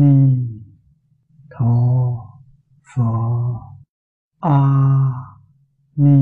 ni 0.00 0.14
tho 1.50 1.74
pho. 2.90 3.12
A 4.40 4.58
ni 5.96 6.18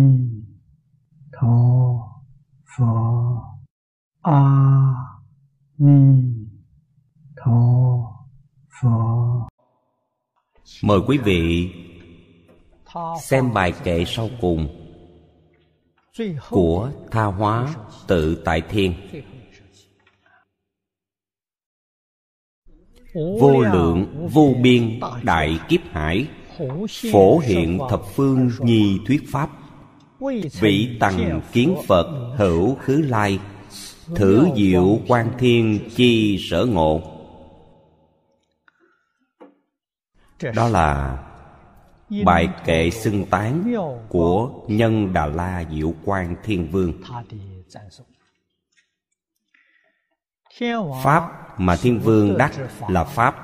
tho 1.33 1.57
pho. 2.73 2.93
A 4.23 4.43
ni 5.79 6.01
tho 7.37 7.61
pho. 8.81 8.97
Mời 10.83 11.01
quý 11.07 11.19
vị 11.19 11.71
xem 13.21 13.53
bài 13.55 13.73
kệ 13.85 14.05
sau 14.07 14.29
cùng 14.41 14.69
của 16.51 16.91
tha 17.11 17.25
hóa 17.25 17.75
tự 18.07 18.43
tại 18.45 18.63
thiên. 18.69 18.95
Vô 23.41 23.61
lượng, 23.61 24.29
vô 24.33 24.55
biên, 24.63 25.01
đại 25.23 25.59
kiếp 25.69 25.81
hải. 25.91 26.27
Phổ 27.13 27.39
hiện 27.39 27.79
thập 27.91 28.03
phương 28.15 28.51
nhi 28.61 28.99
thuyết 29.07 29.23
pháp. 29.29 29.51
Vị 30.61 30.97
tằng 31.01 31.41
kiến 31.53 31.77
phật, 31.87 32.35
hữu 32.37 32.75
khứ 32.75 33.03
lai. 33.09 33.39
Thử 34.15 34.47
diệu 34.57 34.99
quan 35.09 35.33
thiên, 35.39 35.79
chi 35.97 36.39
sở 36.51 36.65
ngộ. 36.65 37.01
Đó 40.55 40.69
là 40.69 41.19
bài 42.25 42.49
kệ 42.65 42.91
xưng 42.91 43.25
tán 43.25 43.75
của 44.09 44.51
nhân 44.69 45.13
đà 45.13 45.27
la 45.27 45.65
diệu 45.73 45.95
quan 46.05 46.37
thiên 46.45 46.71
vương 46.71 46.93
pháp 51.05 51.31
mà 51.61 51.77
thiên 51.77 52.01
vương 52.01 52.39
đắc 52.39 52.53
là 52.89 53.05
pháp, 53.05 53.35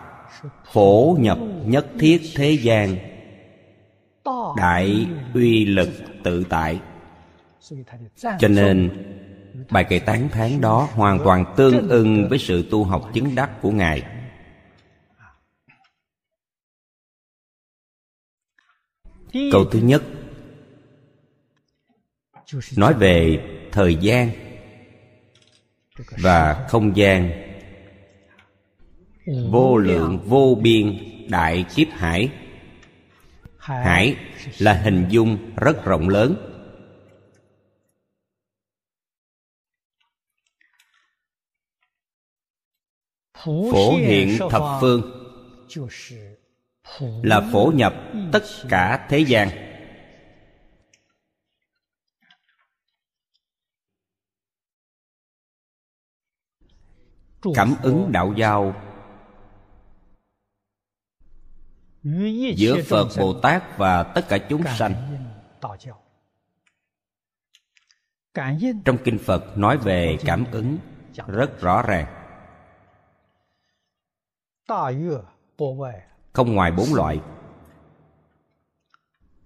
phổ 0.72 1.16
nhập 1.20 1.38
nhất 1.64 1.86
thiết 1.98 2.22
thế 2.36 2.50
gian, 2.50 2.96
đại 4.56 5.06
uy 5.34 5.64
lực 5.64 5.88
tự 6.24 6.44
tại. 6.48 6.80
Cho 8.38 8.48
nên, 8.48 8.90
bài 9.70 9.84
kệ 9.84 9.98
tán 9.98 10.28
thán 10.28 10.60
đó 10.60 10.88
hoàn 10.92 11.18
toàn 11.24 11.54
tương 11.56 11.88
ưng 11.88 12.28
với 12.28 12.38
sự 12.38 12.68
tu 12.70 12.84
học 12.84 13.10
chứng 13.14 13.34
đắc 13.34 13.50
của 13.62 13.70
ngài. 13.70 14.02
Câu 19.52 19.64
thứ 19.70 19.78
nhất, 19.78 20.02
nói 22.76 22.94
về 22.94 23.40
thời 23.72 23.96
gian 23.96 24.30
và 25.96 26.66
không 26.68 26.96
gian 26.96 27.30
vô 29.50 29.76
lượng, 29.76 30.20
vô 30.26 30.58
biên, 30.62 30.98
đại 31.28 31.64
kiếp 31.74 31.88
hải. 31.90 32.30
Hải 33.58 34.16
là 34.58 34.72
hình 34.72 35.06
dung 35.10 35.54
rất 35.56 35.84
rộng 35.84 36.08
lớn. 36.08 36.36
Phổ 43.44 43.96
hiện 43.96 44.38
thập 44.50 44.62
phương 44.80 45.02
là 47.22 47.40
phổ 47.52 47.72
nhập 47.74 47.94
tất 48.32 48.42
cả 48.68 49.06
thế 49.08 49.18
gian. 49.18 49.71
Cảm 57.54 57.74
ứng 57.82 58.12
đạo 58.12 58.34
giao 58.36 58.74
giữa 62.56 62.82
phật 62.88 63.08
bồ 63.18 63.40
tát 63.40 63.78
và 63.78 64.02
tất 64.02 64.28
cả 64.28 64.38
chúng 64.38 64.62
sanh. 64.78 64.94
trong 68.84 68.98
kinh 69.04 69.18
phật 69.18 69.58
nói 69.58 69.78
về 69.78 70.16
cảm 70.24 70.44
ứng 70.52 70.78
rất 71.26 71.60
rõ 71.60 71.82
ràng. 71.82 72.06
Không 76.32 76.54
ngoài 76.54 76.72
bốn 76.72 76.94
loại. 76.94 77.20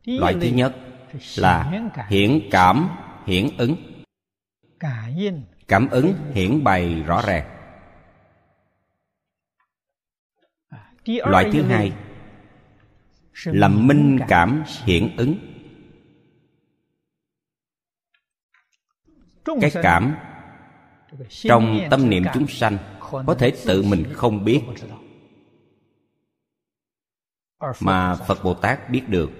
loại 0.04 0.34
thứ 0.40 0.48
nhất 0.48 0.76
là 1.36 1.70
hiển 2.08 2.40
cảm 2.50 2.88
hiển 3.26 3.56
ứng. 3.58 3.76
Cảm 5.68 5.88
ứng 5.88 6.14
hiển 6.34 6.64
bày 6.64 7.02
rõ 7.02 7.22
ràng 7.26 7.55
loại 11.06 11.50
thứ 11.52 11.62
hai 11.62 11.92
là 13.44 13.68
minh 13.68 14.18
cảm? 14.28 14.62
hiển 14.84 15.16
ứng. 15.16 15.36
Cái 19.60 19.70
cảm 19.82 20.14
trong 21.30 21.80
tâm 21.90 22.10
niệm 22.10 22.24
chúng 22.34 22.46
sanh 22.46 22.78
có 23.26 23.34
thể 23.38 23.52
tự 23.66 23.82
mình 23.82 24.04
không 24.12 24.44
biết. 24.44 24.62
mà 27.80 28.14
phật 28.14 28.44
bồ 28.44 28.54
tát 28.54 28.90
biết 28.90 29.02
được 29.08 29.30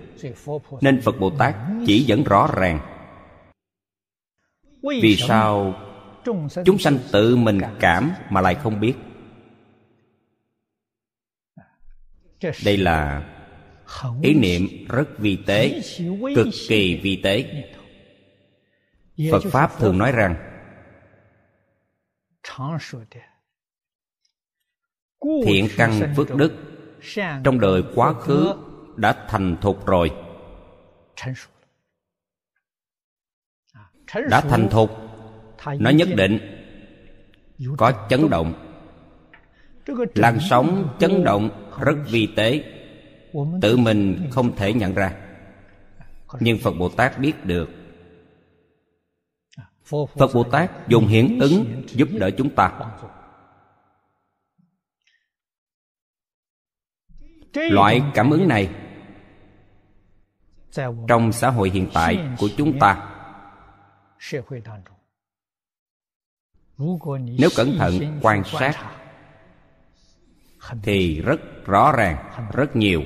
nên 0.81 1.01
phật 1.01 1.21
bồ 1.21 1.31
tát 1.31 1.55
chỉ 1.87 2.05
dẫn 2.05 2.25
rõ 2.25 2.49
ràng. 2.57 2.81
Vì 4.83 5.17
sao 5.17 5.75
chúng 6.65 6.79
sanh 6.79 6.99
tự 7.13 7.37
mình 7.37 7.61
cảm 7.81 8.13
mà 8.31 8.41
lại 8.41 8.55
không 8.55 8.81
biết 8.81 8.95
đây 12.41 12.77
là 12.77 13.23
ý 14.23 14.35
niệm 14.35 14.69
rất 14.89 15.19
vi 15.19 15.39
tế 15.47 15.81
cực 16.37 16.47
kỳ 16.69 17.01
vi 17.03 17.21
tế. 17.23 17.65
phật 19.31 19.43
pháp 19.51 19.79
thường 19.79 19.99
nói 19.99 20.13
rằng 20.13 20.53
thiện 25.47 25.69
căn 25.77 26.15
phước 26.17 26.37
đức 26.37 26.53
trong 27.45 27.61
đời 27.61 27.83
quá 27.95 28.13
khứ 28.13 28.55
đã 28.97 29.27
thành 29.29 29.57
thục 29.61 29.87
rồi. 29.87 30.11
Đã 34.31 34.41
thành 34.41 34.69
thục 34.71 34.91
nó 35.79 35.91
nhất 35.91 36.09
định 36.17 36.39
có 37.79 38.07
chấn 38.11 38.31
động. 38.31 38.63
Làn 40.15 40.39
sóng 40.51 40.97
chấn 41.01 41.25
động 41.25 41.66
rất 41.81 41.97
vi 42.11 42.29
tế. 42.37 42.73
Tự 43.63 43.77
mình 43.77 44.29
không 44.31 44.57
thể 44.57 44.73
nhận 44.73 44.95
ra. 44.95 45.13
Nhưng 46.41 46.59
phật 46.59 46.73
bồ 46.79 46.89
tát 46.89 47.19
biết 47.19 47.45
được. 47.45 47.69
Phật 49.85 50.35
bồ 50.35 50.45
tát 50.45 50.89
dùng 50.89 51.07
hiển 51.07 51.39
ứng 51.39 51.83
giúp 51.87 52.09
đỡ 52.13 52.31
chúng 52.39 52.55
ta. 52.55 52.73
Loại 57.55 58.03
cảm 58.15 58.31
ứng 58.31 58.49
này 58.49 58.71
trong 61.09 61.33
xã 61.33 61.51
hội 61.51 61.71
hiện 61.71 61.89
tại 61.95 62.29
của 62.39 62.49
chúng 62.57 62.79
ta. 62.79 63.13
Nếu 67.39 67.49
cẩn 67.57 67.77
thận 67.79 68.19
quan 68.23 68.45
sát 68.45 68.75
thì 70.83 71.21
rất 71.21 71.67
rõ 71.67 71.93
ràng 71.93 72.31
rất 72.53 72.77
nhiều. 72.77 73.03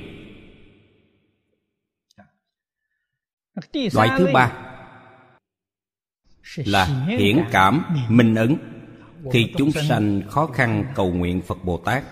Loại 3.93 4.09
thứ 4.17 4.27
ba 4.33 4.51
là 6.55 7.05
hiển 7.07 7.43
cảm 7.51 7.85
minh 8.09 8.35
ứng. 8.35 8.57
Khi 9.31 9.53
chúng 9.57 9.71
sanh 9.71 10.21
khó 10.29 10.47
khăn 10.47 10.85
cầu 10.95 11.13
nguyện 11.13 11.41
phật 11.41 11.57
bồ 11.63 11.77
tát 11.77 12.03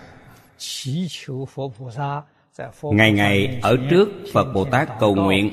ngày 2.82 3.12
ngày 3.12 3.60
ở 3.62 3.76
trước 3.90 4.08
phật 4.32 4.52
bồ 4.52 4.64
tát 4.64 4.88
cầu 5.00 5.14
nguyện. 5.14 5.52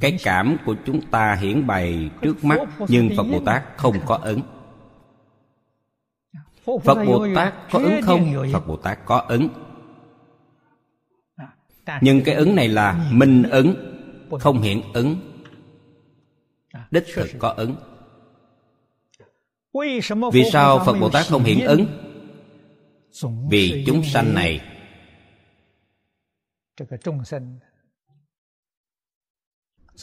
cái 0.00 0.18
cảm 0.24 0.56
của 0.66 0.74
chúng 0.86 1.00
ta 1.10 1.34
hiển 1.34 1.66
bày 1.66 2.10
trước 2.22 2.44
mắt 2.44 2.58
nhưng 2.88 3.10
phật 3.16 3.22
bồ 3.32 3.40
tát 3.44 3.62
không 3.76 3.96
có 4.06 4.18
ứng 4.22 4.40
phật 6.84 7.04
bồ 7.04 7.26
tát 7.34 7.54
có 7.70 7.78
ứng 7.78 8.02
không? 8.02 8.34
phật 8.52 8.66
bồ 8.66 8.76
tát 8.76 8.98
có 9.04 9.18
ứng. 9.18 9.48
Nhưng 12.00 12.22
cái 12.24 12.34
ứng 12.34 12.56
này 12.56 12.68
là 12.68 13.10
minh 13.12 13.42
ứng 13.50 13.74
không 14.40 14.60
hiện 14.60 14.82
ứng. 14.92 15.16
Đích 16.90 17.04
thực 17.14 17.28
có 17.38 17.48
ứng. 17.48 17.76
Vì 20.32 20.44
sao 20.52 20.82
phật 20.86 20.94
bồ 21.00 21.10
tát 21.10 21.26
không 21.26 21.42
hiện 21.42 21.66
ứng? 21.66 21.86
Vì 23.50 23.84
chúng 23.86 24.04
sanh 24.04 24.34
này 24.34 24.60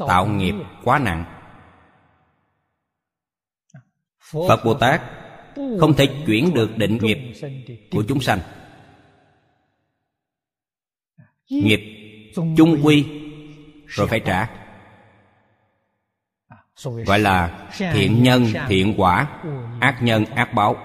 tạo 0.08 0.28
nghiệp 0.28 0.56
quá 0.84 1.00
nặng. 1.00 1.26
Phật 4.48 4.66
bồ 4.66 4.74
tát 4.74 5.02
không 5.80 5.94
thể 5.94 6.08
chuyển 6.26 6.54
được 6.54 6.78
định 6.78 6.98
nghiệp 7.02 7.18
của 7.92 8.04
chúng 8.08 8.22
sanh. 8.22 8.40
Nghiệp 11.50 11.82
chung 12.58 12.80
quy 12.84 13.06
rồi 13.86 14.08
phải 14.08 14.20
trả. 14.20 14.50
Gọi 17.06 17.20
là 17.20 17.70
thiện 17.94 18.24
nhân, 18.24 18.46
thiện 18.68 18.94
quả, 18.98 19.28
ác 19.80 20.04
nhân, 20.04 20.26
ác 20.26 20.54
báo. 20.54 20.76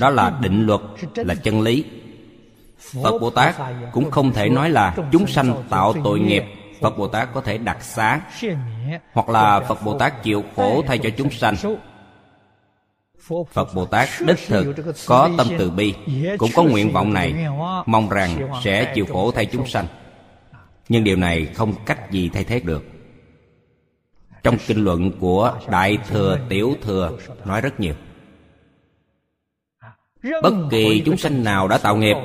Đó 0.00 0.10
là 0.10 0.38
định 0.42 0.66
luật, 0.66 0.80
là 1.14 1.34
chân 1.34 1.60
lý. 1.60 1.84
Phật 2.78 3.18
bồ 3.18 3.30
tát 3.30 3.54
cũng 3.92 4.10
không 4.10 4.32
thể 4.32 4.48
nói 4.48 4.70
là 4.70 4.96
chúng 5.12 5.26
sanh 5.26 5.62
tạo 5.70 5.94
tội 6.04 6.20
nghiệp. 6.20 6.44
Phật 6.80 6.98
bồ 6.98 7.08
tát 7.08 7.28
có 7.34 7.40
thể 7.40 7.58
đặc 7.58 7.82
xá 7.82 8.20
hoặc 9.12 9.28
là 9.28 9.60
phật 9.60 9.82
bồ 9.84 9.98
tát 9.98 10.22
chịu 10.22 10.44
khổ 10.56 10.82
thay 10.86 10.98
cho 10.98 11.10
chúng 11.16 11.30
sanh 11.30 11.54
phật 13.52 13.74
bồ 13.74 13.84
tát 13.86 14.08
đích 14.26 14.38
thực, 14.46 14.74
có 15.06 15.30
tâm 15.38 15.46
từ 15.58 15.70
bi, 15.70 15.94
cũng 16.38 16.50
có 16.54 16.62
nguyện 16.62 16.92
vọng 16.92 17.12
này, 17.12 17.34
mong 17.86 18.08
rằng 18.08 18.48
sẽ 18.64 18.92
chịu 18.94 19.06
khổ 19.12 19.30
thay 19.30 19.46
chúng 19.46 19.66
sanh. 19.66 19.86
Nhưng 20.88 21.04
điều 21.04 21.16
này 21.16 21.46
không 21.46 21.74
cách 21.86 22.10
gì 22.10 22.28
thay 22.28 22.44
thế 22.44 22.60
được. 22.60 22.84
Trong 24.42 24.56
kinh 24.66 24.84
luận 24.84 25.12
của 25.20 25.58
đại 25.70 25.98
thừa 26.08 26.38
tiểu 26.48 26.74
thừa 26.82 27.12
nói 27.44 27.60
rất 27.60 27.80
nhiều. 27.80 27.94
Bất 30.42 30.54
kỳ 30.70 31.02
chúng 31.06 31.16
sanh 31.16 31.44
nào 31.44 31.68
đã 31.68 31.78
tạo 31.78 31.96
nghiệp, 31.96 32.16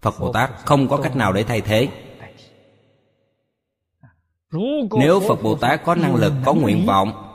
phật 0.00 0.14
bồ 0.20 0.32
tát 0.32 0.50
không 0.64 0.88
có 0.88 0.96
cách 0.96 1.16
nào 1.16 1.32
để 1.32 1.42
thay 1.44 1.60
thế. 1.60 1.88
Nếu 4.98 5.20
phật 5.20 5.42
bồ 5.42 5.54
tát 5.54 5.84
có 5.84 5.94
năng 5.94 6.14
lực, 6.14 6.32
có 6.44 6.54
nguyện 6.54 6.86
vọng 6.86 7.27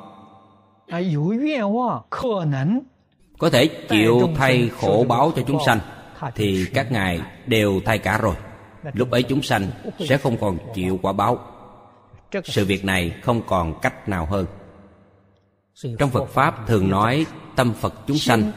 có 3.38 3.50
thể 3.50 3.66
chịu 3.90 4.30
thay 4.36 4.70
khổ 4.82 5.06
báo 5.10 5.32
cho 5.36 5.42
chúng 5.48 5.60
sanh 5.66 5.80
thì 6.36 6.66
các 6.74 6.92
ngài 6.92 7.22
đều 7.46 7.82
thay 7.86 7.98
cả 7.98 8.18
rồi. 8.18 8.36
Lúc 8.94 9.12
ấy 9.12 9.24
chúng 9.24 9.42
sanh 9.42 9.68
sẽ 10.00 10.18
không 10.18 10.38
còn 10.38 10.58
chịu 10.76 11.00
quả 11.02 11.14
báo. 11.14 11.40
Sự 12.44 12.66
việc 12.66 12.86
này 12.86 13.16
không 13.24 13.42
còn 13.48 13.80
cách 13.82 14.10
nào 14.10 14.26
hơn. 14.26 14.46
Trong 16.00 16.10
phật 16.10 16.30
pháp 16.30 16.68
thường 16.68 16.90
nói 16.90 17.26
tâm 17.56 17.74
phật 17.74 17.94
chúng 18.08 18.18
sanh 18.18 18.52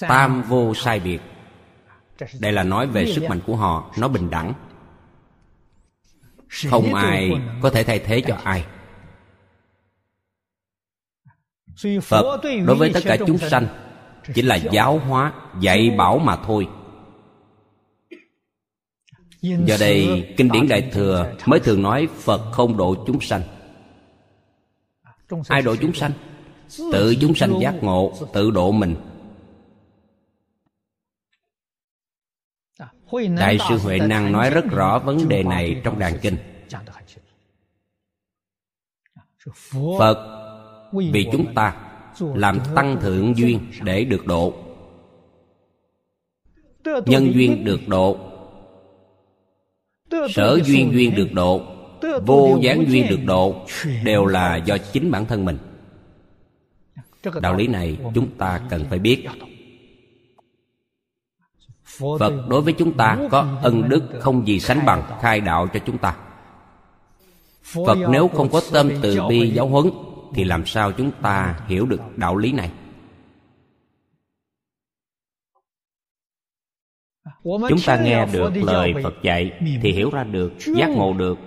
tam 0.00 0.42
vô 0.42 0.74
sai 0.74 1.00
biệt. 1.00 1.20
Đây 2.40 2.52
là 2.52 2.62
nói 2.62 2.86
về 2.86 3.12
sức 3.12 3.24
mạnh 3.28 3.40
của 3.46 3.56
họ 3.56 3.90
nó 3.98 4.08
bình 4.08 4.30
đẳng 4.30 4.52
không 6.70 6.94
ai 6.94 7.30
có 7.62 7.70
thể 7.70 7.84
thay 7.84 7.98
thế 7.98 8.20
cho 8.20 8.38
ai. 8.44 8.64
Phật 12.02 12.40
đối 12.66 12.76
với 12.76 12.90
tất 12.94 13.00
cả 13.04 13.16
chúng 13.26 13.38
sanh 13.38 13.66
chỉ 14.34 14.42
là 14.42 14.56
giáo 14.56 14.98
hóa 14.98 15.32
dạy 15.60 15.90
bảo 15.98 16.18
mà 16.18 16.36
thôi. 16.36 16.68
Do 19.42 19.76
đây 19.80 20.34
kinh 20.36 20.52
điển 20.52 20.68
đại 20.68 20.90
thừa 20.92 21.32
mới 21.46 21.60
thường 21.60 21.82
nói 21.82 22.08
phật 22.18 22.52
không 22.52 22.76
độ 22.76 23.04
chúng 23.06 23.20
sanh. 23.20 23.42
Ai 25.48 25.62
độ 25.62 25.76
chúng 25.76 25.94
sanh? 25.94 26.12
tự 26.92 27.16
chúng 27.20 27.34
sanh 27.34 27.60
giác 27.60 27.74
ngộ 27.82 28.12
tự 28.32 28.50
độ 28.50 28.72
mình 28.72 28.96
đại 33.36 33.58
sư 33.68 33.78
huệ 33.78 33.98
năng 33.98 34.32
nói 34.32 34.50
rất 34.50 34.64
rõ 34.70 34.98
vấn 34.98 35.28
đề 35.28 35.42
này 35.42 35.80
trong 35.84 35.98
đàn 35.98 36.18
kinh. 36.18 36.36
Phật 39.98 40.40
vì 41.12 41.28
chúng 41.32 41.54
ta 41.54 41.76
làm 42.18 42.58
tăng 42.74 43.00
thượng 43.00 43.36
duyên 43.36 43.60
để 43.82 44.04
được 44.04 44.26
độ. 44.26 44.54
Nhân 46.84 47.32
duyên 47.34 47.64
được 47.64 47.88
độ. 47.88 48.18
Sở 50.30 50.60
duyên 50.64 50.90
duyên 50.92 51.14
được 51.14 51.32
độ. 51.32 51.62
Vô 52.26 52.58
gián 52.62 52.84
duyên 52.88 53.06
được 53.10 53.20
độ. 53.24 53.66
Đều 54.04 54.26
là 54.26 54.56
do 54.56 54.76
chính 54.92 55.10
bản 55.10 55.26
thân 55.26 55.44
mình. 55.44 55.58
Đạo 57.42 57.54
lý 57.54 57.66
này 57.66 57.98
chúng 58.14 58.30
ta 58.38 58.60
cần 58.70 58.84
phải 58.90 58.98
biết 58.98 59.26
phật 61.98 62.32
đối 62.48 62.60
với 62.60 62.72
chúng 62.72 62.96
ta 62.96 63.18
có 63.30 63.58
ân 63.62 63.88
đức 63.88 64.02
không 64.20 64.46
gì 64.46 64.60
sánh 64.60 64.86
bằng 64.86 65.02
khai 65.20 65.40
đạo 65.40 65.68
cho 65.72 65.80
chúng 65.86 65.98
ta. 65.98 66.16
Phật 67.86 67.98
nếu 68.10 68.28
không 68.28 68.48
có 68.52 68.60
tâm 68.72 68.90
từ 69.02 69.20
bi 69.28 69.50
giáo 69.50 69.68
huấn 69.68 69.90
thì 70.34 70.44
làm 70.44 70.66
sao 70.66 70.92
chúng 70.92 71.10
ta 71.22 71.60
hiểu 71.66 71.86
được 71.86 72.00
đạo 72.16 72.36
lý 72.36 72.52
này? 72.52 72.70
Chúng 77.42 77.80
ta 77.86 77.96
nghe 77.96 78.26
được 78.26 78.50
lời 78.54 78.94
phật 79.02 79.14
dạy 79.22 79.52
thì 79.82 79.92
hiểu 79.92 80.10
ra 80.10 80.24
được, 80.24 80.52
giác 80.76 80.90
ngộ 80.90 81.12
được, 81.12 81.38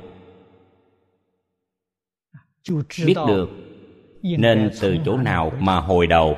biết 3.06 3.16
được 3.28 3.50
nên 4.24 4.72
từ 4.82 4.98
chỗ 5.06 5.18
nào 5.18 5.52
mà 5.60 5.80
hồi 5.80 6.08
đầu, 6.08 6.38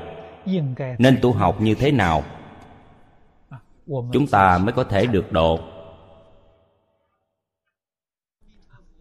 nên 0.98 1.18
tu 1.22 1.32
học 1.32 1.60
như 1.60 1.74
thế 1.74 1.92
nào 1.92 2.24
chúng 4.12 4.26
ta 4.26 4.58
mới 4.58 4.72
có 4.72 4.84
thể 4.84 5.06
được 5.06 5.32
độ. 5.32 5.60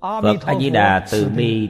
Phật 0.01 0.45
a 0.45 0.59
di 0.59 0.69
đà 0.69 1.07
từ 1.11 1.29
bi 1.29 1.69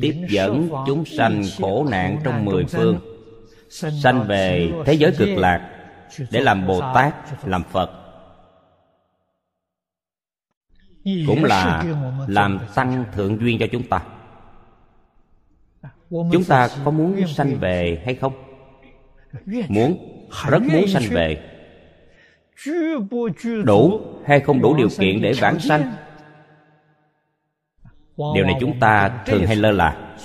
tiếp 0.00 0.26
dẫn 0.28 0.70
chúng 0.86 1.04
sanh 1.04 1.42
khổ 1.58 1.86
nạn 1.90 2.18
trong 2.24 2.44
mười 2.44 2.64
phương 2.64 3.00
sanh. 3.70 4.26
Về 4.28 4.72
thế 4.86 4.92
giới 4.92 5.12
cực 5.18 5.28
lạc 5.28 5.70
để 6.30 6.40
làm 6.40 6.66
bồ 6.66 6.80
tát 6.94 7.14
làm 7.46 7.62
phật. 7.62 7.90
Cũng 11.26 11.44
là 11.44 11.84
làm 12.28 12.58
tăng 12.74 13.04
thượng 13.12 13.40
duyên 13.40 13.58
cho 13.60 13.66
chúng 13.72 13.82
ta. 13.88 14.04
Chúng 16.10 16.44
ta 16.48 16.68
có 16.84 16.90
muốn 16.90 17.26
sanh 17.26 17.56
về 17.60 18.02
hay 18.04 18.14
không? 18.14 18.32
Muốn 19.68 20.13
rất 20.50 20.62
muốn 20.62 20.86
sanh 20.88 21.02
về. 21.10 21.50
Đủ 23.64 24.00
hay 24.26 24.40
không 24.40 24.62
đủ 24.62 24.76
điều 24.76 24.88
kiện 24.98 25.22
để 25.22 25.32
vãng 25.40 25.60
sanh? 25.60 25.92
Điều 28.16 28.44
này 28.44 28.54
chúng 28.60 28.80
ta 28.80 29.24
thường 29.26 29.46
hay 29.46 29.56
lơ 29.56 29.70
là. 29.70 30.16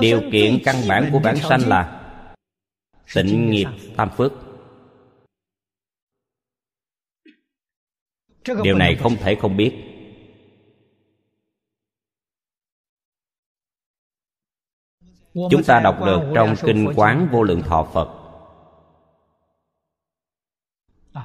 Điều 0.00 0.20
kiện 0.32 0.58
căn 0.64 0.76
bản 0.88 1.08
của 1.12 1.18
bản 1.18 1.36
sanh 1.36 1.60
là 1.68 2.02
tịnh 3.14 3.50
nghiệp 3.50 3.66
tam 3.96 4.10
phước. 4.16 4.32
Điều 8.62 8.76
này 8.78 8.96
không 8.96 9.16
thể 9.16 9.34
không 9.40 9.56
biết. 9.56 9.95
Chúng 15.50 15.62
ta 15.66 15.80
đọc 15.80 16.04
được 16.04 16.20
trong 16.34 16.54
kinh 16.62 16.92
quán 16.96 17.28
vô 17.32 17.42
lượng 17.42 17.62
thọ 17.62 17.84
phật. 17.92 18.08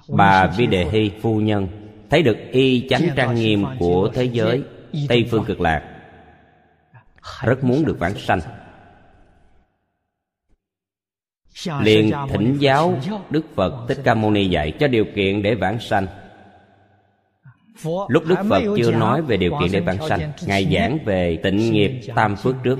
Bà 0.07 0.47
vi 0.47 0.65
đề 0.65 0.85
hy 0.91 1.11
phu 1.21 1.39
nhân 1.39 1.67
thấy 2.09 2.23
được 2.23 2.37
y 2.51 2.87
chánh 2.89 3.01
trang 3.15 3.35
nghiêm 3.35 3.65
của 3.79 4.09
thế 4.13 4.23
giới 4.23 4.63
tây 5.09 5.27
phương 5.31 5.45
cực 5.45 5.61
lạc. 5.61 5.83
Rất 7.41 7.63
muốn 7.63 7.85
được 7.85 7.99
vãng 7.99 8.15
sanh. 8.15 8.39
liền 11.81 12.11
thỉnh 12.29 12.57
giáo 12.59 12.99
đức 13.29 13.45
phật 13.55 13.85
thích 13.87 13.97
ca 14.03 14.13
mâu 14.13 14.31
ni 14.31 14.49
dạy 14.49 14.73
cho 14.79 14.87
điều 14.87 15.05
kiện 15.15 15.41
để 15.41 15.55
vãng 15.55 15.79
sanh. 15.79 16.07
Lúc 18.07 18.23
đức 18.27 18.35
phật 18.49 18.63
chưa 18.77 18.91
nói 18.91 19.21
về 19.21 19.37
điều 19.37 19.51
kiện 19.59 19.71
để 19.71 19.79
vãng 19.79 20.09
sanh 20.09 20.31
ngài 20.47 20.73
giảng 20.73 20.97
về 21.05 21.39
tịnh 21.43 21.71
nghiệp 21.71 22.01
tam 22.15 22.35
phước 22.35 22.55
trước 22.63 22.79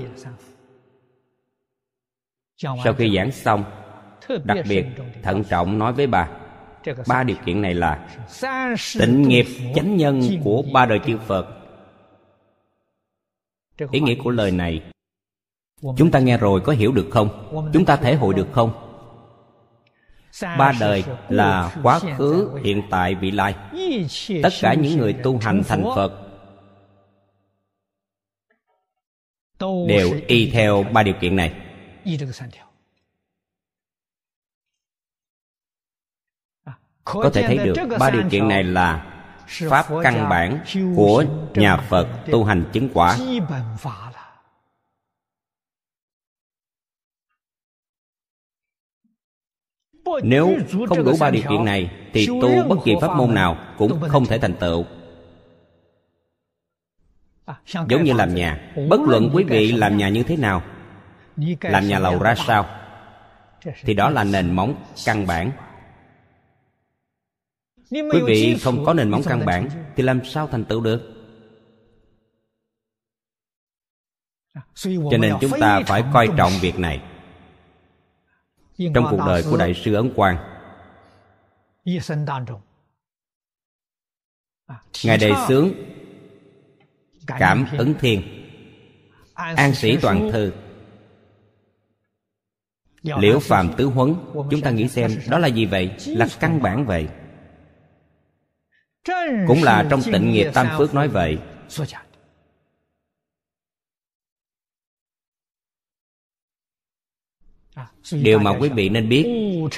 sau 2.62 2.94
khi 2.98 3.16
giảng 3.16 3.32
xong 3.32 3.64
đặc 4.44 4.58
biệt 4.68 4.86
thận 5.22 5.44
trọng 5.44 5.78
nói 5.78 5.92
với 5.92 6.06
bà 6.06 6.28
ba 7.06 7.22
điều 7.22 7.36
kiện 7.46 7.62
này 7.62 7.74
là 7.74 8.08
tịnh 8.98 9.22
nghiệp 9.22 9.46
chánh 9.74 9.96
nhân 9.96 10.22
của 10.44 10.62
ba 10.72 10.86
đời 10.86 11.00
chư 11.06 11.18
phật. 11.26 11.46
Ý 13.90 14.00
nghĩa 14.00 14.14
của 14.14 14.30
lời 14.30 14.50
này 14.50 14.82
chúng 15.96 16.10
ta 16.10 16.18
nghe 16.18 16.38
rồi 16.38 16.60
có 16.60 16.72
hiểu 16.72 16.92
được 16.92 17.08
không? 17.10 17.28
chúng 17.72 17.84
ta 17.84 17.96
thể 17.96 18.14
hội 18.14 18.34
được. 18.34 18.48
không? 18.52 18.72
Ba 20.42 20.72
đời 20.80 21.04
là 21.28 21.76
quá 21.82 22.00
khứ 22.18 22.50
hiện 22.64 22.82
tại 22.90 23.14
vị 23.14 23.30
lai. 23.30 23.54
Tất 24.42 24.52
cả 24.60 24.74
những 24.74 24.98
người 24.98 25.12
tu 25.12 25.38
hành 25.38 25.62
thành 25.68 25.84
phật 25.96 26.12
đều 29.88 30.10
y 30.26 30.50
theo 30.50 30.82
ba 30.92 31.02
điều 31.02 31.14
kiện 31.20 31.36
này 31.36 31.52
có 37.04 37.30
thể 37.34 37.42
thấy 37.46 37.58
được 37.58 37.74
ba 37.98 38.10
điều 38.10 38.22
kiện 38.30 38.48
này 38.48 38.64
là 38.64 39.06
pháp 39.68 39.86
căn 40.02 40.28
bản 40.28 40.64
của 40.96 41.24
nhà 41.54 41.76
phật 41.76 42.08
tu 42.30 42.44
hành 42.44 42.64
chứng 42.72 42.88
quả. 42.94 43.18
nếu 50.22 50.56
không 50.88 51.04
đủ 51.04 51.16
ba 51.20 51.30
điều 51.30 51.42
kiện 51.50 51.64
này 51.64 51.90
thì 52.12 52.26
tu 52.26 52.64
bất 52.68 52.76
kỳ 52.84 52.94
pháp 53.00 53.16
môn 53.16 53.34
nào 53.34 53.56
cũng 53.78 54.00
không 54.08 54.26
thể 54.26 54.38
thành 54.38 54.54
tựu. 54.54 54.84
giống 57.88 58.04
như 58.04 58.12
làm 58.12 58.34
nhà. 58.34 58.74
bất 58.88 59.00
luận 59.00 59.30
quý 59.34 59.44
vị 59.44 59.72
làm 59.72 59.96
nhà 59.96 60.08
như 60.08 60.22
thế 60.22 60.36
nào 60.36 60.62
làm 61.60 61.88
nhà 61.88 61.98
lầu 61.98 62.22
ra 62.22 62.34
sao? 62.46 62.66
Thì 63.82 63.94
đó 63.94 64.10
là 64.10 64.24
nền 64.24 64.52
móng 64.52 64.84
căn 65.06 65.26
bản. 65.26 65.52
Quý 67.90 68.20
vị 68.26 68.56
không 68.62 68.84
có 68.84 68.94
nền 68.94 69.10
móng 69.10 69.22
căn 69.24 69.46
bản 69.46 69.68
thì 69.96 70.02
làm 70.02 70.24
sao 70.24 70.46
thành 70.46 70.64
tựu 70.64 70.80
được? 70.80 71.08
Cho 74.84 75.18
nên 75.18 75.34
chúng 75.40 75.60
ta 75.60 75.80
phải 75.86 76.04
coi 76.12 76.28
trọng 76.36 76.52
việc 76.60 76.78
này. 76.78 77.02
Trong 78.94 79.06
cuộc 79.10 79.20
đời 79.26 79.44
của 79.50 79.56
đại 79.56 79.74
sư 79.74 79.94
ấn 79.94 80.12
quang. 80.14 80.36
Ngài 85.04 85.18
đề 85.18 85.32
xướng 85.48 85.70
cảm 87.26 87.66
ứng 87.78 87.94
thiên 88.00 88.22
an 89.34 89.74
sĩ 89.74 89.96
toàn 89.96 90.30
thư 90.32 90.52
liễu 93.02 93.38
phàm 93.38 93.72
tứ 93.76 93.84
huấn 93.84 94.14
chúng 94.50 94.60
ta 94.60 94.70
nghĩ 94.70 94.88
xem 94.88 95.10
đó 95.30 95.38
là 95.38 95.48
gì 95.48 95.66
vậy? 95.66 95.90
Là 96.06 96.28
căn 96.40 96.62
bản 96.62 96.86
vậy. 96.86 97.08
Cũng 99.46 99.62
là 99.62 99.86
trong 99.90 100.00
tịnh 100.02 100.32
nghiệp 100.32 100.50
tam 100.54 100.68
phước 100.78 100.94
nói 100.94 101.08
vậy. 101.08 101.38
Điều 108.12 108.38
mà 108.38 108.58
quý 108.58 108.68
vị 108.68 108.88
nên 108.88 109.08
biết 109.08 109.24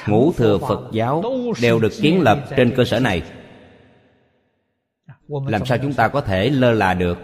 ngũ 0.07 0.33
thừa 0.33 0.57
phật 0.57 0.89
giáo 0.91 1.23
đều 1.61 1.79
được 1.79 1.91
kiến 2.01 2.21
lập 2.21 2.45
trên 2.57 2.73
cơ 2.75 2.85
sở 2.85 2.99
này. 2.99 3.23
Làm 5.27 5.65
sao 5.65 5.77
chúng 5.77 5.93
ta 5.93 6.07
có 6.07 6.21
thể 6.21 6.49
lơ 6.49 6.71
là 6.71 6.93
được? 6.93 7.17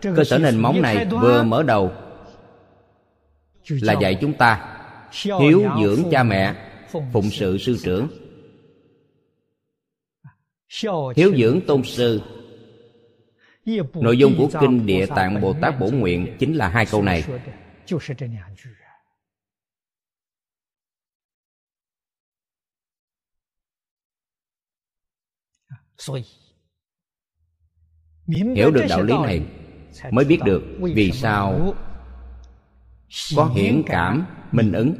Cơ 0.00 0.24
sở 0.24 0.38
nền 0.38 0.58
móng 0.58 0.82
này 0.82 1.06
vừa 1.06 1.42
mở 1.42 1.62
đầu 1.62 1.92
là 3.68 3.92
dạy 3.92 4.18
chúng 4.20 4.32
ta 4.32 4.75
hiếu 5.12 5.64
dưỡng 5.82 6.10
cha 6.10 6.22
mẹ, 6.22 6.54
phụng 7.12 7.30
sự 7.30 7.58
sư 7.58 7.78
trưởng. 7.82 8.08
Hiếu 11.16 11.36
dưỡng 11.36 11.60
tôn 11.66 11.82
sư. 11.84 12.22
Nội 13.94 14.18
dung 14.18 14.34
của 14.38 14.48
kinh 14.60 14.86
địa 14.86 15.06
tạng 15.06 15.40
bồ 15.40 15.54
tát 15.60 15.80
bổ 15.80 15.90
nguyện 15.90 16.36
chính 16.38 16.54
là 16.54 16.68
hai 16.68 16.86
câu 16.86 17.02
này. 17.02 17.24
Hiểu 28.54 28.70
được 28.70 28.84
đạo 28.88 29.02
lý 29.02 29.14
này, 29.22 29.42
mới 30.10 30.24
biết 30.24 30.38
được 30.44 30.62
vì 30.80 31.12
sao 31.12 31.74
có 33.36 33.46
hiển 33.54 33.82
cảm 33.86 34.26
minh 34.52 34.72
ứng. 34.72 34.94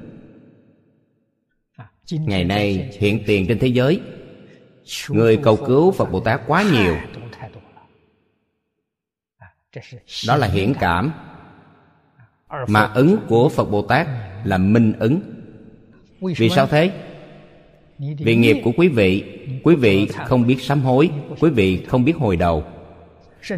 Ngày 2.11 2.45
nay, 2.45 2.91
hiện 2.99 3.23
tiền 3.27 3.47
trên 3.47 3.59
thế 3.59 3.67
giới. 3.67 4.01
Người 5.09 5.37
cầu 5.37 5.57
cứu 5.57 5.91
phật 5.91 6.05
bồ 6.05 6.21
tát 6.21 6.41
quá 6.47 6.65
nhiều. 6.73 6.97
Đó 10.27 10.37
là 10.37 10.47
hiển 10.47 10.75
cảm. 10.81 11.13
Mà 12.69 12.83
ứng 12.95 13.17
của 13.29 13.49
phật 13.49 13.65
bồ 13.65 13.83
tát 13.83 14.07
là 14.45 14.59
minh 14.59 14.93
ứng. 14.99 15.21
Vì 16.21 16.49
sao 16.49 16.67
thế? 16.67 16.91
Vì 17.99 18.37
nghiệp 18.37 18.57
của 18.65 18.73
quý 18.77 18.89
vị. 18.89 19.25
Quý 19.65 19.75
vị 19.75 20.07
không 20.07 20.47
biết 20.47 20.63
sám 20.63 20.81
hối. 20.81 21.11
Quý 21.41 21.51
vị 21.51 21.85
không 21.89 22.05
biết 22.05 22.17
hồi 22.17 22.37
đầu. 22.37 22.65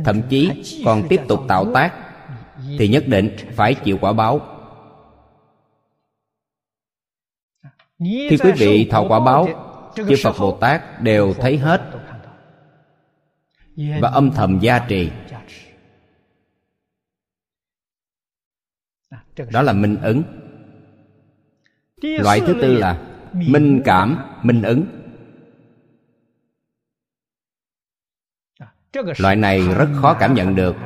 Thậm 0.04 0.22
chí 0.28 0.50
còn 0.84 1.02
tiếp 1.08 1.20
tục 1.28 1.40
tạo 1.48 1.72
tác. 1.74 1.92
Thì 2.78 2.88
nhất 2.88 3.04
định 3.08 3.36
phải 3.54 3.74
chịu 3.74 3.98
quả 4.00 4.12
báo. 4.12 4.57
Khi 7.98 8.36
quý 8.44 8.52
vị 8.56 8.88
thọ 8.90 9.04
quả 9.08 9.20
báo 9.20 9.48
chư 9.94 10.14
phật 10.22 10.36
bồ 10.38 10.58
tát 10.60 11.02
đều 11.02 11.34
thấy 11.34 11.58
hết 11.58 11.90
và 13.76 14.08
âm 14.08 14.30
thầm 14.30 14.58
gia 14.62 14.86
trì. 14.88 15.10
đó 19.50 19.62
là 19.62 19.72
minh 19.72 19.96
ứng. 20.02 20.22
Loại 22.02 22.40
thứ 22.40 22.58
tư 22.62 22.74
là 22.74 23.02
minh 23.32 23.82
cảm 23.84 24.18
minh 24.42 24.62
ứng. 24.62 24.84
Loại 29.18 29.36
này 29.36 29.60
rất 29.60 29.88
khó 30.02 30.16
cảm 30.20 30.34
nhận 30.34 30.54
được. 30.54 30.76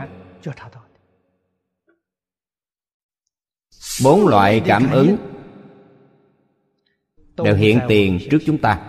bốn 4.05 4.27
loại 4.27 4.63
cảm 4.67 4.91
ứng 4.91 5.32
đều 7.37 7.57
hiện 7.57 7.81
tiền 7.89 8.19
trước 8.31 8.39
chúng 8.47 8.59
ta. 8.59 8.89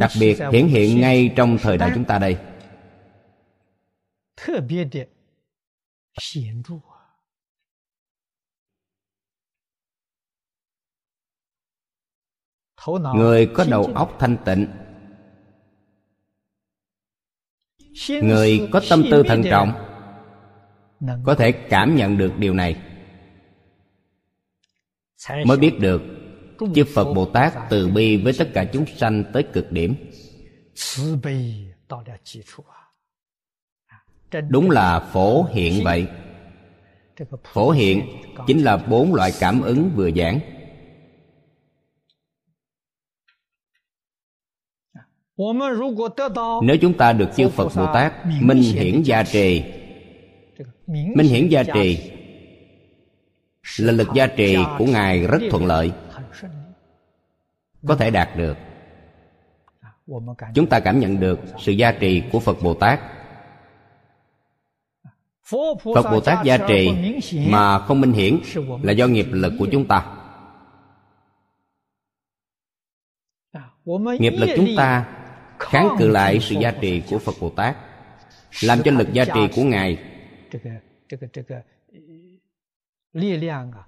Đặc 0.00 0.10
biệt 0.20 0.38
hiển 0.52 0.66
hiện 0.66 1.00
ngay 1.00 1.32
trong 1.36 1.58
thời 1.62 1.78
đại 1.78 1.90
chúng 1.94 2.04
ta 2.04 2.18
đây. 2.18 2.38
Người 13.14 13.50
có 13.54 13.64
đầu 13.70 13.84
óc 13.94 14.16
thanh 14.18 14.36
tịnh. 14.44 14.66
Người 18.08 18.68
có 18.72 18.80
tâm 18.90 19.02
tư 19.10 19.22
thận 19.28 19.42
trọng 19.50 19.72
có 21.24 21.34
thể 21.34 21.52
cảm 21.52 21.96
nhận 21.96 22.18
được 22.18 22.32
điều 22.38 22.54
này 22.54 22.93
mới 25.30 25.56
biết 25.58 25.78
được, 25.78 26.02
chư 26.74 26.84
phật 26.84 27.12
bồ 27.12 27.26
tát 27.26 27.52
từ 27.70 27.88
bi 27.88 28.16
với 28.16 28.32
tất 28.38 28.48
cả 28.54 28.64
chúng 28.72 28.86
sanh 28.96 29.24
tới 29.32 29.42
cực 29.42 29.72
điểm. 29.72 29.94
Đúng 34.48 34.70
là 34.70 35.00
phổ 35.00 35.44
hiện 35.44 35.84
vậy. 35.84 36.06
Phổ 37.44 37.70
hiện 37.70 38.06
chính 38.46 38.64
là 38.64 38.76
bốn 38.76 39.14
loại 39.14 39.32
cảm 39.40 39.60
ứng 39.60 39.90
vừa 39.96 40.10
giảng. 40.10 40.40
Nếu 46.62 46.76
chúng 46.80 46.96
ta 46.98 47.12
được 47.12 47.28
chư 47.36 47.48
phật 47.48 47.68
bồ 47.76 47.86
tát 47.94 48.12
minh 48.40 48.62
hiển 48.62 49.02
gia 49.02 49.22
trì, 49.22 49.62
minh 50.86 51.26
hiển 51.26 51.48
gia 51.48 51.62
trì 51.62 52.13
là 53.78 53.92
lực 53.92 54.08
gia 54.14 54.26
trì 54.26 54.56
của 54.78 54.86
ngài 54.86 55.26
rất 55.26 55.38
thuận 55.50 55.66
lợi. 55.66 55.92
Có 57.86 57.96
thể 57.96 58.10
đạt 58.10 58.28
được. 58.36 58.56
Chúng 60.54 60.68
ta 60.68 60.80
cảm 60.80 61.00
nhận 61.00 61.20
được 61.20 61.40
sự 61.58 61.72
gia 61.72 61.92
trì 61.92 62.22
của 62.32 62.40
phật 62.40 62.56
bồ 62.62 62.74
tát. 62.74 63.00
Phật 65.94 66.10
bồ 66.10 66.20
tát 66.20 66.44
gia 66.44 66.58
trì 66.58 66.90
mà 67.48 67.78
không 67.78 68.00
minh 68.00 68.12
hiển 68.12 68.40
là 68.82 68.92
do 68.92 69.06
nghiệp 69.06 69.26
lực 69.30 69.52
của 69.58 69.66
chúng 69.72 69.88
ta. 69.88 70.06
Nghiệp 74.18 74.32
lực 74.38 74.50
chúng 74.56 74.68
ta 74.76 75.06
kháng 75.58 75.88
cự 75.98 76.08
lại 76.08 76.38
sự 76.40 76.56
gia 76.60 76.70
trì 76.70 77.02
của 77.10 77.18
phật 77.18 77.34
bồ 77.40 77.50
tát, 77.50 77.76
làm 78.62 78.82
cho 78.82 78.90
lực 78.90 79.12
gia 79.12 79.24
trì 79.24 79.48
của 79.56 79.62
ngài 79.62 79.98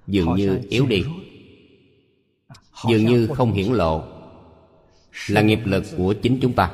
dường 0.07 0.35
như 0.35 0.61
yếu 0.69 0.87
đi。dường 0.87 3.07
như 3.07 3.27
không 3.27 3.53
hiển 3.53 3.73
lộ。là 3.73 5.41
nghiệp 5.41 5.61
lực 5.65 5.85
của 5.97 6.15
chính 6.23 6.39
chúng 6.43 6.53
ta 6.53 6.71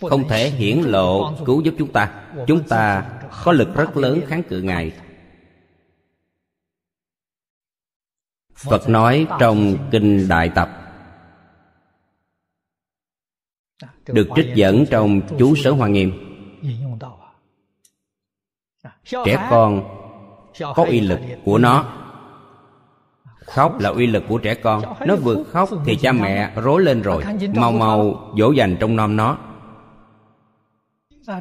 không 0.00 0.28
thể 0.28 0.50
hiển 0.50 0.78
lộ 0.78 1.34
cứu 1.46 1.62
giúp 1.62 1.74
chúng 1.78 1.92
ta. 1.92 2.22
chúng 2.46 2.68
ta 2.68 3.10
có 3.44 3.52
lực 3.52 3.74
rất 3.74 3.96
lớn 3.96 4.20
kháng 4.26 4.42
cự 4.42 4.62
ngài. 4.62 4.92
Phật 8.54 8.88
nói 8.88 9.26
trong 9.40 9.88
kinh 9.90 10.28
đại 10.28 10.50
tập. 10.54 10.70
Được 14.06 14.28
trích 14.36 14.54
dẫn 14.54 14.84
trong 14.90 15.20
chú 15.38 15.54
sở 15.56 15.70
hoa 15.70 15.88
nghiêm. 15.88 16.12
Trẻ 19.04 19.46
con 19.50 19.82
có 20.58 20.84
uy 20.84 21.00
lực 21.00 21.20
của 21.44 21.58
nó 21.58 22.05
khóc 23.46 23.80
là 23.80 23.90
uy 23.90 24.06
lực 24.06 24.24
của 24.28 24.38
trẻ 24.38 24.54
con. 24.54 24.82
Nó 25.06 25.16
vừa 25.16 25.44
khóc 25.44 25.68
thì 25.84 25.96
cha 25.96 26.12
mẹ 26.12 26.52
rối 26.62 26.82
lên 26.82 27.02
rồi 27.02 27.22
mau 27.54 27.72
mau 27.72 28.30
dỗ 28.38 28.52
dành 28.52 28.76
trong 28.80 28.96
nom 28.96 29.16
nó. 29.16 29.38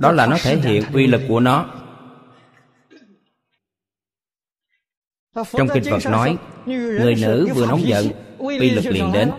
Đó 0.01 0.11
là 0.11 0.25
nó 0.25 0.37
thể 0.41 0.57
hiện 0.57 0.83
uy 0.93 1.07
lực 1.07 1.21
của 1.27 1.39
nó. 1.39 1.65
Trong 5.35 5.67
kinh 5.73 5.83
phật 5.91 6.11
nói 6.11 6.37
người 6.65 7.15
nữ 7.15 7.47
vừa 7.55 7.67
nóng 7.67 7.87
giận 7.87 8.05
uy 8.37 8.69
lực 8.69 8.85
liền 8.85 9.11
đến. 9.11 9.31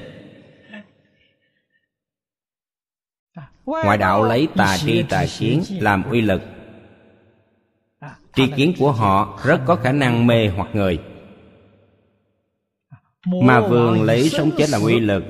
Ngoại 3.67 3.99
đạo 3.99 4.23
lấy 4.23 4.49
tà 4.57 4.77
tri 4.79 5.03
tà 5.03 5.25
kiến 5.39 5.63
làm 5.81 6.03
uy 6.11 6.21
lực. 6.21 6.43
Tri 8.35 8.47
kiến 8.57 8.75
của 8.79 8.93
họ 8.93 9.41
rất 9.45 9.61
có 9.67 9.77
khả 9.77 9.93
năng 9.93 10.27
mê 10.27 10.49
hoặc 10.49 10.69
người 10.73 10.99
ma 13.27 13.61
vương 13.61 14.03
lấy 14.03 14.29
sống 14.29 14.51
chết 14.57 14.71
làm 14.71 14.83
uy 14.83 15.01
lực. 15.01 15.25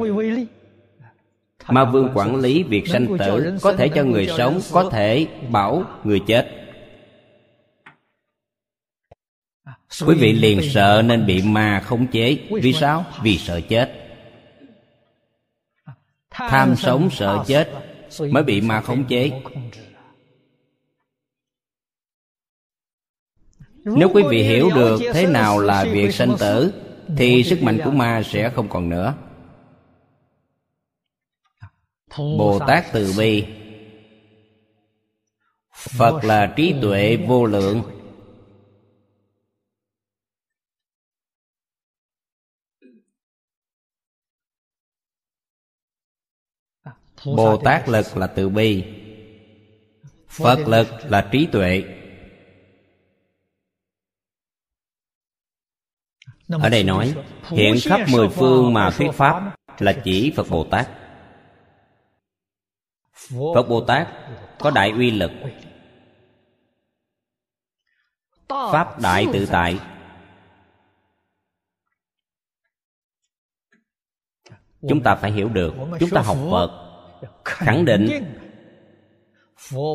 ma 1.69 1.85
vương 1.85 2.11
quản 2.15 2.37
lý 2.37 2.63
việc 2.63 2.89
sanh 2.89 3.19
tử 3.19 3.59
có 3.63 3.73
thể 3.73 3.89
cho 3.95 4.05
người 4.05 4.29
sống 4.39 4.61
có 4.73 4.91
thể 4.91 5.27
bảo 5.51 5.85
người 6.05 6.21
chết. 6.27 6.49
Quý 10.07 10.15
vị 10.15 10.33
liền 10.33 10.61
sợ 10.71 11.03
nên 11.07 11.27
bị 11.27 11.43
ma 11.43 11.83
khống 11.87 12.07
chế. 12.07 12.39
Vì 12.51 12.73
sao? 12.73 13.05
vì 13.23 13.39
sợ 13.39 13.61
chết. 13.61 13.91
Tham 16.31 16.77
sống 16.77 17.11
sợ 17.11 17.45
chết 17.47 17.71
mới 18.31 18.43
bị 18.43 18.61
ma 18.61 18.81
khống 18.81 19.05
chế. 19.05 19.31
nếu 23.85 24.11
quý 24.15 24.23
vị 24.31 24.43
hiểu 24.43 24.71
được 24.75 25.01
thế 25.13 25.27
nào 25.27 25.59
là 25.59 25.85
việc 25.85 26.15
sanh 26.15 26.37
tử 26.39 26.73
thì 27.17 27.45
sức 27.45 27.63
mạnh 27.63 27.79
của 27.85 27.91
ma 27.91 28.23
sẽ 28.25 28.51
không 28.55 28.69
còn 28.69 28.89
nữa. 28.89 29.15
Bồ 32.19 32.59
tát 32.67 32.85
từ 32.93 33.15
bi. 33.19 33.47
phật 35.73 36.25
là 36.25 36.53
trí 36.57 36.75
tuệ 36.83 37.17
vô 37.17 37.47
lượng. 37.47 37.83
bồ 47.25 47.57
tát 47.57 47.89
lực 47.89 48.17
là 48.17 48.27
từ 48.27 48.49
bi. 48.49 48.85
Phật 50.29 50.59
lực 50.69 50.87
là 51.09 51.29
trí 51.33 51.47
tuệ 51.53 51.96
ở 56.49 56.69
đây 56.69 56.85
nói 56.85 57.15
hiện 57.43 57.75
khắp 57.83 58.01
mười 58.13 58.29
phương 58.29 58.73
mà 58.73 58.91
thuyết 58.91 59.11
pháp 59.13 59.57
là 59.79 59.93
chỉ 60.05 60.33
phật 60.37 60.47
bồ 60.51 60.65
tát. 60.65 60.89
Phật 63.55 63.69
bồ 63.69 63.85
tát 63.85 64.09
có 64.59 64.71
đại 64.71 64.91
uy 64.91 65.11
lực. 65.11 65.31
Pháp 68.49 69.01
đại 69.01 69.27
tự 69.33 69.47
tại. 69.47 69.79
Chúng 74.89 75.03
ta 75.03 75.15
phải 75.15 75.33
hiểu 75.33 75.49
được 75.49 75.75
chúng 76.01 76.11
ta 76.11 76.21
học 76.21 76.37
phật 76.51 76.71
khẳng 77.45 77.85
định 77.85 78.35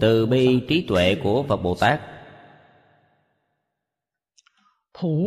từ 0.01 0.25
bi 0.25 0.65
trí 0.69 0.85
tuệ 0.87 1.15
của 1.23 1.43
phật 1.43 1.57
bồ 1.57 1.75
tát 1.75 2.01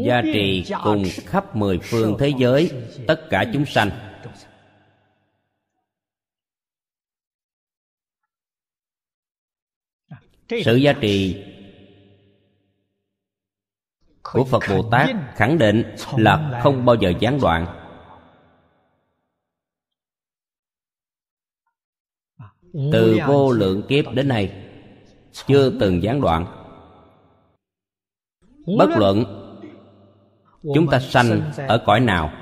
gia 0.05 0.22
trì 0.22 0.64
cùng 0.85 1.05
khắp 1.27 1.57
mười 1.57 1.79
phương 1.83 2.16
thế 2.18 2.33
giới 2.38 2.70
tất 3.07 3.27
cả 3.31 3.44
chúng 3.53 3.66
sanh. 3.66 3.90
sự 10.64 10.77
gia 10.77 10.92
trì 10.92 11.44
của 14.22 14.44
phật 14.44 14.62
bồ 14.68 14.88
tát 14.90 15.11
khẳng 15.35 15.59
định 15.59 15.94
là 16.16 16.61
không 16.62 16.85
bao 16.85 16.96
giờ 17.00 17.12
gián 17.20 17.38
đoạn. 17.40 17.81
Từ 22.92 23.18
vô 23.27 23.53
lượng 23.53 23.83
kiếp 23.88 24.05
đến 24.12 24.29
nay 24.29 24.70
chưa 25.46 25.70
từng 25.81 26.03
gián 26.03 26.20
đoạn. 26.20 26.46
Bất 28.79 28.90
luận 28.96 29.43
chúng 30.74 30.87
ta 30.90 31.00
sanh 31.00 31.53
ở 31.68 31.83
cõi 31.87 32.00
nào? 32.00 32.33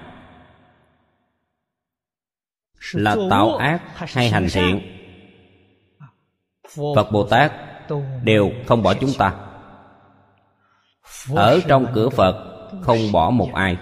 Là 2.93 3.17
tạo 3.31 3.57
ác 3.57 3.83
hay 3.95 4.31
hành 4.31 4.47
thiện? 4.53 4.81
Phật 6.97 7.13
bồ 7.13 7.25
tát 7.25 7.53
đều 8.23 8.51
không 8.67 8.83
bỏ 8.83 8.95
chúng 8.95 9.11
ta. 9.19 9.35
ở 11.35 11.61
trong 11.69 11.87
cửa 11.95 12.09
phật 12.09 12.69
không 12.83 12.99
bỏ 13.13 13.31
một 13.31 13.49
ai. 13.55 13.77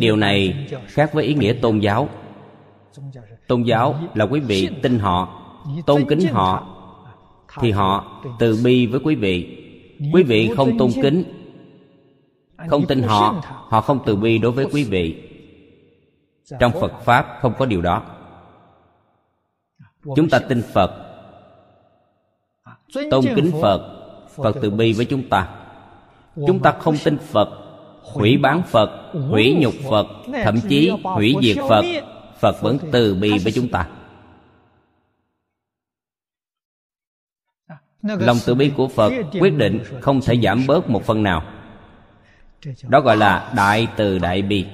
Điều 0.00 0.16
này 0.16 0.68
khác 0.86 1.10
với 1.12 1.24
ý 1.24 1.34
nghĩa 1.34 1.52
tôn 1.62 1.78
giáo. 1.78 2.08
Tôn 3.46 3.62
giáo 3.62 4.00
là 4.14 4.24
quý 4.24 4.40
vị 4.40 4.68
tin 4.82 4.98
họ 4.98 5.42
tôn 5.86 6.04
kính 6.08 6.32
họ 6.32 6.76
thì 7.60 7.70
họ 7.70 8.22
từ 8.38 8.60
bi 8.64 8.86
với 8.86 9.00
quý 9.04 9.14
vị 9.14 9.69
quý 10.12 10.22
vị 10.22 10.50
không 10.56 10.78
tôn 10.78 10.90
kính 11.02 11.24
không 12.68 12.86
tin 12.86 13.02
họ 13.02 13.42
họ 13.68 13.80
không 13.80 13.98
từ 14.06 14.16
bi 14.16 14.38
đối 14.38 14.52
với 14.52 14.66
quý 14.72 14.84
vị. 14.84 15.16
Trong 16.60 16.72
phật 16.80 16.92
pháp 17.04 17.38
không 17.40 17.52
có 17.58 17.66
điều 17.66 17.82
đó. 17.82 18.02
Chúng 20.16 20.28
ta 20.28 20.38
tin 20.38 20.62
phật. 20.72 20.90
Tôn 23.10 23.24
kính 23.36 23.50
phật 23.62 23.96
phật. 24.34 24.56
Từ 24.62 24.70
bi 24.70 24.92
với 24.92 25.04
chúng 25.06 25.28
ta. 25.28 25.48
Chúng 26.46 26.58
ta 26.58 26.72
không 26.72 26.96
tin 27.04 27.18
phật 27.18 27.48
hủy 28.02 28.36
bán 28.36 28.62
phật 28.62 29.12
hủy 29.12 29.56
nhục 29.60 29.74
phật. 29.90 30.06
Thậm 30.44 30.56
chí 30.68 30.90
hủy 31.02 31.34
diệt 31.42 31.56
phật. 31.68 31.84
phật 32.38 32.62
vẫn 32.62 32.78
từ 32.92 33.14
bi 33.14 33.38
với 33.38 33.52
chúng 33.52 33.68
ta 33.68 33.86
lòng 38.02 38.36
từ 38.46 38.54
bi 38.54 38.72
của 38.76 38.88
phật 38.88 39.12
quyết 39.40 39.50
định 39.50 39.84
không 40.00 40.20
thể 40.20 40.40
giảm 40.42 40.66
bớt 40.66 40.90
một 40.90 41.04
phần 41.04 41.22
nào. 41.22 41.42
Đó 42.88 43.00
gọi 43.00 43.16
là 43.16 43.52
đại 43.56 43.88
từ 43.96 44.18
đại 44.18 44.42
bi. 44.42 44.66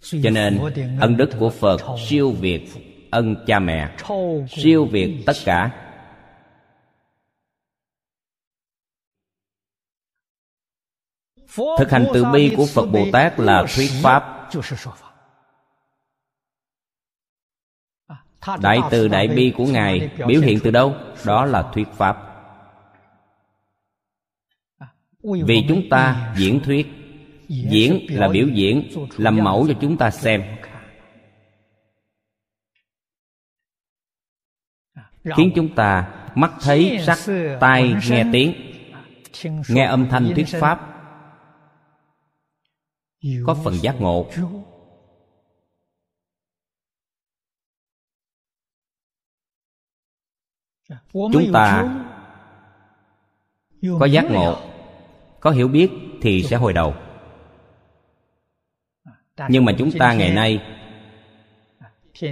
Cho 0.00 0.30
nên, 0.30 0.58
ân 1.00 1.16
đức 1.16 1.30
của 1.38 1.50
phật 1.50 1.80
siêu 2.08 2.30
việt 2.30 2.68
ân 3.10 3.36
cha 3.46 3.58
mẹ, 3.58 3.96
siêu 4.50 4.84
việt 4.84 5.22
tất 5.26 5.36
cả. 5.44 5.84
Thực 11.78 11.90
hành 11.90 12.06
từ 12.14 12.24
bi 12.24 12.54
của 12.56 12.66
phật 12.66 12.86
bồ 12.86 13.06
tát 13.12 13.40
là 13.40 13.66
thuyết 13.76 13.90
pháp. 14.02 14.48
Đại 18.56 18.80
từ 18.90 19.08
đại 19.08 19.28
bi 19.28 19.52
của 19.56 19.66
ngài 19.66 20.10
biểu 20.26 20.40
hiện 20.40 20.58
từ 20.64 20.70
đâu? 20.70 20.94
Đó 21.26 21.44
là 21.44 21.70
thuyết 21.74 21.88
pháp. 21.92 22.24
Vì 25.22 25.64
chúng 25.68 25.82
ta 25.90 26.34
diễn 26.36 26.60
thuyết. 26.64 26.86
Diễn 27.48 28.06
là 28.08 28.28
biểu 28.28 28.46
diễn, 28.48 28.90
làm 29.16 29.36
mẫu 29.36 29.66
cho 29.68 29.74
chúng 29.80 29.96
ta 29.96 30.10
xem. 30.10 30.42
Khiến 35.36 35.52
chúng 35.54 35.74
ta 35.74 36.08
mắt 36.34 36.52
thấy, 36.60 36.98
sắc, 37.06 37.18
tai 37.60 37.94
nghe 38.10 38.24
tiếng, 38.32 38.54
nghe 39.68 39.84
âm 39.84 40.08
thanh 40.08 40.32
thuyết 40.34 40.46
pháp. 40.60 40.80
Có 43.46 43.54
phần 43.64 43.74
giác 43.74 44.00
ngộ. 44.00 44.30
Chúng 51.12 51.52
ta 51.52 51.94
có 54.00 54.06
giác 54.06 54.24
ngộ 54.30 54.60
có 55.40 55.50
hiểu 55.50 55.68
biết 55.68 55.90
thì 56.22 56.42
sẽ 56.42 56.56
hồi 56.56 56.72
đầu. 56.72 56.94
Nhưng 59.48 59.64
mà 59.64 59.72
chúng 59.78 59.90
ta 59.98 60.14
ngày 60.14 60.30
nay 60.30 60.62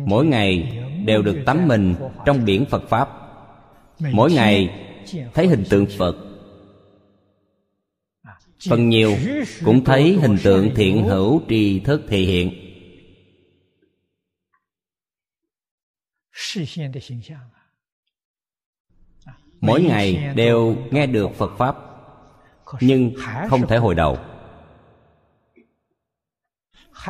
mỗi 0.06 0.26
ngày 0.26 0.78
đều 1.04 1.22
được 1.22 1.42
tắm 1.46 1.68
mình 1.68 1.94
trong 2.26 2.44
biển 2.44 2.64
phật 2.64 2.82
pháp. 2.88 3.08
mỗi 4.12 4.32
ngày 4.32 4.86
thấy 5.34 5.46
hình 5.46 5.64
tượng 5.70 5.86
phật. 5.98 6.16
Phần 8.68 8.88
nhiều 8.88 9.16
cũng 9.64 9.84
thấy 9.84 10.18
hình 10.22 10.36
tượng 10.44 10.74
thiện 10.74 11.02
hữu 11.02 11.42
tri 11.48 11.80
thức 11.80 12.02
thể 12.08 12.18
hiện 12.18 12.52
mỗi 19.60 19.82
ngày 19.82 20.34
đều 20.34 20.76
nghe 20.90 21.06
được 21.06 21.30
phật 21.34 21.50
pháp 21.58 21.76
nhưng 22.80 23.12
không 23.48 23.66
thể 23.66 23.76
hồi 23.76 23.94
đầu. 23.94 24.18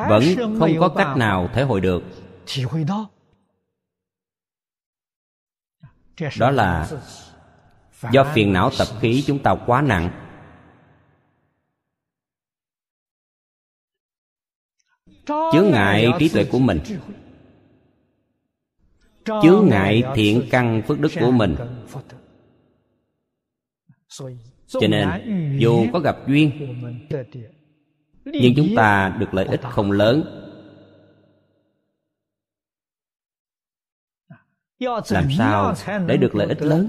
Vẫn 0.08 0.22
không 0.58 0.70
có 0.80 0.88
cách 0.88 1.16
nào 1.16 1.48
thể 1.54 1.62
hội 1.62 1.80
được. 1.80 2.02
Đó. 6.38 6.50
Là 6.50 6.88
do 8.10 8.24
phiền 8.34 8.52
não 8.52 8.70
tập 8.78 8.88
khí 9.00 9.24
chúng 9.26 9.38
ta 9.38 9.54
quá 9.66 9.82
nặng. 9.82 10.10
Chướng 15.26 15.70
ngại 15.70 16.12
trí 16.18 16.28
tuệ 16.28 16.44
của 16.44 16.58
mình. 16.58 16.80
chướng 19.42 19.66
ngại 19.70 20.02
thiện 20.14 20.48
căn 20.50 20.82
phước 20.88 21.00
đức 21.00 21.12
của 21.20 21.30
mình 21.30 21.56
cho 24.66 24.88
nên 24.88 25.08
dù 25.58 25.86
có 25.92 25.98
gặp 25.98 26.16
duyên 26.26 26.50
nhưng 28.24 28.54
chúng 28.56 28.68
ta 28.76 29.16
được 29.18 29.34
lợi 29.34 29.46
ích 29.46 29.60
không 29.62 29.92
lớn. 29.92 30.42
Làm 35.08 35.28
sao 35.38 35.74
để 36.06 36.16
được 36.16 36.34
lợi 36.34 36.48
ích 36.48 36.62
lớn? 36.62 36.88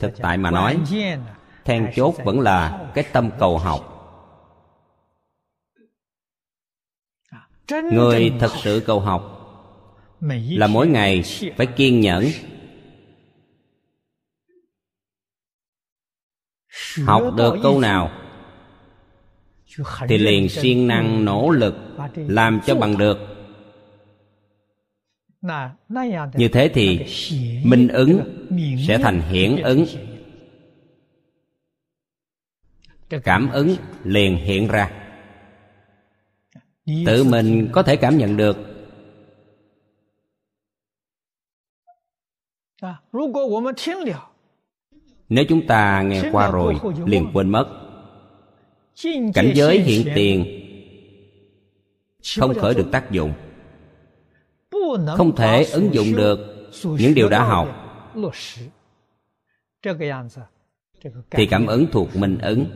Thực 0.00 0.12
tại 0.18 0.38
mà 0.38 0.50
nói 0.50 0.78
then 1.64 1.90
chốt 1.94 2.14
vẫn 2.24 2.40
là 2.40 2.90
cái 2.94 3.04
tâm 3.12 3.30
cầu 3.38 3.58
học. 3.58 3.94
Người 7.92 8.32
thật 8.40 8.50
sự 8.62 8.82
cầu 8.86 9.00
học 9.00 9.34
là 10.30 10.66
mỗi 10.66 10.88
ngày 10.88 11.22
phải 11.56 11.66
kiên 11.66 12.00
nhẫn 12.00 12.24
học 17.04 17.22
được 17.36 17.54
câu 17.62 17.80
nào? 17.80 18.10
Thì 20.08 20.18
liền 20.18 20.48
siêng 20.48 20.86
năng 20.86 21.24
nỗ 21.24 21.50
lực 21.50 21.74
làm 22.14 22.60
cho 22.66 22.74
bằng 22.74 22.98
được. 22.98 23.18
Như 26.34 26.48
thế 26.48 26.70
thì 26.74 27.06
minh 27.64 27.88
ứng 27.88 28.20
sẽ 28.86 28.98
thành 28.98 29.20
hiển 29.20 29.62
ứng. 29.62 29.84
cảm 33.22 33.50
ứng 33.50 33.76
liền 34.04 34.36
hiện 34.36 34.68
ra. 34.68 34.90
Tự 37.06 37.24
mình 37.24 37.68
có 37.72 37.82
thể 37.82 37.96
cảm 37.96 38.18
nhận 38.18 38.36
được 38.36 38.56
nếu 45.28 45.44
chúng 45.48 45.66
ta 45.66 46.02
nghe 46.02 46.22
qua 46.32 46.50
rồi 46.50 46.74
liền 47.06 47.30
quên 47.32 47.50
mất. 47.50 47.66
Cảnh 49.34 49.52
giới 49.54 49.80
hiện 49.80 50.06
tiền 50.14 50.64
không 52.38 52.54
khởi 52.54 52.74
được 52.74 52.86
tác 52.92 53.10
dụng. 53.10 53.32
không 55.16 55.36
thể 55.36 55.64
ứng 55.64 55.94
dụng 55.94 56.16
được 56.16 56.70
những 56.84 57.14
điều 57.14 57.28
đã 57.28 57.44
học. 57.44 57.68
thì 61.30 61.46
cảm 61.46 61.66
ứng 61.66 61.86
thuộc 61.92 62.16
mình 62.16 62.38
ứng. 62.38 62.66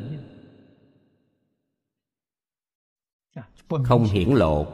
Không 3.84 4.04
hiển 4.04 4.28
lộ. 4.30 4.66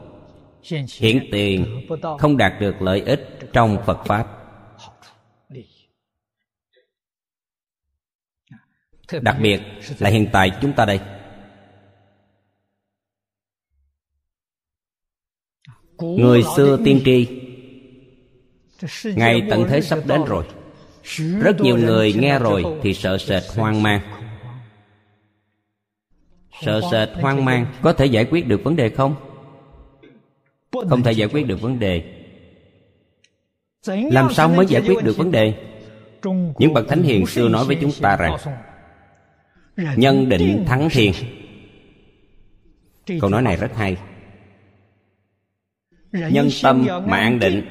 Hiển 0.99 1.29
tiền 1.33 1.87
không 2.19 2.37
đạt 2.37 2.53
được 2.61 2.83
lợi 2.83 3.01
ích 3.01 3.39
trong 3.53 3.77
phật 3.87 4.05
pháp 4.05 4.38
đặc 9.23 9.37
biệt 9.43 9.61
là 9.99 10.11
hiện 10.11 10.27
tại 10.33 10.51
chúng 10.63 10.73
ta 10.73 10.85
đây. 10.85 11.01
Người 15.99 16.43
xưa 16.57 16.79
tiên 16.85 17.01
tri 17.05 17.27
ngày 19.17 19.43
tận 19.51 19.67
thế 19.69 19.81
sắp 19.81 19.99
đến 20.07 20.25
rồi. 20.25 20.45
Rất 21.41 21.61
nhiều 21.61 21.77
người 21.77 22.13
nghe 22.13 22.39
rồi 22.39 22.65
thì 22.83 22.95
sợ 22.95 23.19
sệt 23.19 23.43
hoang 23.57 23.83
mang. 23.83 24.01
Sợ 26.63 26.81
sệt 26.91 27.09
hoang 27.15 27.45
mang 27.45 27.67
có 27.83 27.93
thể 27.93 28.07
giải 28.07 28.25
quyết 28.31 28.47
được 28.47 28.65
vấn 28.65 28.77
đề 28.77 28.89
không? 28.89 29.15
Không 30.73 31.03
thể 31.03 31.13
giải 31.13 31.29
quyết 31.29 31.47
được 31.47 31.61
vấn 31.61 31.79
đề. 31.79 32.25
Làm 33.87 34.33
sao 34.35 34.49
mới 34.49 34.67
giải 34.67 34.83
quyết 34.87 35.05
được 35.05 35.17
vấn 35.17 35.31
đề? 35.31 35.55
Những 36.59 36.75
bậc 36.75 36.89
thánh 36.89 37.03
hiền 37.03 37.27
xưa 37.27 37.49
nói 37.49 37.65
với 37.65 37.77
chúng 37.81 37.93
ta 38.01 38.17
rằng 38.17 38.37
nhân 39.79 40.29
định 40.29 40.65
thắng 40.67 40.89
thiên. 40.91 41.13
Câu 43.21 43.31
nói 43.31 43.43
này 43.43 43.57
rất 43.57 43.71
hay. 43.75 43.97
Nhân 46.13 46.49
tâm 46.63 46.87
mà 47.07 47.17
an 47.17 47.39
định. 47.39 47.69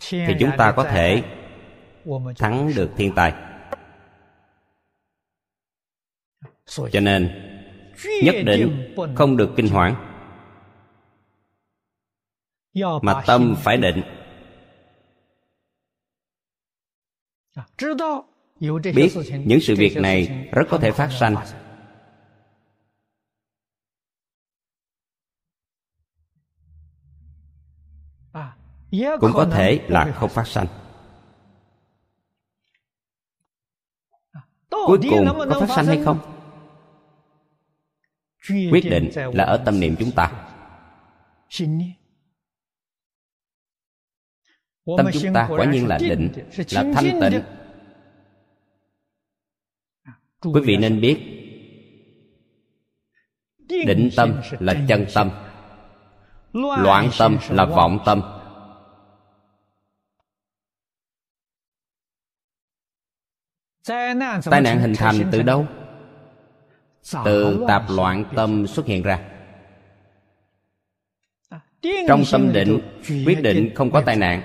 Thì 0.00 0.34
chúng 0.40 0.50
ta 0.58 0.72
có 0.76 0.84
thể 0.84 1.22
thắng 2.36 2.72
được 2.76 2.90
thiên 2.96 3.12
tài. 3.16 3.32
Cho 6.66 7.00
nên, 7.00 7.30
nhất 8.22 8.34
định 8.44 8.94
không 9.14 9.36
được 9.36 9.52
kinh 9.56 9.68
hoảng. 9.68 9.94
Mà 13.02 13.22
tâm 13.26 13.54
phải 13.58 13.76
định 13.76 14.02
biết 18.94 19.12
những 19.44 19.60
sự 19.60 19.74
việc 19.78 19.96
này 19.96 20.48
rất 20.52 20.62
có 20.70 20.78
thể 20.78 20.92
phát 20.92 21.08
sanh. 21.20 21.36
cũng 29.20 29.30
có 29.34 29.48
thể 29.52 29.80
là 29.88 30.12
không 30.12 30.30
phát 30.30 30.46
sanh. 30.46 30.66
Cuối 34.70 34.98
cùng 35.10 35.26
có 35.50 35.60
phát 35.60 35.74
sanh 35.76 35.86
hay 35.86 36.02
không? 36.04 36.18
Quyết 38.48 38.84
định 38.90 39.10
là 39.34 39.44
ở 39.44 39.62
tâm 39.64 39.80
niệm 39.80 39.94
chúng 39.98 40.10
ta. 40.10 40.48
Tâm 44.96 45.06
chúng 45.12 45.34
ta 45.34 45.46
quả 45.50 45.64
nhiên 45.64 45.86
là 45.86 45.98
định 45.98 46.32
là 46.70 46.84
thanh 46.94 47.20
tịnh 47.20 47.42
quý 50.42 50.60
vị 50.64 50.76
nên 50.76 51.00
biết 51.00 51.18
định 53.68 54.10
tâm 54.16 54.40
là 54.58 54.74
chân 54.88 55.06
tâm 55.14 55.30
loạn 56.52 57.10
tâm 57.18 57.38
là 57.50 57.64
vọng 57.64 57.98
tâm. 58.04 58.22
Tai 63.84 64.14
nạn 64.60 64.80
hình 64.80 64.94
thành 64.96 65.28
từ 65.32 65.42
đâu? 65.42 65.66
Từ 67.24 67.64
tạp 67.68 67.82
loạn 67.90 68.24
tâm 68.36 68.66
xuất 68.66 68.86
hiện 68.86 69.02
ra. 69.02 69.28
Trong 72.08 72.22
tâm 72.32 72.52
định 72.52 72.80
quyết 73.26 73.38
định 73.42 73.72
không 73.74 73.90
có 73.90 74.02
tai 74.06 74.16
nạn. 74.16 74.42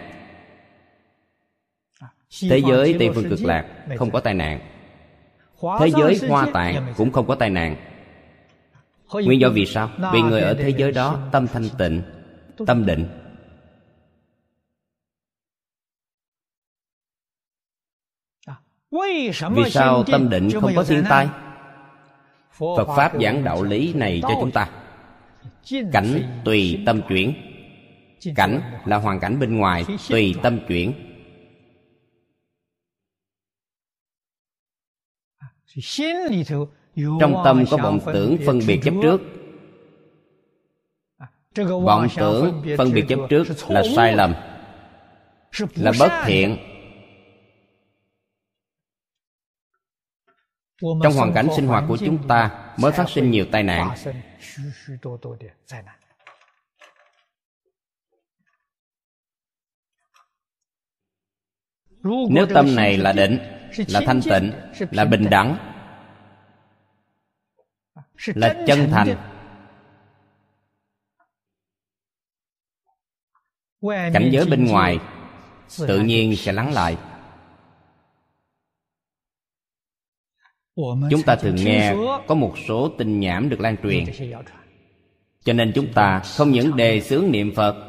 Thế 2.41 2.61
giới 2.67 2.95
tây 2.99 3.09
phương 3.15 3.29
cực 3.29 3.39
lạc 3.43 3.85
không 3.97 4.11
có 4.11 4.19
tai 4.19 4.33
nạn 4.33 4.76
thế 5.79 5.89
giới 5.97 6.19
hoa 6.29 6.47
tạng 6.53 6.93
cũng 6.97 7.11
không 7.11 7.27
có 7.27 7.35
tai 7.35 7.49
nạn. 7.49 7.75
nguyên 9.13 9.41
do 9.41 9.49
vì 9.49 9.65
sao? 9.65 9.89
Vì 10.13 10.21
người 10.21 10.41
ở 10.41 10.53
thế 10.53 10.69
giới 10.69 10.91
đó 10.91 11.19
tâm 11.31 11.47
thanh 11.47 11.69
tịnh 11.77 12.01
tâm 12.67 12.85
định. 12.85 13.07
Vì 19.55 19.69
sao 19.69 20.03
tâm 20.03 20.29
định 20.29 20.49
không 20.61 20.71
có 20.75 20.83
thiên 20.83 21.03
tai? 21.09 21.29
Phật 22.57 22.87
pháp 22.97 23.13
giảng 23.21 23.43
đạo 23.43 23.63
lý 23.63 23.93
này 23.93 24.19
cho 24.21 24.33
chúng 24.41 24.51
ta. 24.51 24.69
Cảnh 25.91 26.41
tùy 26.45 26.83
tâm 26.85 27.01
chuyển. 27.09 27.33
Cảnh 28.35 28.61
là 28.85 28.97
hoàn 28.97 29.19
cảnh 29.19 29.39
bên 29.39 29.57
ngoài 29.57 29.85
tùy 30.09 30.35
tâm 30.43 30.59
chuyển 30.67 30.93
trong 37.19 37.41
tâm 37.45 37.65
có 37.71 37.77
vọng 37.77 37.99
tưởng 38.05 38.37
phân 38.45 38.59
biệt 38.67 38.79
chấp 38.83 38.93
trước. 39.01 39.21
vọng 41.67 42.07
tưởng 42.17 42.63
phân 42.77 42.93
biệt 42.93 43.05
chấp 43.09 43.19
trước 43.29 43.43
là 43.67 43.83
sai 43.95 44.15
lầm. 44.15 44.33
là 45.75 45.91
bất 45.99 46.11
thiện. 46.25 46.57
trong 50.81 51.13
hoàn 51.13 51.33
cảnh 51.33 51.47
sinh 51.55 51.67
hoạt 51.67 51.83
của 51.87 51.97
chúng 51.97 52.27
ta 52.27 52.73
mới 52.77 52.91
phát 52.91 53.09
sinh 53.09 53.31
nhiều 53.31 53.45
tai 53.51 53.63
nạn. 53.63 53.95
nếu 62.29 62.45
tâm 62.53 62.75
này 62.75 62.97
là 62.97 63.13
định 63.13 63.56
là 63.87 64.01
thanh 64.05 64.21
tịnh 64.21 64.51
là 64.91 65.05
bình 65.05 65.27
đẳng. 65.29 65.57
Là 68.25 68.63
chân 68.67 68.89
thành. 68.91 69.17
cảnh 74.13 74.29
giới 74.31 74.45
bên 74.45 74.65
ngoài 74.65 74.99
tự 75.77 75.99
nhiên 75.99 76.35
sẽ 76.35 76.51
lắng 76.51 76.73
lại. 76.73 76.97
Chúng 81.09 81.23
ta 81.25 81.35
thường 81.35 81.55
nghe 81.55 81.95
có 82.27 82.35
một 82.35 82.53
số 82.67 82.89
tin 82.97 83.19
nhảm 83.19 83.49
được 83.49 83.59
lan 83.59 83.75
truyền. 83.83 84.05
Cho 85.43 85.53
nên 85.53 85.71
chúng 85.75 85.93
ta 85.93 86.19
không 86.19 86.51
những 86.51 86.75
đề 86.75 87.01
xướng 87.01 87.31
niệm 87.31 87.53
phật 87.55 87.86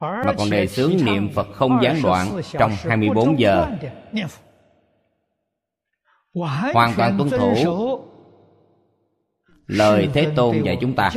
mà 0.00 0.32
còn 0.38 0.50
đề 0.50 0.66
xướng 0.66 0.92
niệm 1.04 1.28
phật 1.34 1.46
không 1.54 1.78
gián 1.82 2.02
đoạn 2.02 2.40
trong 2.52 2.72
24 2.78 3.38
giờ. 3.38 3.66
Hoàn 6.74 6.94
toàn 6.96 7.18
tuân 7.18 7.30
thủ 7.30 8.00
lời 9.66 10.08
thế 10.14 10.32
tôn 10.36 10.62
dạy 10.62 10.78
chúng 10.80 10.94
ta. 10.94 11.10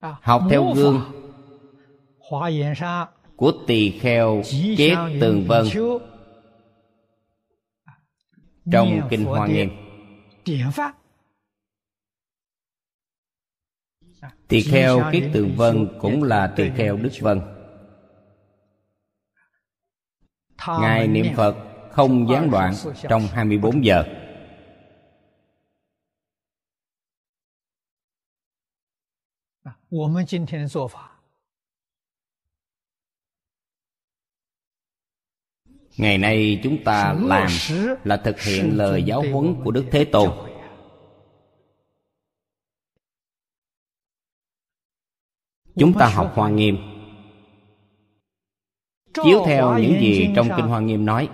Học 0.00 0.42
theo 0.50 0.72
gương 0.74 1.00
của 3.36 3.52
tỳ 3.66 3.90
kheo 3.90 4.42
chết 4.76 4.94
tường 5.20 5.44
vân 5.48 5.66
trong 8.72 9.00
kinh 9.10 9.24
hoa 9.24 9.46
nghiêm. 9.46 9.70
Tỳ 14.48 14.62
kheo 14.62 15.02
kiết 15.12 15.30
tường 15.32 15.56
vân 15.56 15.98
cũng 16.00 16.22
là 16.22 16.52
tỳ 16.56 16.70
kheo 16.76 16.96
đức 16.96 17.10
vân. 17.20 17.40
Ngài 20.68 21.08
niệm 21.08 21.26
phật 21.36 21.56
không 21.90 22.28
gián 22.28 22.50
đoạn 22.50 22.74
trong 23.08 23.22
24 23.32 23.84
giờ. 23.84 24.04
Ngày 35.96 36.18
nay 36.18 36.60
chúng 36.62 36.84
ta 36.84 37.16
làm 37.22 37.48
là 38.04 38.16
thực 38.16 38.40
hiện 38.40 38.76
lời 38.76 39.02
giáo 39.02 39.22
huấn 39.32 39.54
của 39.64 39.70
đức 39.70 39.84
thế 39.90 40.04
tôn 40.04 40.55
chúng 45.76 45.92
ta 45.98 46.08
học 46.08 46.32
hoa 46.34 46.50
nghiêm. 46.50 46.76
Chiếu 49.24 49.44
theo 49.46 49.78
những 49.78 50.00
gì 50.00 50.32
trong 50.36 50.48
kinh 50.56 50.66
hoa 50.66 50.80
nghiêm 50.80 51.04
nói. 51.04 51.30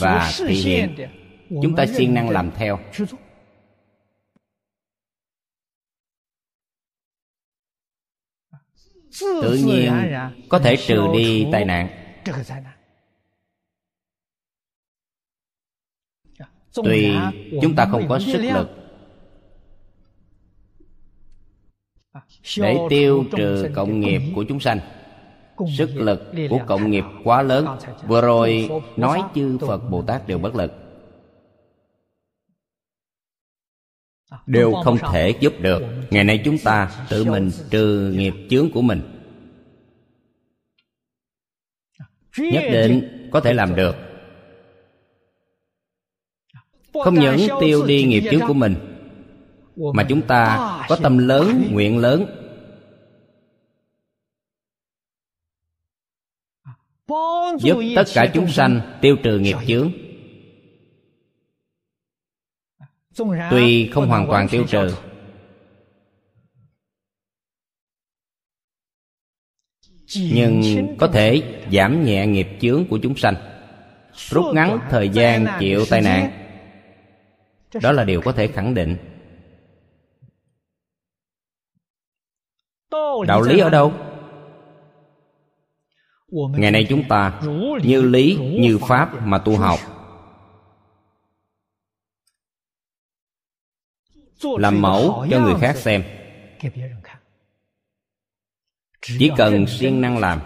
Và 0.00 0.32
thể 0.38 0.54
hiện 0.54 0.96
chúng 1.62 1.76
ta 1.76 1.86
siêng 1.86 2.14
năng 2.14 2.30
làm 2.30 2.50
theo. 2.56 2.78
Tự 9.20 9.58
nhiên, 9.66 9.92
có 10.48 10.58
thể 10.58 10.76
trừ 10.86 11.06
đi 11.14 11.46
tai 11.52 11.64
nạn. 11.64 11.88
Tuy 16.74 17.14
chúng 17.62 17.76
ta 17.76 17.88
không 17.90 18.06
có 18.08 18.18
sức 18.18 18.38
lực 18.38 18.81
để 22.56 22.78
tiêu 22.90 23.24
trừ 23.36 23.68
cộng 23.74 24.00
nghiệp 24.00 24.22
của 24.34 24.44
chúng 24.48 24.60
sanh. 24.60 24.80
Sức 25.76 25.90
lực 25.94 26.32
của 26.50 26.60
cộng 26.66 26.90
nghiệp 26.90 27.04
quá 27.24 27.42
lớn. 27.42 27.66
Vừa 28.06 28.20
rồi 28.20 28.70
nói 28.96 29.22
chư 29.34 29.58
phật 29.58 29.78
bồ 29.78 30.02
tát 30.02 30.28
đều 30.28 30.38
bất 30.38 30.54
lực. 30.54 30.72
Đều 34.46 34.72
không? 34.84 34.98
thể 35.12 35.34
giúp 35.40 35.52
được. 35.60 35.82
Ngày 36.10 36.24
nay 36.24 36.42
chúng 36.44 36.58
ta 36.58 37.06
tự 37.10 37.24
mình 37.24 37.50
trừ 37.70 38.12
nghiệp 38.16 38.34
chướng 38.50 38.70
của 38.70 38.82
mình. 38.82 39.02
Nhất 42.38 42.64
định 42.72 43.28
có 43.32 43.40
thể 43.40 43.54
làm 43.54 43.74
được. 43.74 43.96
Không 47.04 47.14
những 47.14 47.48
tiêu 47.60 47.86
đi 47.86 48.04
nghiệp 48.04 48.22
chướng 48.30 48.48
của 48.48 48.54
mình 48.54 48.91
mà 49.76 50.06
chúng 50.08 50.22
ta 50.22 50.58
có 50.88 50.96
tâm 51.02 51.18
lớn, 51.18 51.68
nguyện 51.70 51.98
lớn. 51.98 52.38
Giúp 57.58 57.76
tất 57.96 58.04
cả 58.14 58.30
chúng 58.34 58.48
sanh 58.48 58.98
tiêu 59.00 59.16
trừ 59.22 59.38
nghiệp 59.38 59.56
chướng. 59.66 59.92
Tuy 63.50 63.90
không 63.90 64.08
hoàn 64.08 64.26
toàn 64.26 64.48
tiêu 64.48 64.64
trừ, 64.68 64.94
nhưng 70.16 70.86
có 70.98 71.06
thể 71.06 71.60
giảm 71.72 72.04
nhẹ 72.04 72.26
nghiệp 72.26 72.48
chướng 72.60 72.84
của 72.90 72.98
chúng 73.02 73.16
sanh, 73.16 73.34
rút 74.14 74.54
ngắn 74.54 74.78
thời 74.90 75.08
gian 75.08 75.46
chịu 75.60 75.84
tai 75.90 76.00
nạn. 76.00 76.32
Đó 77.82 77.92
là 77.92 78.04
điều 78.04 78.20
có 78.20 78.32
thể 78.32 78.46
khẳng 78.46 78.74
định. 78.74 78.96
Đạo 83.26 83.42
lý 83.42 83.58
ở 83.58 83.70
đâu? 83.70 83.92
Ngày 86.56 86.70
nay 86.70 86.86
chúng 86.88 87.08
ta 87.08 87.40
như 87.82 88.02
lý 88.02 88.38
như 88.60 88.78
pháp 88.78 89.26
mà 89.26 89.38
tu 89.38 89.56
học. 89.56 89.78
làm 94.58 94.82
mẫu 94.82 95.26
cho 95.30 95.40
người 95.40 95.54
khác 95.60 95.76
xem. 95.76 96.04
chỉ 99.00 99.30
cần 99.36 99.66
siêng 99.66 100.00
năng 100.00 100.18
làm. 100.18 100.40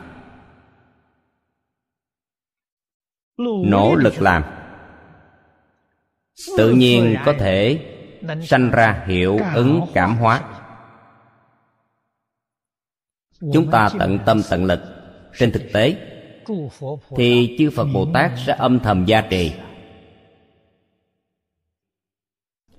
Nỗ 3.66 3.94
lực 3.94 4.22
làm. 4.22 4.44
Tự 6.56 6.70
nhiên 6.70 7.16
có 7.24 7.35
thể 7.38 7.92
sanh 8.42 8.70
ra 8.70 9.04
hiệu 9.06 9.38
ứng 9.54 9.87
cảm 9.94 10.16
hóa 10.16 10.55
chúng 13.40 13.70
ta 13.70 13.88
tận 13.99 14.18
tâm 14.27 14.42
tận 14.51 14.64
lực. 14.64 14.81
trên 15.38 15.53
thực 15.53 15.72
tế 15.72 15.96
thì 17.16 17.57
chư 17.59 17.70
phật 17.70 17.85
bồ 17.94 18.07
tát 18.14 18.31
sẽ 18.46 18.55
âm 18.59 18.81
thầm 18.81 19.05
gia 19.05 19.20
trì. 19.20 19.53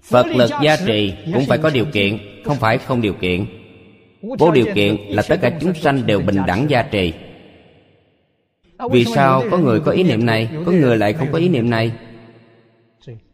Phật 0.02 0.26
lực 0.28 0.50
gia 0.64 0.78
trì 0.86 1.14
cũng 1.34 1.46
phải 1.46 1.58
có 1.58 1.70
điều 1.70 1.86
kiện 1.86 2.18
không 2.46 2.58
phải 2.58 2.78
không 2.78 3.02
điều 3.02 3.14
kiện. 3.14 3.46
vô 4.22 4.52
điều 4.52 4.66
kiện 4.76 4.96
là 4.96 5.24
tất 5.30 5.38
cả 5.42 5.58
chúng 5.62 5.74
sanh 5.74 6.06
đều 6.06 6.20
bình 6.20 6.38
đẳng 6.48 6.70
gia 6.70 6.84
trì. 6.84 7.14
Vì 8.92 9.06
sao 9.06 9.44
có 9.52 9.58
người 9.58 9.80
có 9.80 9.92
ý 9.92 10.04
niệm 10.04 10.26
này 10.26 10.50
có 10.66 10.72
người 10.72 10.98
lại 10.98 11.14
không 11.14 11.28
có 11.32 11.38
ý 11.38 11.50
niệm 11.50 11.70
này? 11.70 11.92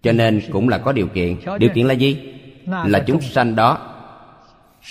Cho 0.04 0.12
nên 0.12 0.42
cũng 0.52 0.70
là 0.70 0.78
có 0.78 0.92
điều 0.92 1.08
kiện. 1.08 1.38
Điều 1.60 1.70
kiện 1.70 1.88
là 1.88 1.94
gì? 1.94 2.34
là 2.66 3.04
chúng 3.08 3.22
sanh 3.22 3.56
đó 3.56 3.96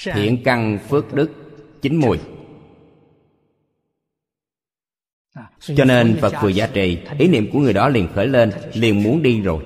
thiện 0.04 0.42
căn 0.44 0.78
phước 0.88 1.14
đức 1.14 1.30
chín 1.82 1.96
mùi. 1.96 2.18
Cho 5.76 5.84
nên 5.84 6.16
phật 6.20 6.32
vừa 6.42 6.48
giá 6.48 6.66
trị, 6.66 6.98
ý 7.18 7.28
niệm 7.28 7.50
của 7.52 7.58
người 7.58 7.72
đó 7.72 7.88
liền 7.88 8.08
khởi 8.14 8.26
lên, 8.26 8.52
liền 8.74 9.02
muốn 9.02 9.22
đi 9.22 9.40
rồi. 9.40 9.64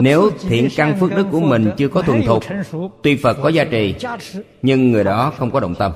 Nếu 0.00 0.30
thiện 0.40 0.68
căn 0.76 0.96
phước 1.00 1.10
đức 1.10 1.26
của 1.30 1.40
mình 1.40 1.70
chưa 1.76 1.88
có 1.88 2.02
thuần 2.02 2.22
thục, 2.22 2.44
Tuy 3.02 3.16
Phật 3.16 3.36
có 3.42 3.48
gia 3.48 3.64
trì 3.64 3.94
Nhưng 4.62 4.90
người 4.90 5.04
đó 5.04 5.32
không 5.36 5.50
có 5.50 5.60
động 5.60 5.74
tâm. 5.78 5.92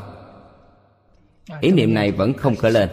Ý 1.61 1.71
niệm 1.71 1.95
này 1.95 2.13
vẫn 2.13 2.33
không 2.33 2.57
khởi 2.57 2.71
lên. 2.71 2.89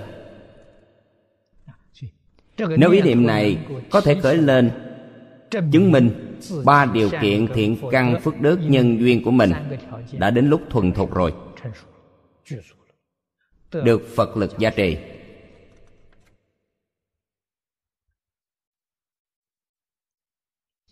Nếu 2.58 2.92
ý 2.92 3.02
niệm 3.02 3.28
này 3.28 3.58
có 3.90 4.02
thể 4.02 4.16
khởi 4.16 4.38
lên, 4.38 4.72
Chứng 5.72 5.92
minh 5.92 6.33
ba 6.66 6.86
điều 6.86 7.10
kiện 7.22 7.48
thiện 7.54 7.78
căn 7.92 8.22
phước 8.22 8.42
đức 8.42 8.60
nhân 8.62 9.00
duyên 9.00 9.24
của 9.24 9.32
mình 9.32 9.52
Đã 10.12 10.30
đến 10.30 10.50
lúc 10.50 10.62
thuần 10.70 10.92
thục 10.92 11.16
rồi. 11.16 11.34
Được 13.72 14.08
Phật 14.16 14.38
lực 14.38 14.52
gia 14.60 14.70
trì. 14.70 14.98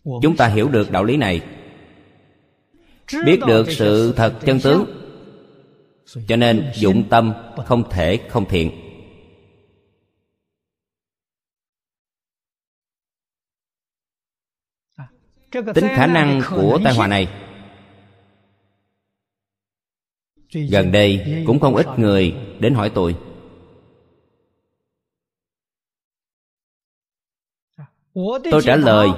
Chúng 0.04 0.36
ta 0.38 0.48
hiểu 0.48 0.70
được 0.70 0.92
đạo 0.92 1.04
lý 1.04 1.18
này. 1.18 1.42
Biết 3.26 3.40
được 3.48 3.72
sự 3.72 4.14
thật 4.16 4.40
chân 4.46 4.60
tướng. 4.60 4.86
Cho 6.28 6.36
nên 6.36 6.72
dụng 6.76 7.04
tâm 7.10 7.34
không 7.66 7.90
thể 7.90 8.20
không 8.30 8.46
thiện. 8.50 8.91
Tính 15.52 15.88
khả 15.96 16.08
năng 16.08 16.42
của 16.50 16.80
tai 16.84 16.94
họa 16.94 17.08
này. 17.08 17.28
Gần 20.70 20.92
đây 20.92 21.44
cũng 21.48 21.60
không 21.60 21.76
ít 21.76 21.88
người 21.98 22.36
đến 22.60 22.74
hỏi 22.74 22.92
tôi. 22.96 23.16
Tôi 28.52 28.62
trả 28.64 28.76
lời. 28.76 29.10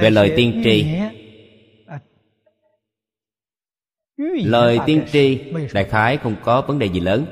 Về 0.00 0.10
lời 0.10 0.32
tiên 0.36 0.62
tri. 0.64 0.86
lời 4.44 4.78
tiên 4.86 5.04
tri 5.12 5.38
đại 5.72 5.84
khái 5.84 6.16
không 6.16 6.36
có 6.44 6.62
vấn 6.62 6.78
đề 6.78 6.86
gì 6.86 7.00
lớn. 7.00 7.26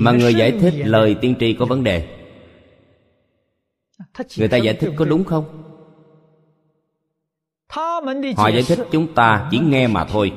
Mà 0.00 0.12
người 0.12 0.34
giải 0.34 0.52
thích 0.60 0.74
lời 0.76 1.16
tiên 1.20 1.34
tri 1.40 1.54
có 1.58 1.66
vấn 1.66 1.84
đề 1.84 2.21
người 4.38 4.48
ta 4.48 4.56
giải 4.56 4.74
thích 4.74 4.90
có 4.96 5.04
đúng 5.04 5.24
không 5.24 5.62
họ 8.36 8.48
giải 8.48 8.62
thích 8.68 8.78
chúng 8.92 9.14
ta 9.14 9.48
chỉ 9.50 9.58
nghe 9.58 9.86
mà 9.86 10.04
thôi 10.04 10.32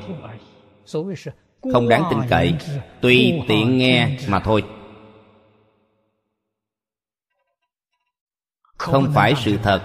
không 1.74 1.90
đáng 1.90 2.04
tin 2.10 2.20
cậy 2.30 2.54
tùy 3.02 3.34
tiện 3.48 3.78
nghe 3.78 4.18
mà 4.28 4.40
thôi 4.40 4.64
không 8.78 9.12
phải 9.14 9.34
sự 9.46 9.58
thật 9.64 9.82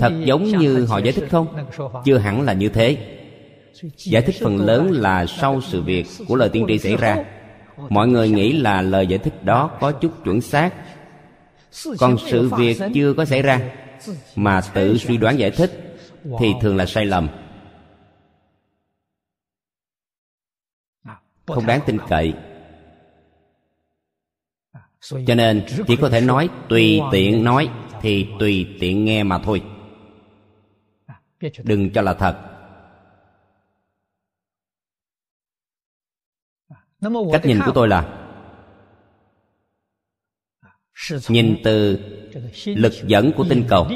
thật 0.00 0.12
giống 0.24 0.44
như 0.44 0.84
họ 0.84 0.98
giải 0.98 1.12
thích 1.12 1.28
không 1.30 1.46
chưa 2.04 2.18
hẳn 2.18 2.42
là 2.42 2.52
như 2.52 2.68
thế 2.68 3.16
giải 3.96 4.22
thích 4.22 4.36
phần 4.40 4.56
lớn 4.56 4.90
là 4.90 5.26
sau 5.26 5.60
sự 5.60 5.82
việc 5.82 6.06
của 6.28 6.36
lời 6.36 6.48
tiên 6.48 6.64
tri 6.68 6.78
xảy 6.78 6.96
ra 6.96 7.24
mọi 7.88 8.08
người 8.08 8.28
nghĩ 8.28 8.52
là 8.52 8.82
lời 8.82 9.06
giải 9.06 9.18
thích 9.18 9.44
đó 9.44 9.70
có 9.80 9.92
chút 9.92 10.24
chuẩn 10.24 10.40
xác 10.40 10.74
còn 11.98 12.16
sự 12.30 12.48
việc 12.48 12.80
chưa 12.94 13.14
có 13.14 13.24
xảy 13.24 13.42
ra 13.42 13.70
mà 14.36 14.60
tự 14.74 14.98
suy 14.98 15.16
đoán 15.16 15.38
giải 15.38 15.50
thích 15.50 15.98
thì 16.38 16.52
thường 16.60 16.76
là 16.76 16.86
sai 16.86 17.06
lầm. 17.06 17.28
Không 21.46 21.66
đáng 21.66 21.80
tin 21.86 21.98
cậy. 22.08 22.34
Cho 25.00 25.34
nên 25.34 25.66
chỉ 25.86 25.96
có 25.96 26.08
thể 26.08 26.20
nói 26.20 26.48
tùy 26.68 27.00
tiện 27.12 27.44
nói 27.44 27.70
thì 28.00 28.28
tùy 28.38 28.76
tiện 28.80 29.04
nghe 29.04 29.22
mà 29.22 29.38
thôi. 29.38 29.62
Đừng 31.64 31.90
cho 31.90 32.02
là 32.02 32.14
thật. 32.14 32.46
Cách 37.32 37.44
nhìn 37.44 37.60
của 37.66 37.72
tôi 37.74 37.88
là 37.88 38.19
nhìn 41.28 41.56
từ 41.64 41.98
lực 42.66 42.92
dẫn 43.06 43.32
của 43.36 43.44
tinh 43.48 43.64
cầu. 43.68 43.88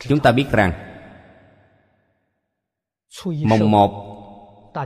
chúng 0.00 0.20
ta 0.22 0.32
biết 0.32 0.46
rằng 0.50 0.72
mồng 3.44 3.70
một 3.70 4.04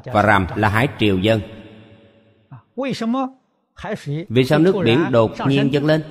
và 0.04 0.22
rằm 0.22 0.46
là 0.56 0.68
hải 0.68 0.88
triều 0.98 1.18
dân. 1.18 1.40
vì 4.28 4.44
sao 4.44 4.58
nước 4.58 4.74
biển 4.84 5.04
đột 5.10 5.32
nhiên 5.48 5.72
dâng 5.72 5.86
lên? 5.86 6.02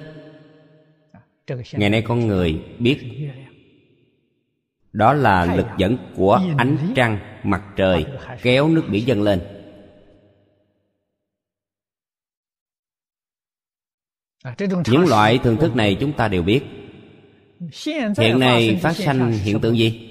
ngày 1.73 1.89
nay 1.89 2.01
con 2.01 2.27
người 2.27 2.61
biết 2.79 2.99
đó 4.93 5.13
là 5.13 5.55
lực 5.55 5.67
dẫn 5.77 5.97
của 6.15 6.41
ánh 6.57 6.77
trăng 6.95 7.19
mặt 7.43 7.63
trời 7.75 8.05
kéo 8.41 8.67
nước 8.67 8.83
biển 8.89 9.07
dâng 9.07 9.21
lên 9.21 9.60
những 14.85 15.07
loại 15.07 15.37
thường 15.37 15.57
thức 15.57 15.75
này 15.75 15.97
chúng 15.99 16.13
ta 16.13 16.27
đều 16.27 16.43
biết. 16.43 16.61
Hiện 18.17 18.39
nay 18.39 18.79
phát 18.81 18.95
sanh 18.95 19.31
hiện 19.31 19.59
tượng 19.59 19.77
gì? 19.77 20.07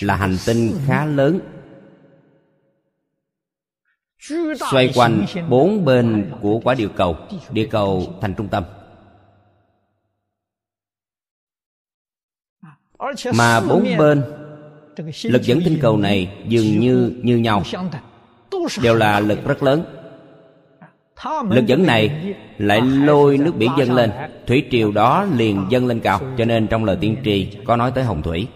Là 0.00 0.16
hành 0.16 0.36
tinh 0.46 0.72
khá 0.86 1.04
lớn. 1.04 1.40
Xoay 4.70 4.92
quanh 4.94 5.24
bốn 5.48 5.84
bên 5.84 6.32
của 6.40 6.60
quả 6.64 6.74
địa 6.74 6.88
cầu. 6.96 7.16
địa 7.50 7.66
cầu 7.70 8.14
thành 8.20 8.34
trung 8.34 8.48
tâm. 8.48 8.64
Mà 13.34 13.60
bốn 13.60 13.96
bên 13.98 14.22
lực 15.22 15.42
dẫn 15.42 15.60
tinh 15.64 15.78
cầu 15.80 15.96
này 15.96 16.44
dường 16.48 16.80
như 16.80 17.12
như 17.22 17.36
nhau. 17.36 17.62
đều 18.82 18.94
là 18.94 19.20
lực 19.20 19.38
rất 19.44 19.62
lớn 19.62 20.03
lực 21.50 21.66
dẫn 21.66 21.86
này 21.86 22.34
lại 22.58 22.80
lôi 22.80 23.38
nước 23.38 23.52
biển 23.56 23.70
dâng 23.78 23.92
lên. 23.92 24.10
Thủy 24.46 24.64
triều 24.70 24.92
đó 24.92 25.26
liền 25.36 25.66
dâng 25.70 25.86
lên 25.86 26.00
cao, 26.00 26.20
cho 26.38 26.44
nên 26.44 26.66
trong 26.66 26.84
lời 26.84 26.98
tiên 27.00 27.16
tri 27.24 27.50
có 27.64 27.76
nói 27.76 27.92
tới 27.94 28.04
hồng 28.04 28.22
thủy. 28.22 28.48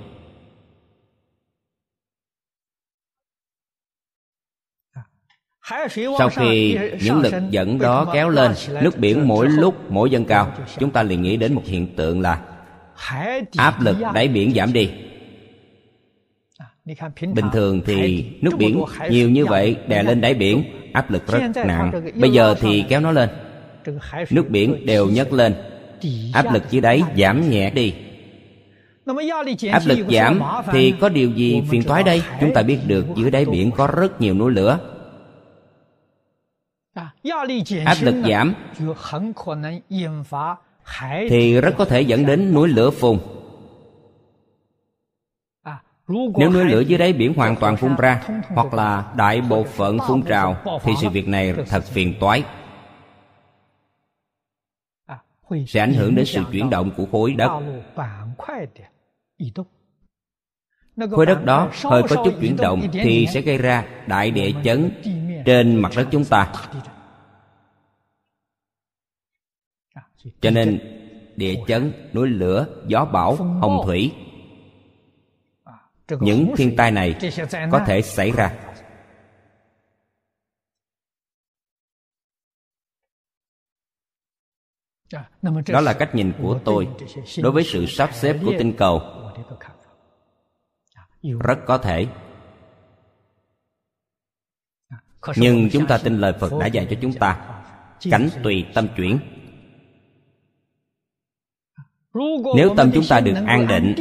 Sau 6.18 6.28
khi 6.28 6.78
những 7.02 7.20
lực 7.20 7.34
dẫn 7.50 7.78
đó 7.78 8.10
kéo 8.12 8.28
lên, 8.28 8.52
nước 8.82 8.98
biển 8.98 9.28
mỗi 9.28 9.48
lúc, 9.48 9.90
mỗi 9.90 10.10
dâng 10.10 10.24
cao, 10.24 10.52
chúng 10.78 10.90
ta 10.90 11.02
liền 11.02 11.22
nghĩ 11.22 11.36
đến 11.36 11.54
một 11.54 11.62
hiện 11.64 11.96
tượng 11.96 12.20
là 12.20 12.42
áp 13.56 13.80
lực 13.80 13.96
đáy 14.14 14.28
biển 14.28 14.52
giảm 14.54 14.72
đi. 14.72 14.90
Bình 17.34 17.46
thường 17.52 17.80
thì 17.86 18.26
nước 18.40 18.50
biển 18.58 18.82
nhiều 19.10 19.30
như 19.30 19.46
vậy 19.46 19.76
đè 19.88 20.02
lên 20.02 20.20
đáy 20.20 20.34
biển 20.34 20.64
áp 20.98 21.10
lực 21.10 21.26
rất 21.26 21.40
nặng. 21.66 21.92
bây 22.14 22.30
giờ 22.30 22.54
thì 22.60 22.84
kéo 22.88 23.00
nó 23.00 23.10
lên. 23.10 23.28
Nước 24.30 24.50
biển 24.50 24.86
đều 24.86 25.08
nhấc 25.08 25.32
lên. 25.32 25.54
áp 26.32 26.52
lực 26.52 26.62
dưới 26.70 26.80
đáy 26.80 27.02
giảm 27.16 27.50
nhẹ 27.50 27.70
đi. 27.70 27.94
Áp 29.72 29.82
lực 29.86 29.98
giảm 30.10 30.40
thì 30.72 30.94
có 31.00 31.08
điều 31.08 31.30
gì 31.30 31.62
phiền 31.70 31.82
toái 31.82 32.02
đây? 32.02 32.22
chúng 32.40 32.54
ta 32.54 32.62
biết 32.62 32.78
được 32.86 33.06
dưới 33.16 33.30
đáy 33.30 33.44
biển 33.44 33.70
có 33.70 33.86
rất 33.86 34.20
nhiều 34.20 34.34
núi 34.34 34.52
lửa. 34.52 34.78
Áp 37.84 37.96
lực 38.00 38.14
giảm 38.28 38.54
thì 41.28 41.60
rất 41.60 41.74
có 41.78 41.84
thể 41.84 42.00
dẫn 42.00 42.26
đến 42.26 42.54
núi 42.54 42.68
lửa 42.68 42.90
phun 42.90 43.18
nếu 46.08 46.50
núi 46.52 46.64
lửa 46.64 46.80
dưới 46.80 46.98
đáy 46.98 47.12
biển 47.12 47.34
hoàn 47.34 47.56
toàn 47.56 47.76
phun 47.76 47.96
ra 47.96 48.22
Hoặc 48.48 48.74
là 48.74 49.12
đại 49.16 49.40
bộ 49.40 49.64
phận 49.64 49.98
phun 50.08 50.22
trào 50.22 50.56
Thì 50.82 50.92
sự 51.00 51.08
việc 51.08 51.28
này 51.28 51.54
thật 51.68 51.84
phiền 51.84 52.14
toái. 52.20 52.44
Sẽ 55.66 55.80
ảnh 55.80 55.94
hưởng 55.94 56.14
đến 56.14 56.26
sự 56.26 56.44
chuyển 56.52 56.70
động 56.70 56.90
của 56.96 57.06
khối 57.12 57.32
đất. 57.32 57.60
Khối 61.10 61.26
đất 61.26 61.44
đó 61.44 61.70
hơi 61.84 62.02
có 62.08 62.24
chút 62.24 62.34
chuyển 62.40 62.56
động 62.56 62.88
Thì 62.92 63.26
sẽ 63.34 63.40
gây 63.40 63.58
ra 63.58 63.84
đại 64.06 64.30
địa 64.30 64.52
chấn 64.64 64.90
Trên 65.46 65.76
mặt 65.76 65.92
đất 65.96 66.08
chúng 66.10 66.24
ta. 66.24 66.52
Cho 70.40 70.50
nên 70.50 70.80
địa 71.36 71.54
chấn, 71.66 71.92
núi 72.12 72.28
lửa, 72.28 72.66
gió 72.86 73.04
bão, 73.04 73.34
hồng 73.36 73.80
thủy 73.84 74.12
những 76.20 76.54
thiên 76.56 76.76
tai 76.76 76.90
này 76.90 77.18
có 77.70 77.84
thể 77.86 78.02
xảy 78.02 78.30
ra. 78.30 78.58
Đó 85.66 85.80
là 85.80 85.92
cách 85.92 86.14
nhìn 86.14 86.32
của 86.42 86.60
tôi 86.64 86.88
đối 87.42 87.52
với 87.52 87.64
sự 87.64 87.86
sắp 87.86 88.10
xếp 88.12 88.36
của 88.44 88.52
tinh 88.58 88.74
cầu. 88.78 89.02
Rất 91.22 91.58
có 91.66 91.78
thể. 91.78 92.06
Nhưng 95.36 95.68
chúng 95.72 95.86
ta 95.86 95.98
tin 95.98 96.18
lời 96.18 96.32
phật 96.40 96.52
đã 96.60 96.66
dạy 96.66 96.86
cho 96.90 96.96
chúng 97.02 97.12
ta. 97.12 97.60
Cảnh 98.10 98.28
tùy 98.42 98.66
tâm 98.74 98.88
chuyển. 98.96 99.18
Nếu 102.56 102.74
tâm 102.76 102.90
chúng 102.94 103.04
ta 103.08 103.20
được 103.20 103.34
an 103.46 103.66
định 103.66 103.94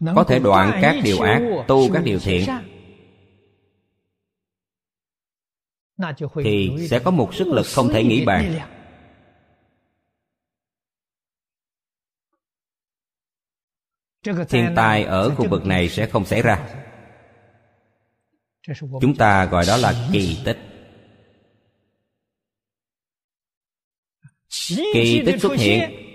có 0.00 0.24
thể 0.28 0.38
đoạn 0.38 0.78
các 0.82 0.96
điều 1.04 1.20
ác 1.20 1.42
tu 1.68 1.92
các 1.92 2.04
điều 2.04 2.18
thiện. 2.18 2.48
thì 6.44 6.70
sẽ 6.90 6.98
có 6.98 7.10
một 7.10 7.34
sức 7.34 7.48
lực 7.48 7.66
không 7.74 7.88
thể 7.88 8.04
nghĩ 8.04 8.24
bàn. 8.24 8.58
thiên 14.48 14.72
tai 14.76 15.04
ở 15.04 15.34
khu 15.34 15.48
vực 15.48 15.66
này 15.66 15.88
sẽ 15.88 16.06
không 16.06 16.24
xảy 16.24 16.42
ra. 16.42 16.68
chúng 19.00 19.16
ta 19.18 19.44
gọi 19.44 19.64
đó 19.68 19.76
là 19.76 20.08
kỳ 20.12 20.38
tích. 20.44 20.58
Kỳ 24.94 25.22
tích 25.26 25.40
xuất 25.40 25.56
hiện 25.58 26.07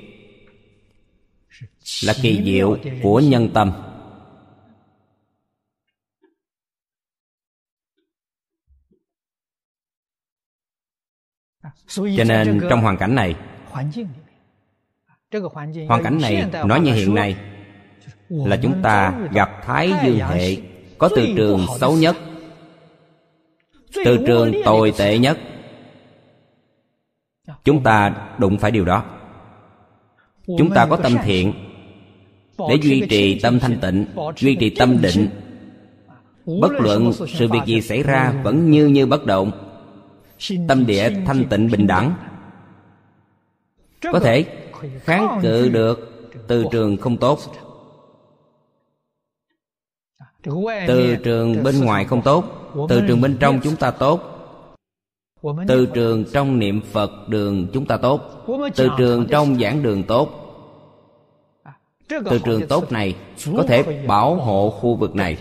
là 2.04 2.14
kỳ 2.22 2.44
diệu 2.46 2.78
của 3.04 3.20
nhân 3.20 3.50
tâm. 3.54 3.72
Cho 11.88 12.24
nên 12.28 12.62
trong 12.70 12.82
hoàn 12.82 12.98
cảnh 12.98 13.16
này, 13.16 13.36
hoàn 15.88 16.04
cảnh 16.04 16.18
này 16.22 16.50
nói 16.66 16.80
như 16.80 16.94
hiện 16.94 17.16
nay, 17.16 17.36
là 18.30 18.58
chúng 18.64 18.82
ta 18.84 19.20
gặp 19.32 19.50
thái 19.64 19.92
dương 20.04 20.20
hệ 20.20 20.58
có 20.98 21.10
từ 21.16 21.28
trường 21.38 21.66
xấu 21.80 21.96
nhất, 21.96 22.16
từ 24.06 24.18
trường 24.28 24.52
tồi 24.66 24.94
tệ 24.98 25.18
nhất. 25.18 25.38
Chúng 27.64 27.84
ta 27.84 28.28
đụng 28.38 28.58
phải 28.58 28.72
điều 28.72 28.86
đó. 28.86 29.06
Chúng 30.58 30.72
ta 30.76 30.88
có 30.90 30.98
tâm 30.98 31.18
thiện 31.24 31.54
để 32.58 32.76
duy 32.82 33.04
trì 33.10 33.40
tâm 33.40 33.60
thanh 33.60 33.80
tịnh, 33.80 34.06
duy 34.38 34.56
trì 34.56 34.70
tâm 34.70 35.02
định. 35.02 35.30
Bất 36.46 36.72
luận 36.72 37.14
sự 37.14 37.48
việc 37.48 37.60
gì 37.66 37.82
xảy 37.82 38.04
ra 38.04 38.34
vẫn 38.44 38.72
như 38.72 38.88
như 38.88 39.06
bất 39.06 39.26
động. 39.26 39.52
Tâm 40.68 40.86
địa 40.86 41.10
thanh 41.26 41.46
tịnh 41.50 41.72
bình 41.72 41.88
đẳng. 41.88 42.14
Có 44.12 44.20
thể 44.20 44.46
kháng 45.00 45.40
cự 45.42 45.70
được 45.70 46.26
từ 46.48 46.66
trường 46.72 46.98
không 46.98 47.18
tốt. 47.18 47.40
Từ 50.88 51.16
trường 51.24 51.64
bên 51.64 51.86
ngoài 51.86 52.06
không 52.06 52.22
tốt, 52.22 52.46
từ 52.90 53.02
trường 53.08 53.22
bên 53.22 53.38
trong 53.40 53.60
chúng 53.64 53.76
ta 53.76 53.92
tốt. 53.92 54.30
Từ 55.68 55.86
trường 55.86 56.26
trong 56.34 56.60
niệm 56.60 56.82
phật 56.92 57.12
đường 57.30 57.68
chúng 57.74 57.86
ta 57.86 57.98
tốt. 57.98 58.46
Từ 58.76 58.90
trường 58.98 59.28
trong 59.28 59.60
giảng 59.60 59.84
đường 59.84 60.04
tốt 60.04 60.43
từ 62.08 62.40
trường 62.46 62.68
tốt 62.68 62.92
này 62.92 63.16
có 63.58 63.64
thể 63.68 64.06
bảo 64.08 64.36
hộ 64.36 64.70
khu 64.70 64.96
vực 64.96 65.16
này. 65.16 65.38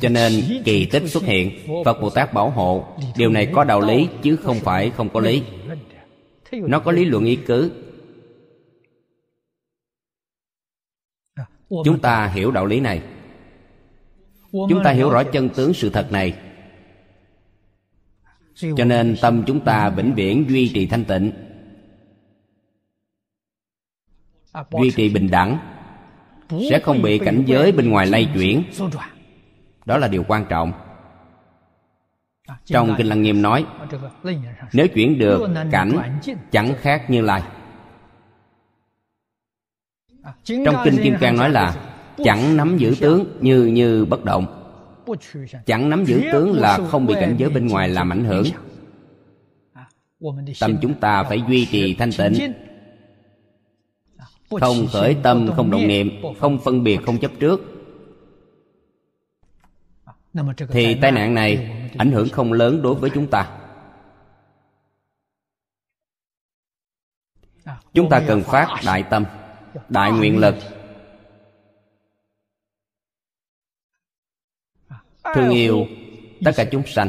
Cho 0.00 0.08
nên 0.08 0.32
kỳ 0.64 0.86
tích 0.86 1.02
xuất 1.06 1.22
hiện 1.22 1.50
phật 1.84 2.00
bồ 2.00 2.10
tát 2.10 2.34
bảo 2.34 2.50
hộ. 2.50 2.86
Điều 3.16 3.30
này 3.30 3.52
có 3.54 3.64
đạo 3.64 3.80
lý 3.80 4.08
chứ 4.22 4.36
không 4.36 4.60
phải 4.60 4.90
không 4.90 5.08
có 5.08 5.20
lý. 5.20 5.42
nó 6.52 6.78
có 6.78 6.92
lý 6.92 7.04
luận 7.04 7.24
ý 7.24 7.36
cứ. 7.46 7.70
Chúng 11.68 12.00
ta 12.02 12.26
hiểu 12.26 12.50
đạo 12.50 12.66
lý 12.66 12.80
này. 12.80 13.02
Chúng 14.52 14.80
ta 14.84 14.90
hiểu 14.90 15.10
rõ 15.10 15.22
chân 15.22 15.48
tướng 15.48 15.74
sự 15.74 15.90
thật 15.90 16.12
này 16.12 16.45
cho 18.56 18.84
nên 18.84 19.16
tâm 19.20 19.42
chúng 19.46 19.60
ta 19.60 19.88
vĩnh 19.88 20.14
viễn 20.14 20.44
duy 20.48 20.70
trì 20.74 20.86
thanh 20.86 21.04
tịnh. 21.04 21.32
Duy 24.70 24.90
trì 24.90 25.08
bình 25.08 25.30
đẳng 25.30 25.58
sẽ 26.70 26.80
không 26.82 27.02
bị 27.02 27.18
cảnh 27.18 27.44
giới 27.46 27.72
bên 27.72 27.90
ngoài 27.90 28.06
lay 28.06 28.30
chuyển. 28.34 28.62
Đó 29.84 29.98
là 29.98 30.08
điều 30.08 30.24
quan 30.28 30.46
trọng. 30.48 30.72
Trong 32.64 32.94
kinh 32.98 33.06
lăng 33.06 33.22
nghiêm 33.22 33.42
nói, 33.42 33.66
nếu 34.72 34.88
chuyển 34.88 35.18
được 35.18 35.48
cảnh 35.72 36.18
chẳng 36.50 36.74
khác 36.80 37.10
như 37.10 37.20
lai. 37.20 37.42
Trong 40.44 40.76
kinh 40.84 40.96
kim 41.02 41.14
cang 41.20 41.36
nói 41.36 41.50
là, 41.50 41.76
chẳng 42.24 42.56
nắm 42.56 42.78
giữ 42.78 42.94
tướng 43.00 43.38
như 43.40 43.64
như 43.64 44.04
bất 44.04 44.24
động 44.24 44.65
chẳng 45.66 45.90
nắm 45.90 46.04
giữ 46.04 46.22
tướng 46.32 46.52
là 46.52 46.78
không 46.90 47.06
bị 47.06 47.14
cảnh 47.20 47.36
giới 47.38 47.50
bên 47.50 47.66
ngoài 47.66 47.88
làm 47.88 48.12
ảnh 48.12 48.24
hưởng. 48.24 48.44
tâm 50.60 50.78
chúng 50.82 50.94
ta 50.94 51.22
phải 51.22 51.42
duy 51.48 51.66
trì 51.66 51.94
thanh 51.94 52.10
tịnh. 52.18 52.52
không 54.60 54.86
khởi 54.92 55.16
tâm 55.22 55.50
không 55.56 55.70
động 55.70 55.86
niệm 55.86 56.10
không 56.40 56.58
phân 56.58 56.84
biệt 56.84 56.98
không 57.06 57.18
chấp 57.18 57.30
trước. 57.40 57.60
thì 60.70 60.94
tai 60.94 61.12
nạn 61.12 61.34
này 61.34 61.70
ảnh 61.98 62.12
hưởng 62.12 62.28
không 62.28 62.52
lớn 62.52 62.82
đối 62.82 62.94
với 62.94 63.10
chúng 63.14 63.26
ta. 63.26 63.58
chúng 67.94 68.08
ta 68.08 68.22
cần 68.28 68.42
phát 68.42 68.68
đại 68.86 69.02
tâm 69.02 69.24
đại 69.88 70.12
nguyện 70.12 70.38
lực 70.38 70.54
thương 75.34 75.50
yêu 75.50 75.86
tất 76.44 76.52
cả 76.56 76.64
chúng 76.72 76.82
sanh. 76.86 77.08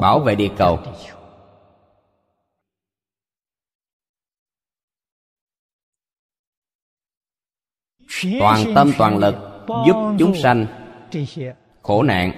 Bảo 0.00 0.20
vệ 0.20 0.34
địa 0.34 0.50
cầu. 0.58 0.78
Toàn 8.40 8.64
tâm 8.74 8.92
toàn 8.98 9.18
lực 9.18 9.34
giúp 9.86 10.16
chúng 10.18 10.34
sanh 10.34 10.66
khổ 11.82 12.02
nạn 12.02 12.32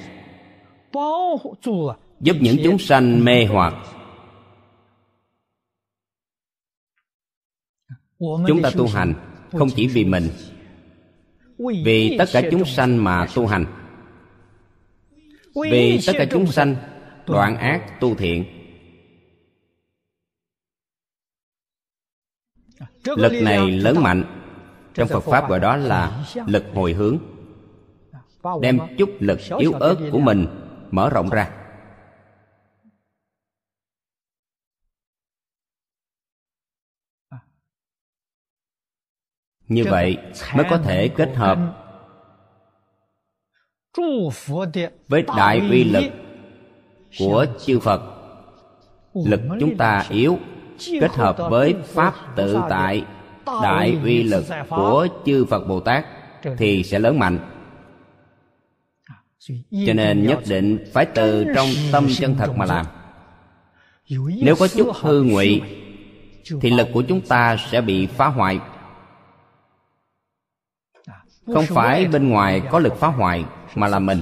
giúp 2.21 2.37
những 2.41 2.57
chúng 2.65 2.79
sanh 2.79 3.25
mê 3.25 3.47
hoặc. 3.47 3.75
Chúng 8.19 8.63
ta 8.63 8.71
tu 8.77 8.87
hành 8.87 9.15
không 9.53 9.69
chỉ 9.77 9.89
vì 9.89 10.05
mình 10.05 10.29
vì 11.59 12.17
tất 12.19 12.25
cả 12.33 12.43
chúng 12.51 12.65
sanh 12.65 13.05
mà 13.05 13.27
tu 13.35 13.47
hành. 13.47 13.67
Vì 15.71 16.01
tất 16.07 16.13
cả 16.19 16.25
chúng 16.31 16.47
sanh 16.47 16.77
đoạn 17.27 17.57
ác 17.57 18.01
tu 18.01 18.15
thiện. 18.15 18.45
Lực 23.05 23.33
này 23.43 23.71
lớn 23.71 23.97
mạnh. 24.03 24.25
trong 24.95 25.09
phật 25.09 25.21
pháp 25.21 25.49
gọi 25.49 25.61
đó 25.61 25.77
là 25.77 26.25
lực 26.47 26.65
hồi 26.75 26.93
hướng 26.93 27.19
đem 28.61 28.79
chút 28.99 29.11
lực 29.21 29.41
yếu 29.59 29.73
ớt 29.73 29.97
của 30.13 30.19
mình 30.19 30.47
mở 30.91 31.11
rộng 31.11 31.29
ra 31.29 31.51
như 39.69 39.85
vậy 39.91 40.17
mới 40.55 40.67
có 40.71 40.79
thể 40.79 41.09
kết 41.09 41.37
hợp 41.37 41.59
với 45.09 45.25
đại 45.37 45.59
uy 45.71 45.85
lực 45.85 46.05
của 47.19 47.47
chư 47.67 47.79
phật. 47.79 48.03
Lực 49.27 49.41
chúng 49.61 49.77
ta 49.77 50.05
yếu 50.09 50.39
kết 51.01 51.13
hợp 51.13 51.37
với 51.51 51.75
pháp 51.85 52.15
tự 52.37 52.59
tại 52.71 53.05
đại 53.63 53.99
uy 54.05 54.23
lực 54.23 54.45
của 54.69 55.07
chư 55.27 55.45
phật 55.45 55.69
bồ 55.69 55.81
tát 55.81 56.07
thì 56.59 56.83
sẽ 56.83 56.99
lớn 56.99 57.19
mạnh. 57.19 57.39
Cho 59.87 59.93
nên 59.95 60.27
nhất 60.27 60.39
định 60.49 60.85
phải 60.93 61.07
từ 61.07 61.45
trong 61.55 61.69
tâm 61.93 62.07
chân 62.17 62.35
thật 62.39 62.53
mà 62.57 62.65
làm. 62.65 62.87
Nếu 64.43 64.57
có 64.59 64.69
chút 64.69 64.97
hư 65.01 65.23
ngụy 65.23 65.63
thì 66.61 66.71
lực 66.71 66.89
của 66.93 67.03
chúng 67.09 67.21
ta 67.21 67.57
sẽ 67.71 67.81
bị 67.81 68.07
phá 68.07 68.27
hoại 68.27 68.61
không 71.55 71.65
phải 71.69 72.09
bên 72.09 72.29
ngoài 72.29 72.63
có 72.71 72.79
lực 72.79 72.97
phá 72.97 73.09
hoại 73.09 73.45
mà 73.75 73.89
là 73.89 73.99
mình. 73.99 74.21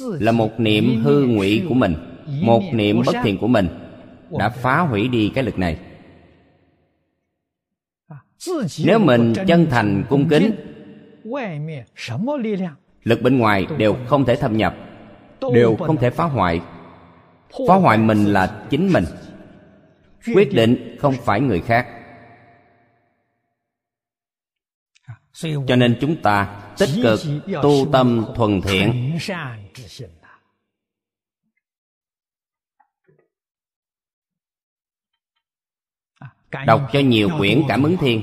Là 0.00 0.32
một 0.32 0.60
niệm 0.60 1.02
hư 1.04 1.24
ngụy 1.24 1.62
của 1.68 1.74
mình 1.74 1.94
một 2.42 2.62
niệm 2.72 3.02
bất 3.06 3.16
thiện 3.22 3.38
của 3.38 3.46
mình 3.46 3.68
đã 4.38 4.48
phá 4.48 4.80
hủy 4.80 5.08
đi 5.08 5.32
cái 5.34 5.44
lực 5.44 5.58
này. 5.58 5.78
Nếu 8.84 8.98
mình 8.98 9.32
chân 9.46 9.66
thành 9.70 10.04
cung 10.08 10.28
kính 10.28 10.50
lực 13.04 13.22
bên 13.22 13.38
ngoài 13.38 13.66
đều 13.78 13.96
không 14.06 14.24
thể 14.24 14.36
thâm 14.36 14.56
nhập 14.56 14.76
đều 15.54 15.76
không 15.76 15.96
thể 15.96 16.10
phá 16.10 16.24
hoại. 16.24 16.60
Phá 17.68 17.74
hoại 17.74 17.98
mình 17.98 18.24
là 18.24 18.64
chính 18.70 18.92
mình. 18.92 19.04
quyết 20.34 20.54
định 20.54 20.96
không 21.00 21.14
phải 21.24 21.40
người 21.40 21.60
khác 21.60 21.86
cho 25.42 25.76
nên 25.76 25.98
chúng 26.00 26.22
ta 26.22 26.62
tích 26.78 26.90
cực 27.02 27.20
tu 27.62 27.88
tâm 27.92 28.26
thuần 28.36 28.60
thiện. 28.60 29.18
đọc 36.66 36.88
cho 36.92 37.00
nhiều 37.00 37.28
quyển 37.38 37.62
cảm 37.68 37.82
ứng 37.82 37.96
thiên 37.96 38.22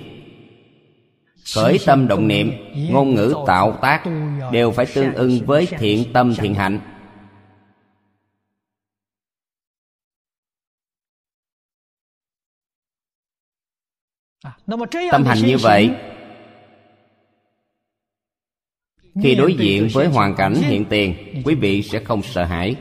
khởi 1.56 1.80
tâm 1.86 2.08
động 2.08 2.28
niệm 2.28 2.52
ngôn 2.92 3.16
ngữ 3.16 3.36
tạo 3.48 3.80
tác 3.82 4.04
đều 4.52 4.72
phải 4.72 4.86
tương 4.96 5.14
ưng 5.14 5.40
với 5.46 5.66
thiện 5.66 6.14
tâm 6.14 6.36
thiện 6.36 6.54
hạnh. 6.54 6.80
Tâm 15.12 15.26
hành 15.26 15.38
như 15.46 15.58
vậy 15.58 15.96
khi 19.24 19.36
đối 19.36 19.54
diện 19.54 19.88
với 19.94 20.08
hoàn 20.08 20.36
cảnh 20.36 20.54
hiện 20.54 20.86
tiền 20.86 21.16
quý 21.46 21.56
vị 21.56 21.84
sẽ 21.84 22.00
không 22.00 22.22
sợ 22.22 22.44
hãi. 22.44 22.76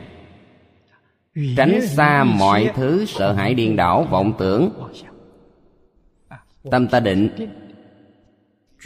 Tránh 1.57 1.87
xa 1.87 2.23
mọi 2.23 2.71
thứ 2.75 3.05
sợ 3.05 3.33
hãi 3.33 3.53
điên 3.53 3.75
đảo 3.75 4.03
vọng 4.03 4.33
tưởng. 4.39 4.69
tâm 6.71 6.87
ta 6.87 6.99
định 6.99 7.29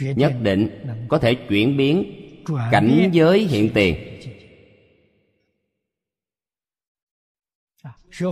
nhất 0.00 0.32
định 0.42 0.68
có 1.08 1.18
thể 1.18 1.34
chuyển 1.34 1.76
biến 1.76 2.04
cảnh 2.70 3.10
giới 3.12 3.38
hiện 3.38 3.70
tiền. 3.74 3.96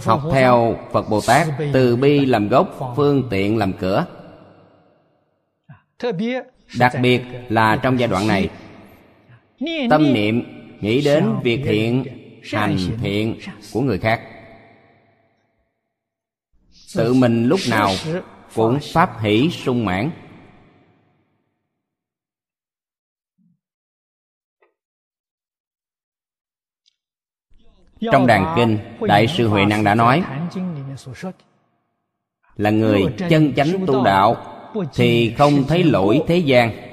Học 0.03 0.23
theo 0.33 0.77
phật 0.93 1.09
bồ 1.11 1.21
tát 1.27 1.49
từ 1.73 1.97
bi 1.97 2.27
làm 2.27 2.49
gốc 2.49 2.95
phương 2.97 3.29
tiện 3.31 3.57
làm 3.57 3.73
cửa. 3.73 4.07
Đặc 6.79 6.93
biệt 7.03 7.23
là 7.49 7.77
trong 7.83 7.99
giai 7.99 8.09
đoạn 8.09 8.27
này 8.27 8.49
tâm 9.91 10.13
niệm 10.13 10.45
nghĩ 10.81 11.01
đến 11.05 11.27
việc 11.43 11.61
thiện 11.65 12.05
hành 12.53 12.77
thiện 13.03 13.39
của 13.73 13.81
người 13.81 13.99
khác. 13.99 14.21
Tự 16.95 17.15
mình 17.15 17.47
lúc 17.47 17.61
nào 17.71 17.91
cũng 18.55 18.79
pháp 18.93 19.21
hỷ 19.21 19.51
sung 19.51 19.85
mãn. 19.85 20.11
Trong 28.13 28.27
đàn 28.27 28.55
kinh 28.57 28.79
đại 29.09 29.27
sư 29.27 29.49
huệ 29.49 29.65
năng 29.65 29.85
đã 29.85 29.95
nói 29.95 30.23
là 32.57 32.71
người 32.71 33.03
chân 33.31 33.53
chánh 33.57 33.87
tu 33.87 34.05
đạo 34.05 34.37
thì 34.95 35.35
không 35.39 35.65
thấy 35.69 35.85
lỗi 35.85 36.23
thế 36.27 36.37
gian 36.37 36.89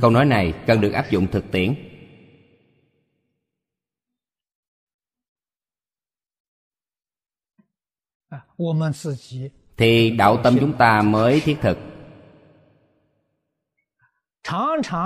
câu 0.00 0.10
nói 0.10 0.24
này 0.24 0.54
cần 0.66 0.80
được 0.80 0.92
áp 0.92 1.10
dụng 1.10 1.26
thực 1.26 1.50
tiễn. 1.50 1.74
Thì 9.76 10.10
đạo 10.10 10.36
tâm 10.42 10.56
chúng 10.60 10.72
ta 10.76 11.02
mới 11.02 11.40
thiết 11.40 11.56
thực. 11.60 11.78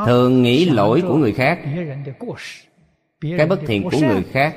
Thường 0.06 0.42
nghĩ 0.42 0.64
lỗi 0.64 1.02
của 1.08 1.16
người 1.16 1.32
khác. 1.32 1.58
Cái 3.20 3.46
bất 3.46 3.60
thiện 3.66 3.82
của 3.82 3.98
người 4.00 4.24
khác 4.32 4.56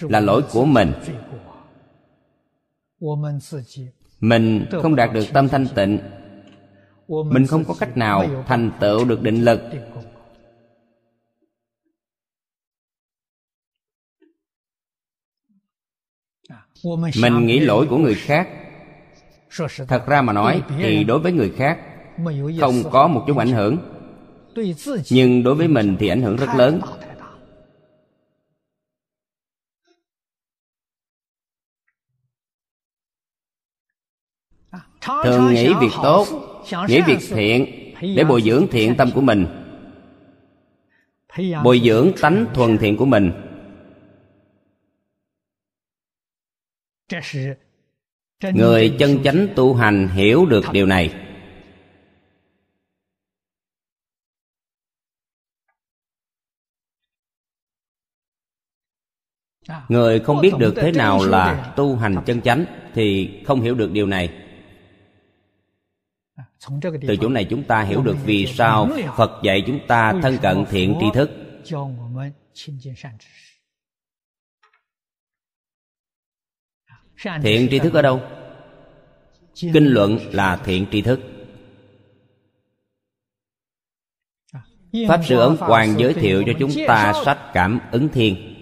là 0.00 0.20
lỗi 0.20 0.42
của 0.52 0.64
mình. 0.64 0.92
mình 4.20 4.66
không 4.82 4.96
đạt 4.96 5.12
được 5.12 5.24
tâm 5.32 5.48
thanh 5.48 5.66
tịnh 5.74 5.98
mình 7.08 7.46
không 7.46 7.64
có 7.64 7.74
cách 7.80 7.96
nào 7.96 8.44
thành 8.46 8.70
tựu 8.80 9.04
được 9.04 9.22
định 9.22 9.44
lực. 9.44 9.60
Mình 17.20 17.46
nghĩ 17.46 17.60
lỗi 17.60 17.86
của 17.90 17.98
người 17.98 18.14
khác. 18.14 18.48
Thật 19.88 20.06
ra 20.06 20.22
mà 20.22 20.32
nói 20.32 20.62
thì 20.78 21.04
đối 21.04 21.18
với 21.18 21.32
người 21.32 21.52
khác 21.56 21.78
không 22.60 22.74
có 22.90 23.06
một 23.06 23.24
chút 23.26 23.36
ảnh 23.36 23.52
hưởng. 23.52 23.78
Nhưng 25.10 25.42
đối 25.42 25.54
với 25.54 25.68
mình 25.68 25.96
thì 26.00 26.08
ảnh 26.08 26.22
hưởng 26.22 26.36
rất 26.36 26.48
lớn. 26.56 26.80
Thường 35.24 35.54
nghĩ 35.54 35.72
việc 35.80 35.92
tốt 36.02 36.51
nghĩ 36.88 37.00
việc 37.06 37.18
thiện, 37.28 37.66
để 38.16 38.24
bồi 38.24 38.42
dưỡng 38.42 38.66
thiện 38.70 38.94
tâm 38.98 39.10
của 39.14 39.20
mình. 39.20 39.46
Bồi 41.64 41.80
dưỡng 41.84 42.12
tánh 42.20 42.46
thuần 42.54 42.78
thiện 42.78 42.96
của 42.96 43.06
mình. 43.06 43.32
Người 48.54 48.96
chân 48.98 49.22
chánh 49.24 49.48
tu 49.56 49.74
hành 49.74 50.08
hiểu 50.08 50.46
được 50.46 50.64
điều 50.72 50.86
này. 50.86 51.14
Người 59.88 60.20
không 60.20 60.40
biết 60.40 60.52
được 60.58 60.74
thế 60.76 60.92
nào 60.92 61.24
là 61.24 61.72
tu 61.76 61.96
hành 61.96 62.16
chân 62.26 62.40
chánh 62.40 62.64
thì 62.94 63.30
không 63.46 63.60
hiểu 63.60 63.74
được 63.74 63.90
điều 63.92 64.06
này 64.06 64.41
từ 67.08 67.16
chỗ 67.20 67.28
này 67.28 67.46
chúng 67.50 67.64
ta 67.64 67.82
hiểu 67.82 68.02
được 68.02 68.16
vì 68.24 68.46
sao 68.46 68.88
phật 69.16 69.40
dạy 69.42 69.64
chúng 69.66 69.80
ta 69.88 70.14
thân 70.22 70.38
cận 70.42 70.64
thiện 70.70 70.96
tri 71.00 71.06
thức? 71.14 71.30
thiện 77.42 77.68
tri 77.70 77.78
thức 77.78 77.94
ở 77.94 78.02
đâu? 78.02 78.20
kinh 79.54 79.86
luận 79.86 80.18
là 80.32 80.56
thiện 80.56 80.86
tri 80.92 81.02
thức. 81.02 81.20
Pháp 85.08 85.20
sư 85.24 85.38
ấn 85.38 85.56
quang 85.56 85.98
giới 85.98 86.14
thiệu 86.14 86.42
cho 86.46 86.52
chúng 86.58 86.70
ta 86.88 87.12
sách 87.24 87.38
cảm 87.54 87.80
ứng 87.92 88.08
thiên 88.08 88.54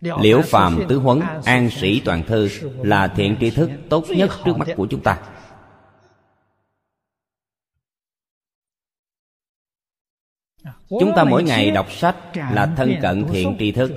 liễu 0.00 0.42
phàm 0.42 0.84
tứ 0.88 0.98
huấn 0.98 1.20
an 1.44 1.70
sĩ 1.70 2.00
toàn 2.04 2.22
thư 2.26 2.48
là 2.82 3.08
thiện 3.08 3.36
tri 3.40 3.50
thức 3.50 3.70
tốt 3.88 4.04
nhất 4.08 4.30
trước 4.44 4.56
mắt 4.56 4.68
của 4.76 4.86
chúng 4.90 5.02
ta. 5.02 5.20
Chúng 10.88 11.12
ta 11.16 11.24
mỗi 11.24 11.42
ngày 11.42 11.70
đọc 11.70 11.92
sách 11.92 12.16
là 12.34 12.74
thân 12.76 12.94
cận 13.02 13.26
thiện 13.30 13.56
tri 13.58 13.72
thức. 13.72 13.92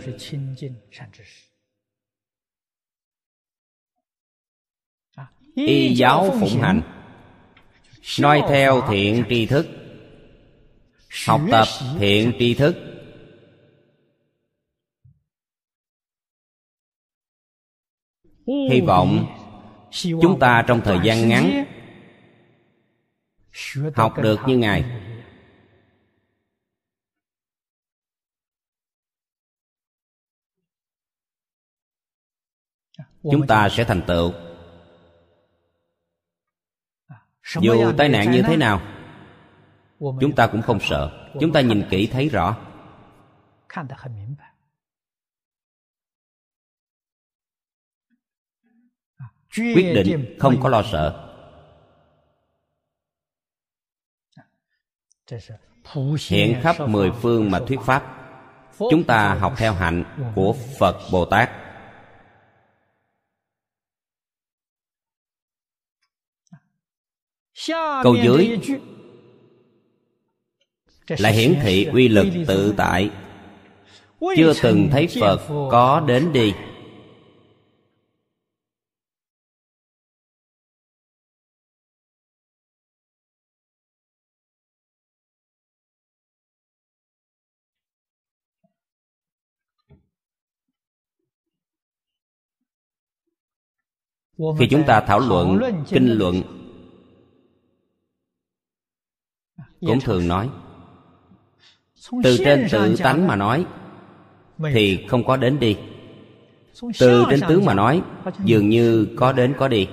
Y 5.55 5.95
giáo 5.95 6.35
phụng 6.39 6.61
hành. 6.61 6.81
Noi 8.21 8.41
theo 8.49 8.81
thiện 8.89 9.23
tri 9.29 9.45
thức. 9.45 9.67
Học 11.27 11.41
tập 11.51 11.67
thiện 11.99 12.33
tri 12.39 12.53
thức 12.53 12.90
hy 18.71 18.81
vọng 18.81 19.25
chúng 19.91 20.39
ta 20.39 20.63
trong 20.67 20.81
thời 20.81 20.97
gian 21.03 21.29
ngắn 21.29 21.65
học 23.95 24.13
được 24.21 24.39
như 24.47 24.57
ngài. 24.57 24.85
Chúng 33.23 33.47
ta 33.47 33.69
sẽ 33.69 33.83
thành 33.83 34.01
tựu. 34.07 34.33
Dù 37.61 37.91
tai 37.97 38.09
nạn 38.09 38.31
như 38.31 38.41
thế 38.41 38.57
nào, 38.57 38.81
chúng 39.99 40.35
ta 40.35 40.47
cũng 40.47 40.61
không 40.61 40.79
sợ. 40.79 41.29
Chúng 41.39 41.53
ta 41.53 41.61
nhìn 41.61 41.83
kỹ 41.89 42.09
thấy 42.11 42.29
rõ. 42.29 42.57
Quyết 49.55 49.93
định 49.93 50.35
không 50.39 50.61
có 50.61 50.69
lo 50.69 50.83
sợ. 50.91 51.27
Hiện 56.27 56.59
khắp 56.61 56.75
mười 56.89 57.11
phương 57.21 57.51
mà 57.51 57.59
thuyết 57.67 57.79
pháp 57.85 58.17
chúng 58.77 59.03
ta 59.03 59.33
học 59.33 59.53
theo 59.57 59.73
hạnh 59.73 60.03
của 60.35 60.55
phật 60.79 60.97
bồ 61.11 61.25
tát. 61.25 61.49
Câu 68.03 68.15
dưới. 68.23 68.59
lại 71.07 71.33
hiển 71.33 71.55
thị 71.61 71.85
uy 71.85 72.07
lực 72.07 72.27
tự 72.47 72.73
tại. 72.77 73.09
Chưa 74.35 74.53
từng 74.61 74.89
thấy 74.91 75.07
phật 75.19 75.39
có 75.71 76.03
đến 76.07 76.33
đi 76.33 76.53
khi 94.59 94.67
chúng 94.69 94.83
ta 94.87 95.01
thảo 95.01 95.19
luận 95.19 95.59
kinh 95.89 96.17
luận 96.17 96.41
cũng 99.81 99.99
thường 99.99 100.27
nói. 100.27 100.49
từ 102.23 102.37
trên 102.37 102.67
tự 102.71 102.95
tánh 102.95 103.27
mà 103.27 103.35
nói 103.35 103.65
thì 104.73 105.05
không 105.07 105.23
có 105.23 105.37
đến 105.37 105.59
đi. 105.59 105.77
Từ 106.99 107.25
trên 107.29 107.39
tướng 107.47 107.65
mà 107.65 107.73
nói 107.73 108.01
dường 108.43 108.69
như 108.69 109.07
có 109.17 109.33
đến 109.33 109.53
có 109.57 109.67
đi. 109.67 109.87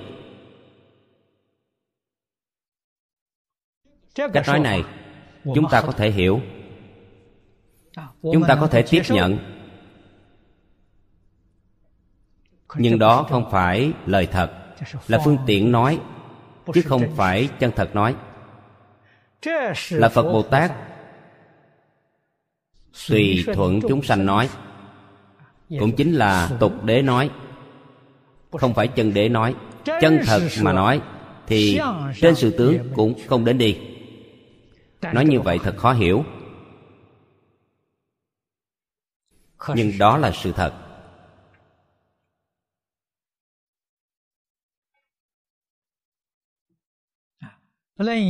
Cách 4.15 4.47
nói 4.47 4.59
này 4.59 4.83
chúng 5.55 5.65
ta 5.71 5.81
có 5.81 5.91
thể 5.91 6.11
hiểu. 6.11 6.41
Chúng 8.21 8.43
ta 8.47 8.55
có 8.55 8.67
thể 8.67 8.81
tiếp 8.89 9.01
nhận 9.09 9.58
nhưng 12.75 12.99
đó 12.99 13.25
không 13.29 13.51
phải 13.51 13.93
lời 14.05 14.27
thật 14.31 14.51
là 15.07 15.19
phương 15.25 15.37
tiện 15.45 15.71
nói 15.71 15.99
chứ 16.73 16.81
không 16.81 17.15
phải 17.15 17.49
chân 17.59 17.71
thật 17.75 17.95
nói. 17.95 18.15
Là 19.89 20.09
phật 20.09 20.23
bồ 20.23 20.41
tát 20.41 20.71
tùy 23.09 23.45
thuận 23.53 23.79
chúng 23.81 24.03
sanh 24.03 24.25
nói. 24.25 24.49
Cũng 25.79 25.95
chính 25.95 26.13
là 26.13 26.49
tục 26.59 26.83
đế 26.83 27.01
nói. 27.01 27.31
không 28.51 28.73
phải 28.73 28.87
chân 28.87 29.13
đế 29.13 29.29
nói. 29.29 29.55
Chân 29.85 30.19
thật 30.25 30.41
mà 30.61 30.73
nói 30.73 31.01
thì 31.47 31.79
trên 32.21 32.35
sự 32.35 32.57
tướng 32.57 32.77
cũng 32.95 33.13
không 33.27 33.45
đến 33.45 33.57
đi. 33.57 33.79
Nói 35.01 35.25
như 35.25 35.39
vậy 35.39 35.59
thật 35.63 35.77
khó 35.77 35.93
hiểu. 35.93 36.23
Nhưng 39.75 39.97
đó 39.97 40.17
là 40.17 40.31
sự 40.31 40.51
thật 40.51 40.73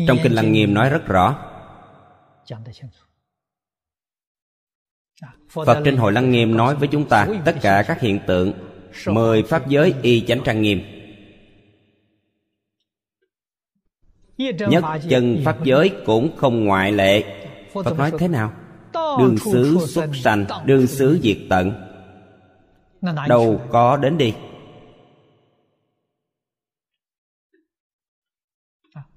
trong 0.08 0.18
kinh 0.24 0.32
lăng 0.32 0.52
nghiêm 0.52 0.74
nói 0.74 0.90
rất 0.90 1.08
rõ. 1.08 1.46
Phật 5.50 5.82
trên 5.86 5.98
hội 5.98 6.12
lăng 6.12 6.32
nghiêm 6.32 6.58
nói 6.58 6.76
với 6.76 6.88
chúng 6.88 7.10
ta 7.10 7.28
tất 7.46 7.56
cả 7.62 7.84
các 7.88 8.02
hiện 8.02 8.20
tượng 8.28 8.54
mười 9.08 9.44
pháp 9.44 9.68
giới 9.68 9.94
y 10.02 10.22
chánh 10.22 10.42
trang 10.44 10.62
nghiêm. 10.62 10.82
Nhất 14.70 14.84
chân 15.10 15.42
pháp 15.46 15.64
giới 15.64 15.92
cũng 16.06 16.38
không 16.38 16.66
ngoại 16.66 16.92
lệ. 16.92 17.24
Phật 17.74 17.98
nói 17.98 18.12
thế 18.20 18.28
nào? 18.28 18.54
Đường 18.94 19.38
xứ 19.38 19.78
xuất 19.88 20.10
sanh 20.16 20.46
đường 20.66 20.88
xứ 20.88 21.20
diệt 21.24 21.38
tận. 21.50 21.72
Đâu 23.28 23.62
có 23.72 23.98
đến 23.98 24.18
đi 24.18 24.34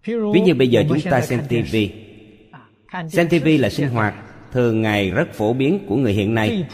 ví 0.04 0.40
như 0.40 0.54
bây 0.54 0.68
giờ 0.68 0.84
chúng 0.88 1.00
ta 1.10 1.20
xem 1.20 1.40
tv 1.48 1.76
xem 3.08 3.28
tv 3.28 3.46
là 3.60 3.70
sinh 3.70 3.88
hoạt 3.88 4.14
thường 4.52 4.82
ngày 4.82 5.10
rất 5.10 5.32
phổ 5.32 5.52
biến 5.52 5.86
của 5.88 5.96
người 5.96 6.12
hiện 6.12 6.34
nay. 6.34 6.68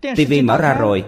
Tv 0.00 0.32
mở 0.44 0.58
ra 0.58 0.74
rồi. 0.74 1.04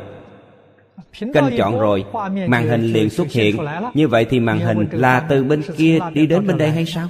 kênh 1.13 1.57
chọn 1.59 1.81
rồi. 1.81 2.05
màn 2.49 2.69
hình 2.69 2.93
liền 2.93 3.11
xuất 3.11 3.31
hiện. 3.31 3.57
như 3.95 4.09
vậy 4.09 4.27
thì 4.31 4.41
màn 4.41 4.59
hình 4.59 4.89
là 4.93 5.27
từ 5.29 5.45
bên 5.45 5.63
kia 5.77 5.99
đi 6.13 6.27
đến 6.27 6.47
bên 6.47 6.59
đây 6.59 6.71
hay 6.71 6.87
sao? 6.87 7.09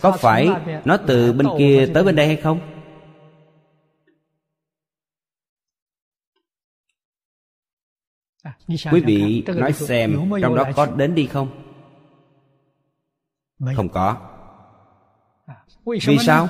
có 0.00 0.12
phải 0.12 0.48
nó 0.84 0.96
từ 0.96 1.32
bên 1.32 1.46
kia 1.58 1.88
tới 1.94 2.04
bên 2.04 2.16
đây 2.16 2.26
hay 2.26 2.36
không 2.36 2.73
quý 8.68 9.00
vị 9.00 9.44
nói 9.46 9.72
xem 9.72 10.30
trong 10.42 10.54
đó 10.54 10.64
có 10.76 10.86
đến 10.86 11.14
đi 11.14 11.26
không? 11.26 11.48
Không 13.76 13.88
có. 13.88 14.16
Vì 15.84 16.18
sao? 16.18 16.48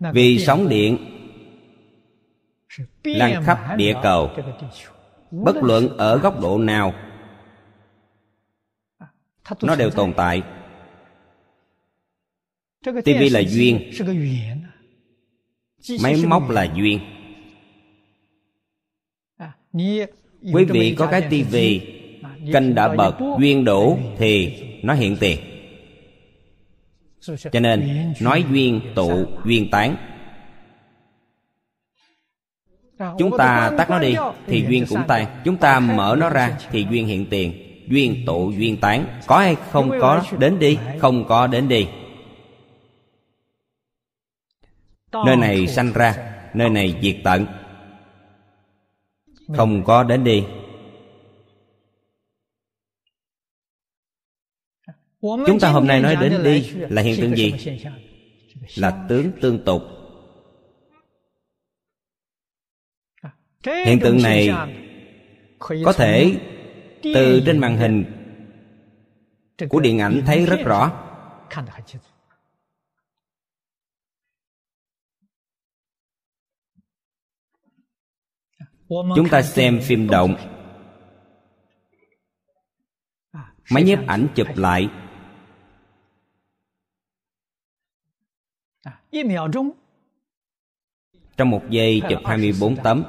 Vì 0.00 0.38
sóng 0.38 0.68
điện 0.68 0.98
lan 3.04 3.44
khắp 3.44 3.76
địa 3.76 3.94
cầu. 4.02 4.30
bất 5.30 5.56
luận 5.56 5.96
ở 5.96 6.18
góc 6.18 6.40
độ 6.40 6.58
nào 6.58 6.94
nó 9.62 9.76
đều 9.76 9.90
tồn 9.90 10.12
tại. 10.16 10.42
Tivi 13.04 13.28
là 13.28 13.40
duyên. 13.40 13.90
máy 16.02 16.24
móc 16.26 16.50
là 16.50 16.72
duyên 16.74 17.00
quý 20.52 20.64
vị 20.64 20.94
có 20.98 21.06
cái 21.06 21.22
tivi 21.30 21.80
kênh 22.52 22.74
đã 22.74 22.88
bật 22.88 23.16
duyên 23.38 23.64
đủ 23.64 23.98
thì 24.18 24.62
nó 24.82 24.94
hiện 24.94 25.16
tiền. 25.20 25.38
Cho 27.52 27.60
nên 27.60 28.12
nói 28.20 28.44
duyên 28.52 28.80
tụ 28.94 29.24
duyên 29.44 29.70
tán. 29.70 29.96
Chúng 33.18 33.38
ta 33.38 33.72
tắt 33.78 33.90
nó 33.90 33.98
đi 33.98 34.14
thì 34.46 34.64
duyên 34.68 34.84
cũng 34.88 35.02
tan. 35.08 35.26
chúng 35.44 35.56
ta 35.56 35.80
mở 35.80 36.16
nó 36.18 36.30
ra 36.30 36.58
thì 36.70 36.86
duyên 36.90 37.06
hiện 37.06 37.26
tiền. 37.26 37.52
Duyên 37.88 38.22
tụ 38.26 38.50
duyên 38.50 38.76
tán. 38.76 39.06
có 39.26 39.38
hay 39.38 39.56
không 39.70 39.90
có 40.00 40.22
đến 40.38 40.58
đi 40.58 40.78
không 40.98 41.24
có 41.24 41.46
đến 41.46 41.68
đi. 41.68 41.86
Nơi 45.26 45.36
này 45.36 45.66
sanh 45.66 45.92
ra 45.92 46.14
nơi 46.54 46.68
này 46.68 46.94
diệt 47.02 47.16
tận 47.24 47.46
không 49.56 49.84
có 49.84 50.04
đến 50.04 50.24
đi. 50.24 50.44
Chúng 55.20 55.58
ta 55.60 55.70
hôm 55.70 55.86
nay 55.86 56.00
nói 56.00 56.16
đến 56.16 56.42
đi 56.44 56.70
là 56.70 57.02
hiện 57.02 57.20
tượng 57.20 57.36
gì? 57.36 57.54
Là 58.76 59.06
tướng 59.08 59.30
tương 59.40 59.64
tục. 59.64 59.82
Hiện 63.86 63.98
tượng 64.00 64.22
này 64.22 64.50
có 65.84 65.92
thể 65.92 66.36
từ 67.02 67.42
trên 67.46 67.58
màn 67.58 67.76
hình 67.76 68.04
của 69.68 69.80
điện 69.80 69.98
ảnh 69.98 70.22
thấy 70.26 70.46
rất 70.46 70.60
rõ 70.64 70.92
chúng 78.90 79.28
ta 79.30 79.42
xem 79.42 79.80
phim 79.82 80.08
động. 80.08 80.34
Máy 83.70 83.82
nhiếp 83.82 83.98
ảnh 84.06 84.28
chụp 84.34 84.46
lại. 84.54 84.88
Trong 91.36 91.50
một 91.50 91.62
giây 91.70 92.02
chụp 92.10 92.18
24 92.24 92.76
tấm. 92.76 93.04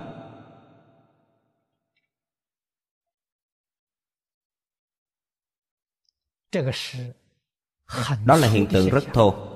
đó 8.25 8.35
là 8.35 8.47
hiện 8.47 8.67
tượng 8.71 8.89
rất 8.89 9.03
thô 9.13 9.50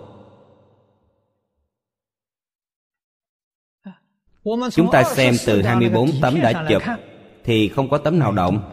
Chúng 4.72 4.90
ta 4.92 5.04
xem 5.04 5.36
từ 5.46 5.62
24 5.62 6.10
tấm 6.22 6.42
đã 6.42 6.66
chụp, 6.70 6.82
Thì 7.44 7.70
không 7.70 7.90
có 7.90 7.98
tấm 7.98 8.20
nào 8.20 8.32
động. 8.32 8.72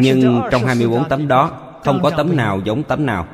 Nhưng 0.00 0.40
trong 0.50 0.64
24 0.64 1.08
tấm 1.08 1.28
đó, 1.28 1.64
Không 1.84 2.00
có 2.02 2.10
tấm 2.16 2.36
nào 2.36 2.60
giống 2.64 2.82
tấm 2.82 3.06
nào. 3.06 3.28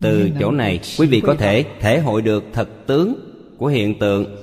Từ 0.00 0.30
chỗ 0.40 0.50
này, 0.50 0.80
Quý 0.98 1.06
vị 1.06 1.22
có 1.26 1.34
thể 1.34 1.64
thể 1.80 2.00
hội 2.00 2.22
được 2.22 2.44
thật 2.52 2.68
tướng 2.86 3.14
Của 3.58 3.66
hiện 3.66 3.98
tượng. 3.98 4.36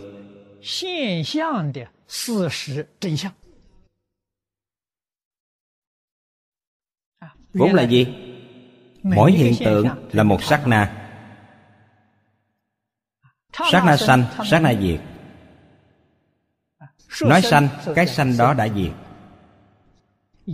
Vốn 7.56 7.74
là 7.74 7.84
gì? 7.84 8.08
Mỗi 9.04 9.32
hiện 9.32 9.54
tượng 9.66 9.88
là 10.12 10.24
một 10.24 10.44
sắc 10.44 10.68
na. 10.68 11.02
Sát 13.72 13.84
na 13.86 13.98
sanh, 13.98 14.24
sát 14.46 14.60
na 14.60 14.74
diệt. 14.82 15.00
Nói 17.22 17.42
sanh, 17.42 17.68
cái 17.96 18.08
sanh 18.08 18.38
đó 18.38 18.54
đã 18.54 18.68
diệt. 18.68 18.92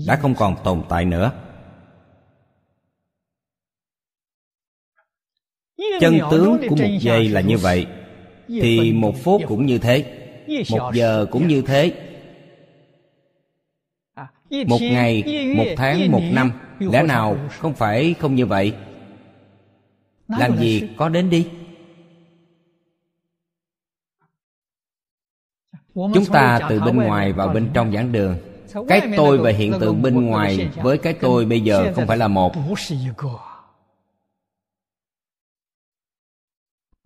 Đã 0.07 0.15
không 0.15 0.35
còn 0.35 0.55
tồn 0.63 0.83
tại 0.89 1.05
nữa. 1.05 1.31
Chân 5.99 6.17
tướng 6.31 6.57
của 6.69 6.75
một 6.75 6.97
giây 6.99 7.29
là 7.29 7.41
như 7.41 7.57
vậy. 7.57 7.87
Thì 8.47 8.93
một 8.93 9.13
phút 9.23 9.41
cũng 9.47 9.65
như 9.65 9.77
thế. 9.77 10.17
Một 10.71 10.91
giờ 10.93 11.25
cũng 11.31 11.47
như 11.47 11.61
thế. 11.61 11.93
Một 14.67 14.79
ngày, 14.81 15.23
một 15.57 15.65
tháng, 15.77 16.11
một 16.11 16.21
năm 16.31 16.51
Lẽ 16.89 17.03
nào 17.03 17.37
không 17.59 17.73
phải 17.73 18.15
không 18.19 18.35
như 18.35 18.45
vậy? 18.45 18.75
Làm 20.27 20.57
gì 20.57 20.89
có 20.97 21.09
đến 21.09 21.29
đi? 21.29 21.49
Chúng 25.93 26.25
ta 26.31 26.59
từ 26.69 26.79
bên 26.79 26.95
ngoài 26.95 27.33
vào 27.33 27.47
bên 27.47 27.69
trong 27.73 27.91
giảng 27.93 28.11
đường. 28.11 28.37
Cái 28.87 29.11
tôi 29.17 29.37
và 29.37 29.51
hiện 29.51 29.73
tượng 29.79 30.01
bên 30.01 30.25
ngoài 30.25 30.69
Với 30.75 30.97
cái 30.97 31.13
tôi 31.13 31.45
bây 31.45 31.61
giờ 31.61 31.93
không 31.95 32.07
phải 32.07 32.17
là 32.17 32.27
một. 32.27 32.53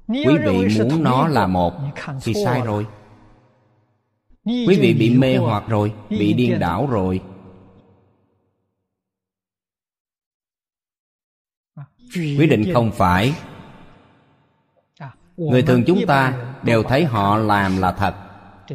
Quý 0.07 0.37
vị 0.45 0.67
muốn 0.79 1.03
nó 1.03 1.27
là 1.27 1.47
một 1.47 1.73
Thì 2.21 2.33
sai 2.33 2.61
rồi. 2.61 2.87
Quý 4.45 4.77
vị 4.81 4.93
bị 4.93 5.17
mê 5.17 5.37
hoặc 5.37 5.63
rồi, 5.67 5.93
Bị 6.09 6.33
điên 6.33 6.59
đảo 6.59 6.87
rồi. 6.87 7.21
Quyết 12.15 12.47
định 12.49 12.73
không 12.73 12.91
phải. 12.91 13.33
Người 15.37 15.61
thường 15.61 15.83
chúng 15.87 16.05
ta 16.07 16.33
đều 16.63 16.83
thấy 16.83 17.03
họ 17.03 17.37
làm 17.37 17.77
là 17.77 17.91
thật. 17.91 18.15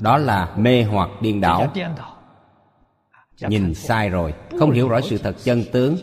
Đó 0.00 0.18
là 0.18 0.54
mê 0.56 0.82
hoặc 0.82 1.10
điên 1.20 1.40
đảo. 1.40 1.72
nhìn 3.40 3.74
sai 3.74 4.08
rồi. 4.08 4.34
Không 4.58 4.70
hiểu 4.70 4.88
rõ 4.88 5.00
sự 5.00 5.18
thật 5.18 5.36
chân 5.44 5.64
tướng. 5.72 5.96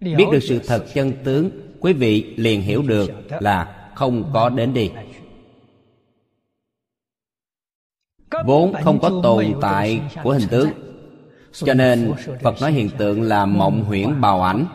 Biết 0.00 0.26
được 0.32 0.40
sự 0.42 0.58
thật 0.66 0.84
chân 0.94 1.12
tướng 1.24 1.50
quý 1.80 1.92
vị 1.92 2.34
liền 2.36 2.62
hiểu 2.62 2.82
được 2.82 3.10
là 3.40 3.88
không 3.94 4.30
có 4.34 4.48
đến 4.48 4.74
đi. 4.74 4.90
vốn 8.44 8.74
không 8.84 8.98
có 9.00 9.20
tồn 9.22 9.44
tại 9.60 10.00
của 10.22 10.32
hình 10.32 10.48
tướng. 10.48 10.70
cho 11.52 11.74
nên 11.74 12.12
phật 12.42 12.54
nói 12.60 12.72
hiện 12.72 12.90
tượng 12.98 13.22
là 13.22 13.46
mộng 13.46 13.84
huyễn 13.84 14.20
bào 14.20 14.42
ảnh 14.42 14.66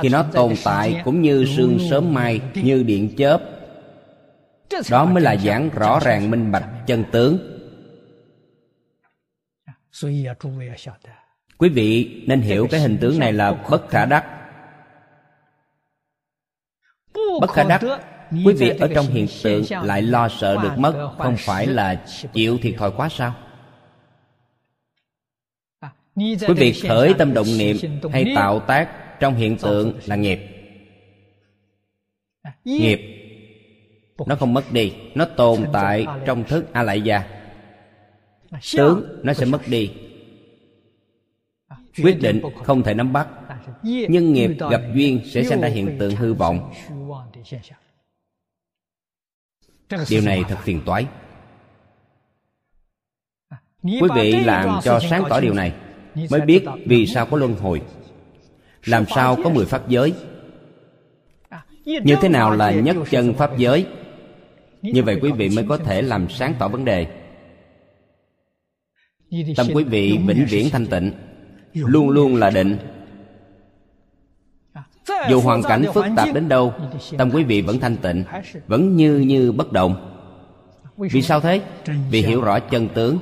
khi 0.00 0.08
nó 0.08 0.24
tồn 0.32 0.54
tại 0.64 1.02
cũng 1.04 1.22
như 1.22 1.44
sương 1.56 1.78
sớm 1.90 2.14
mai 2.14 2.40
như 2.54 2.82
điện 2.82 3.14
chớp. 3.16 3.42
Đó 4.90 5.04
mới 5.04 5.22
là 5.22 5.36
giảng 5.36 5.70
rõ 5.70 6.00
ràng 6.00 6.30
minh 6.30 6.52
bạch 6.52 6.68
chân 6.86 7.04
tướng. 7.12 7.38
quý 11.58 11.68
vị 11.68 12.22
nên 12.26 12.40
hiểu 12.40 12.68
cái 12.70 12.80
hình 12.80 12.98
tướng 13.00 13.18
này 13.18 13.32
là 13.32 13.52
bất 13.70 13.88
khả 13.88 14.04
đắc. 14.04 14.24
Bất 17.40 17.50
khả 17.50 17.64
đắc 17.64 17.82
quý 18.44 18.54
vị 18.54 18.68
ở 18.68 18.88
trong 18.94 19.06
hiện 19.06 19.26
tượng 19.42 19.64
lại 19.82 20.02
lo 20.02 20.28
sợ 20.28 20.56
được 20.62 20.78
mất 20.78 21.10
không 21.18 21.36
phải 21.38 21.66
là 21.66 22.04
chịu 22.32 22.58
thiệt 22.62 22.74
thòi 22.78 22.90
quá 22.90 23.08
sao? 23.08 23.34
Quý 26.16 26.54
vị 26.56 26.72
khởi 26.88 27.14
tâm 27.14 27.34
động 27.34 27.46
niệm 27.58 27.76
hay 28.12 28.32
tạo 28.36 28.60
tác 28.60 29.05
trong 29.20 29.34
hiện 29.34 29.56
tượng 29.56 29.98
là 30.06 30.16
nghiệp. 30.16 30.40
Nghiệp, 32.64 33.00
nó 34.26 34.36
không 34.36 34.54
mất 34.54 34.72
đi, 34.72 34.94
nó 35.14 35.24
tồn 35.24 35.64
tại 35.72 36.06
trong 36.26 36.44
thức 36.44 36.72
a 36.72 36.82
lại 36.82 37.02
gia 37.02 37.24
tướng, 38.76 39.20
nó 39.22 39.32
sẽ 39.32 39.46
mất 39.46 39.60
đi. 39.66 39.92
Quyết 42.02 42.18
định 42.20 42.42
không 42.64 42.82
thể 42.82 42.94
nắm 42.94 43.12
bắt, 43.12 43.28
nhưng 43.82 44.32
nghiệp 44.32 44.50
gặp 44.70 44.82
duyên 44.94 45.20
sẽ 45.24 45.44
sinh 45.44 45.60
ra 45.60 45.68
hiện 45.68 45.96
tượng 45.98 46.16
hư 46.16 46.34
vọng. 46.34 46.72
Điều 50.08 50.22
này 50.22 50.44
thật 50.48 50.56
phiền 50.62 50.82
toái. 50.86 51.06
Quý 53.82 54.08
vị 54.14 54.32
làm 54.32 54.80
cho 54.84 55.00
sáng 55.10 55.24
tỏ 55.28 55.40
điều 55.40 55.54
này, 55.54 55.72
mới 56.30 56.40
biết 56.40 56.64
vì 56.86 57.06
sao 57.06 57.26
có 57.26 57.36
luân 57.36 57.54
hồi 57.54 57.82
làm 58.86 59.04
sao 59.14 59.36
có 59.44 59.50
mười 59.50 59.66
pháp 59.66 59.88
giới? 59.88 60.12
Như 61.84 62.16
thế 62.22 62.28
nào 62.28 62.56
là 62.56 62.70
nhất 62.70 62.96
chân 63.10 63.34
pháp 63.34 63.58
giới? 63.58 63.86
Như 64.82 65.02
vậy 65.02 65.18
quý 65.22 65.32
vị 65.32 65.48
mới 65.48 65.64
có 65.68 65.76
thể 65.76 66.02
làm 66.02 66.28
sáng 66.28 66.54
tỏ 66.58 66.68
vấn 66.68 66.84
đề. 66.84 67.06
Tâm 69.56 69.66
quý 69.74 69.84
vị 69.84 70.18
vĩnh 70.26 70.46
viễn 70.48 70.70
thanh 70.70 70.86
tịnh 70.86 71.12
luôn 71.72 72.10
luôn 72.10 72.36
là 72.36 72.50
định. 72.50 72.78
Dù 75.30 75.40
hoàn 75.40 75.62
cảnh 75.62 75.84
phức 75.94 76.04
tạp 76.16 76.34
đến 76.34 76.48
đâu 76.48 76.74
tâm 77.18 77.30
quý 77.34 77.44
vị 77.44 77.62
vẫn 77.62 77.80
thanh 77.80 77.96
tịnh 77.96 78.24
vẫn 78.66 78.96
như 78.96 79.18
như 79.18 79.52
bất 79.52 79.72
động. 79.72 80.12
Vì 80.96 81.22
sao 81.22 81.40
thế? 81.40 81.60
vì 82.10 82.22
hiểu 82.22 82.40
rõ 82.40 82.58
chân 82.58 82.88
tướng 82.88 83.18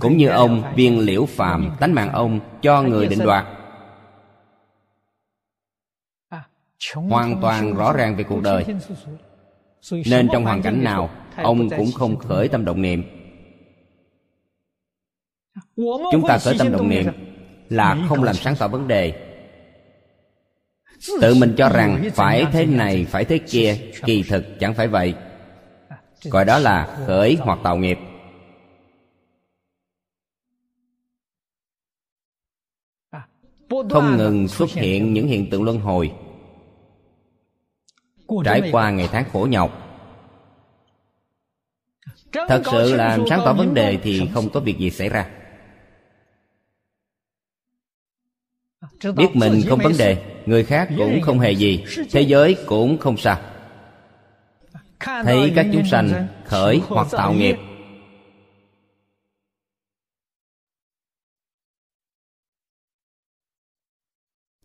cũng 0.00 0.16
như 0.16 0.28
ông 0.28 0.72
viên 0.76 0.98
liễu 0.98 1.26
phạm 1.26 1.70
tánh 1.80 1.94
mạng 1.94 2.12
ông 2.12 2.40
cho 2.62 2.82
người 2.82 3.06
định 3.06 3.18
đoạt. 3.18 3.46
Hoàn 6.94 7.40
toàn 7.40 7.74
rõ 7.74 7.92
ràng 7.92 8.16
về 8.16 8.24
cuộc 8.24 8.42
đời. 8.42 8.64
nên 10.06 10.28
trong 10.32 10.44
hoàn 10.44 10.62
cảnh 10.62 10.84
nào 10.84 11.10
ông 11.36 11.70
cũng 11.70 11.92
không 11.92 12.16
khởi 12.16 12.48
tâm 12.48 12.64
động 12.64 12.82
niệm. 12.82 13.02
Chúng 16.12 16.22
ta 16.28 16.38
khởi 16.38 16.54
tâm 16.58 16.72
động 16.72 16.88
niệm 16.88 17.06
là 17.68 17.96
không 18.08 18.22
làm 18.22 18.34
sáng 18.34 18.54
tỏ 18.58 18.68
vấn 18.68 18.88
đề. 18.88 19.30
Tự 21.20 21.34
mình 21.34 21.54
cho 21.56 21.68
rằng 21.68 22.10
phải 22.14 22.46
thế 22.52 22.66
này 22.66 23.06
phải 23.10 23.24
thế 23.24 23.38
kia 23.38 23.76
kỳ 24.04 24.22
thực 24.22 24.44
chẳng 24.60 24.74
phải 24.74 24.88
vậy. 24.88 25.14
Gọi 26.24 26.44
đó 26.44 26.58
là 26.58 26.98
khởi 27.06 27.38
hoặc 27.40 27.58
tạo 27.62 27.76
nghiệp 27.76 27.98
không 33.68 34.16
ngừng 34.16 34.48
xuất 34.48 34.70
hiện 34.70 35.12
những 35.12 35.26
hiện 35.26 35.50
tượng 35.50 35.62
luân 35.62 35.80
hồi. 35.80 36.12
Trải 38.44 38.68
qua 38.72 38.90
ngày 38.90 39.08
tháng 39.12 39.24
khổ 39.32 39.46
nhọc. 39.50 39.80
Thật 42.32 42.62
sự 42.72 42.94
làm 42.94 43.24
sáng 43.30 43.40
tỏ 43.44 43.52
vấn 43.52 43.74
đề 43.74 43.98
thì 44.02 44.28
không 44.34 44.50
có 44.50 44.60
việc 44.60 44.78
gì 44.78 44.90
xảy 44.90 45.08
ra. 45.08 45.30
Biết 49.16 49.28
mình 49.34 49.62
không 49.68 49.78
vấn 49.82 49.92
đề 49.98 50.40
người 50.46 50.64
khác 50.64 50.88
cũng 50.96 51.20
không 51.22 51.38
hề 51.38 51.52
gì 51.52 51.84
thế 52.10 52.20
giới 52.20 52.56
cũng 52.66 52.98
không 52.98 53.16
sao. 53.16 53.38
Thấy 55.00 55.52
các 55.56 55.66
chúng 55.72 55.86
sanh 55.86 56.26
khởi 56.44 56.80
hoặc 56.88 57.06
tạo 57.10 57.32
nghiệp 57.32 57.56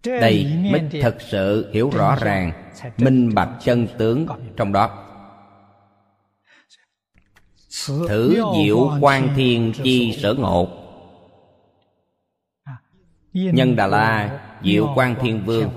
đây 0.03 0.57
mới 0.71 1.01
thật 1.01 1.17
sự 1.19 1.71
hiểu 1.73 1.89
rõ 1.89 2.15
ràng 2.15 2.71
minh 2.97 3.33
bạch 3.35 3.49
chân 3.59 3.87
tướng 3.97 4.27
trong 4.57 4.71
đó. 4.71 5.05
Thử 7.87 8.43
diệu 8.57 8.91
quan 9.01 9.29
thiên 9.35 9.73
chi 9.83 10.17
sở 10.21 10.33
ngộ. 10.33 10.67
Nhân 13.33 13.75
đà 13.75 13.87
la 13.87 14.39
diệu 14.63 14.93
quan 14.95 15.15
thiên 15.21 15.45
vương. 15.45 15.69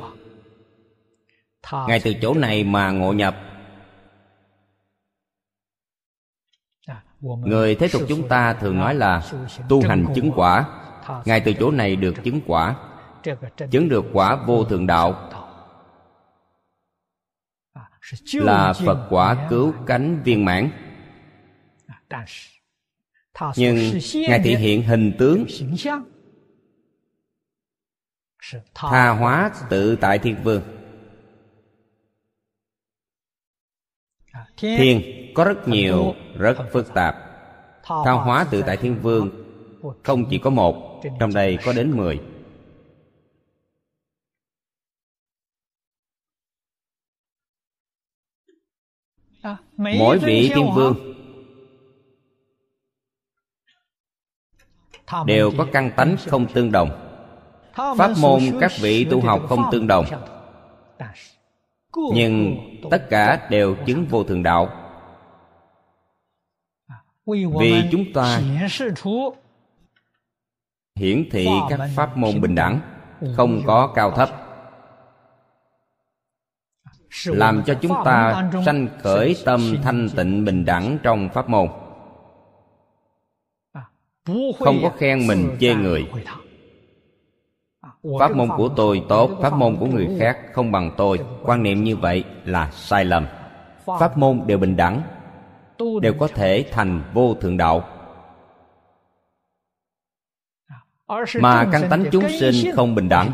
ngay 1.89 2.01
từ 2.05 2.15
chỗ 2.23 2.35
này 2.35 2.65
mà 2.65 2.91
ngộ 2.91 3.13
nhập. 3.13 3.37
Người 7.21 7.75
thế 7.75 7.89
tục 7.89 8.03
chúng 8.09 8.29
ta 8.29 8.55
thường 8.55 8.79
nói 8.79 8.95
là 8.95 9.23
tu 9.69 9.83
hành 9.89 10.07
chứng 10.15 10.33
quả. 10.37 10.65
Ngài 11.25 11.41
từ 11.41 11.53
chỗ 11.53 11.71
này 11.71 11.97
được 11.97 12.15
chứng 12.25 12.41
quả 12.47 12.77
chứng 13.71 13.89
được 13.89 14.05
quả 14.13 14.45
vô 14.47 14.65
thượng 14.65 14.87
đạo. 14.87 15.29
Là 18.33 18.73
phật 18.73 19.07
quả 19.11 19.47
cứu 19.51 19.75
cánh 19.87 20.23
viên 20.25 20.45
mãn. 20.45 20.71
Nhưng 23.57 23.77
ngài 24.29 24.41
thể 24.45 24.57
hiện 24.57 24.83
hình 24.83 25.13
tướng. 25.19 25.45
tha 28.75 29.09
hóa 29.09 29.51
tự 29.71 29.97
tại 29.97 30.19
thiên 30.19 30.37
vương. 30.43 30.63
Thiên 34.57 35.03
có 35.35 35.45
rất 35.45 35.69
nhiều 35.69 36.15
rất 36.39 36.57
phức 36.73 36.95
tạp. 36.95 37.17
tha 37.83 38.13
hóa 38.13 38.47
tự 38.51 38.63
tại 38.67 38.77
thiên 38.77 38.99
vương 39.03 39.31
không 40.03 40.25
chỉ 40.31 40.39
có 40.39 40.51
một 40.51 41.03
trong 41.21 41.35
đây 41.35 41.59
có 41.65 41.73
đến 41.73 41.97
mười 41.97 42.21
mỗi 49.77 50.19
vị 50.19 50.51
thiên 50.55 50.71
vương 50.75 51.13
đều 55.27 55.53
có 55.59 55.67
căn 55.73 55.91
tánh 55.97 56.17
không 56.27 56.47
tương 56.53 56.73
đồng. 56.73 56.91
Pháp 57.75 58.11
môn 58.21 58.41
các 58.61 58.73
vị 58.81 59.05
tu 59.11 59.21
học 59.21 59.43
không 59.49 59.65
tương 59.73 59.87
đồng. 59.87 60.05
Nhưng 62.15 62.57
tất 62.91 63.07
cả 63.11 63.47
đều 63.51 63.77
chứng 63.87 64.07
vô 64.07 64.25
thường 64.25 64.43
đạo. 64.43 64.69
Vì 67.61 67.89
chúng 67.93 68.05
ta 68.15 68.41
hiển 70.97 71.29
thị 71.31 71.49
các 71.69 71.81
pháp 71.97 72.17
môn 72.17 72.41
bình 72.41 72.55
đẳng 72.55 72.81
không 73.37 73.63
có 73.67 73.93
cao 73.95 74.11
thấp 74.11 74.52
làm 77.27 77.63
cho 77.67 77.75
chúng 77.75 77.93
ta 78.05 78.51
sanh 78.67 78.89
khởi 79.03 79.37
tâm 79.45 79.61
thanh 79.83 80.09
tịnh 80.17 80.45
bình 80.45 80.65
đẳng 80.65 80.99
trong 81.03 81.29
pháp 81.29 81.49
môn. 81.49 81.69
Không 84.59 84.79
có 84.83 84.91
khen 84.99 85.27
mình 85.27 85.57
chê 85.61 85.75
người. 85.75 86.11
pháp 88.21 88.37
môn 88.37 88.49
của 88.57 88.69
tôi 88.77 89.03
tốt 89.09 89.31
pháp 89.43 89.53
môn 89.53 89.77
của 89.77 89.87
người 89.87 90.09
khác 90.19 90.39
không 90.53 90.73
bằng 90.73 90.91
tôi. 90.97 91.21
Quan 91.43 91.63
niệm 91.63 91.85
như 91.85 91.97
vậy 91.97 92.25
là 92.45 92.71
sai 92.71 93.05
lầm. 93.05 93.27
Pháp 93.87 94.19
môn 94.19 94.41
đều 94.47 94.59
bình 94.59 94.77
đẳng 94.77 95.03
đều 96.03 96.15
có 96.19 96.29
thể 96.29 96.65
thành 96.73 97.03
vô 97.15 97.35
thượng 97.35 97.57
đạo. 97.57 97.85
Mà 101.41 101.69
căn 101.73 101.83
tánh 101.91 102.05
chúng 102.13 102.29
sinh 102.41 102.75
không 102.75 102.95
bình 102.95 103.09
đẳng 103.09 103.31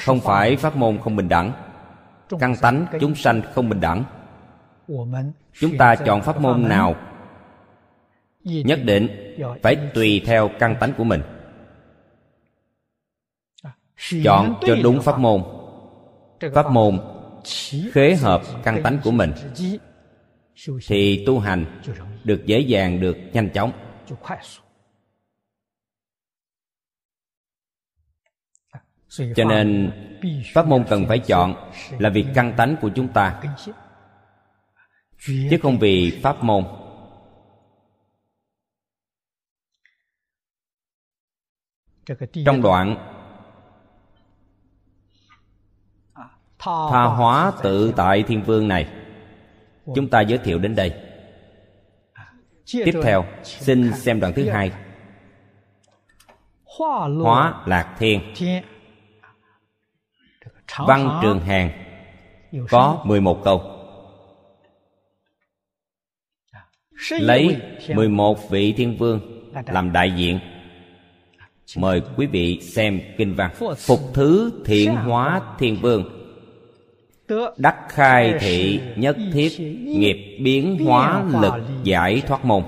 không 0.00 0.20
phải 0.20 0.56
pháp 0.56 0.76
môn 0.76 0.98
không 0.98 1.16
bình 1.16 1.28
đẳng. 1.28 1.52
Căn 2.40 2.56
tánh 2.56 2.86
chúng 3.00 3.14
sanh 3.14 3.42
không 3.54 3.68
bình 3.68 3.80
đẳng. 3.80 4.04
Chúng 5.60 5.78
ta 5.78 5.94
chọn 5.96 6.22
pháp 6.22 6.40
môn 6.40 6.68
nào? 6.68 6.94
Nhất 8.44 8.80
định 8.84 9.08
phải 9.62 9.76
tùy 9.94 10.22
theo 10.26 10.50
căn 10.58 10.76
tánh 10.80 10.92
của 10.98 11.04
mình. 11.04 11.22
Chọn 14.24 14.54
cho 14.66 14.76
đúng 14.82 15.02
pháp 15.02 15.18
môn. 15.18 15.42
Pháp 16.54 16.70
môn 16.70 17.00
khế 17.92 18.14
hợp 18.14 18.42
căn 18.64 18.82
tánh 18.82 18.98
của 19.04 19.10
mình. 19.10 19.32
thì 20.86 21.24
tu 21.26 21.38
hành 21.38 21.80
được 22.24 22.46
dễ 22.46 22.60
dàng 22.60 23.00
được 23.00 23.16
nhanh 23.32 23.50
chóng 23.50 23.72
cho 29.10 29.44
nên 29.44 29.92
pháp 30.54 30.66
môn 30.66 30.84
cần 30.88 31.06
phải 31.08 31.18
chọn 31.18 31.70
là 31.98 32.10
vì 32.10 32.26
căn 32.34 32.54
tánh 32.56 32.76
của 32.80 32.90
chúng 32.94 33.08
ta. 33.08 33.42
chứ 35.26 35.58
không 35.62 35.78
vì 35.78 36.20
pháp 36.22 36.44
môn. 36.44 36.64
Trong 42.44 42.62
đoạn 42.62 42.96
tha 46.58 47.04
hóa 47.04 47.52
tự 47.62 47.92
tại 47.96 48.22
thiên 48.22 48.42
vương 48.42 48.68
này 48.68 48.88
chúng 49.94 50.08
ta 50.08 50.20
giới 50.20 50.38
thiệu 50.38 50.58
đến 50.58 50.74
đây. 50.74 50.94
Tiếp 52.72 53.00
theo 53.02 53.24
xin 53.44 53.92
xem 53.92 54.20
đoạn 54.20 54.32
thứ 54.36 54.50
hai. 54.50 54.72
Hóa 57.22 57.62
lạc 57.66 57.96
thiên 57.98 58.34
văn 60.78 61.18
trường 61.22 61.40
hàng. 61.40 61.70
Có 62.70 63.02
11 63.04 63.44
câu. 63.44 63.62
Lấy 67.10 67.56
11 67.94 68.50
vị 68.50 68.72
thiên 68.72 68.96
vương 68.96 69.20
làm 69.66 69.92
đại 69.92 70.12
diện. 70.16 70.38
Mời 71.76 72.02
quý 72.16 72.26
vị 72.26 72.60
xem 72.60 73.00
kinh 73.18 73.34
văn. 73.34 73.50
Phục 73.76 74.00
thứ 74.14 74.62
thiện 74.64 74.94
hóa 74.94 75.40
thiên 75.58 75.76
vương. 75.80 76.04
Đắc 77.56 77.76
khai 77.88 78.34
thị 78.40 78.80
nhất 78.96 79.16
thiết 79.32 79.60
nghiệp 79.84 80.38
biến 80.42 80.78
hóa 80.84 81.24
lực 81.40 81.54
giải 81.84 82.22
thoát 82.26 82.44
môn. 82.44 82.62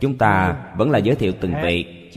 Chúng 0.00 0.18
ta 0.18 0.56
vẫn 0.76 0.90
là 0.90 0.98
giới 0.98 1.16
thiệu 1.16 1.32
từng 1.40 1.54
vị 1.62 2.10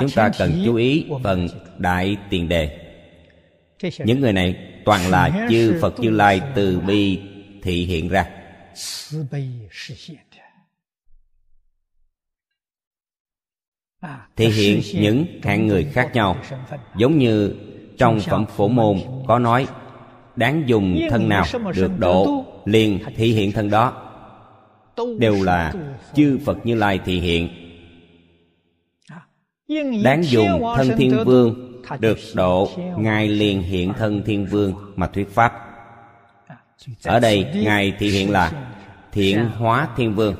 chúng 0.00 0.10
ta 0.10 0.30
cần 0.38 0.62
chú 0.64 0.74
ý 0.74 1.06
phần 1.22 1.48
đại 1.78 2.16
tiền 2.30 2.48
đề. 2.48 2.78
Những 3.98 4.20
người 4.20 4.32
này 4.32 4.56
toàn 4.84 5.10
là 5.10 5.46
chư 5.50 5.78
phật 5.80 6.00
như 6.00 6.10
lai 6.10 6.40
từ 6.54 6.80
bi 6.80 7.20
thị 7.62 7.84
hiện 7.84 8.08
ra. 8.08 8.26
Thể 14.36 14.48
hiện 14.48 14.80
những 14.94 15.26
hạng 15.42 15.66
người 15.66 15.84
khác 15.84 16.10
nhau, 16.14 16.36
giống 16.96 17.18
như 17.18 17.54
trong 17.98 18.20
phẩm 18.20 18.46
phổ 18.56 18.68
môn 18.68 18.98
có 19.28 19.38
nói, 19.38 19.66
đáng 20.36 20.62
dùng 20.66 21.00
thân 21.10 21.28
nào 21.28 21.44
được 21.74 21.90
độ 21.98 22.44
liền 22.64 22.98
thị 23.16 23.32
hiện 23.32 23.52
thân 23.52 23.70
đó. 23.70 24.06
Đều 25.18 25.42
là 25.42 25.74
chư 26.14 26.38
phật 26.44 26.66
như 26.66 26.74
lai 26.74 27.00
thị 27.04 27.20
hiện 27.20 27.59
đáng 30.02 30.24
dùng 30.24 30.62
thân 30.76 30.90
thiên 30.96 31.24
vương 31.24 31.82
được 31.98 32.18
độ 32.34 32.70
ngài 32.98 33.28
liền 33.28 33.62
hiện 33.62 33.92
thân 33.98 34.22
thiên 34.26 34.46
vương 34.46 34.74
mà 34.96 35.06
thuyết 35.06 35.28
pháp. 35.30 35.52
Ở 37.04 37.20
đây 37.20 37.46
ngài 37.54 37.92
thị 37.98 38.10
hiện 38.10 38.30
là 38.30 38.52
thiện 39.12 39.44
hóa 39.44 39.88
thiên 39.96 40.14
vương. 40.14 40.34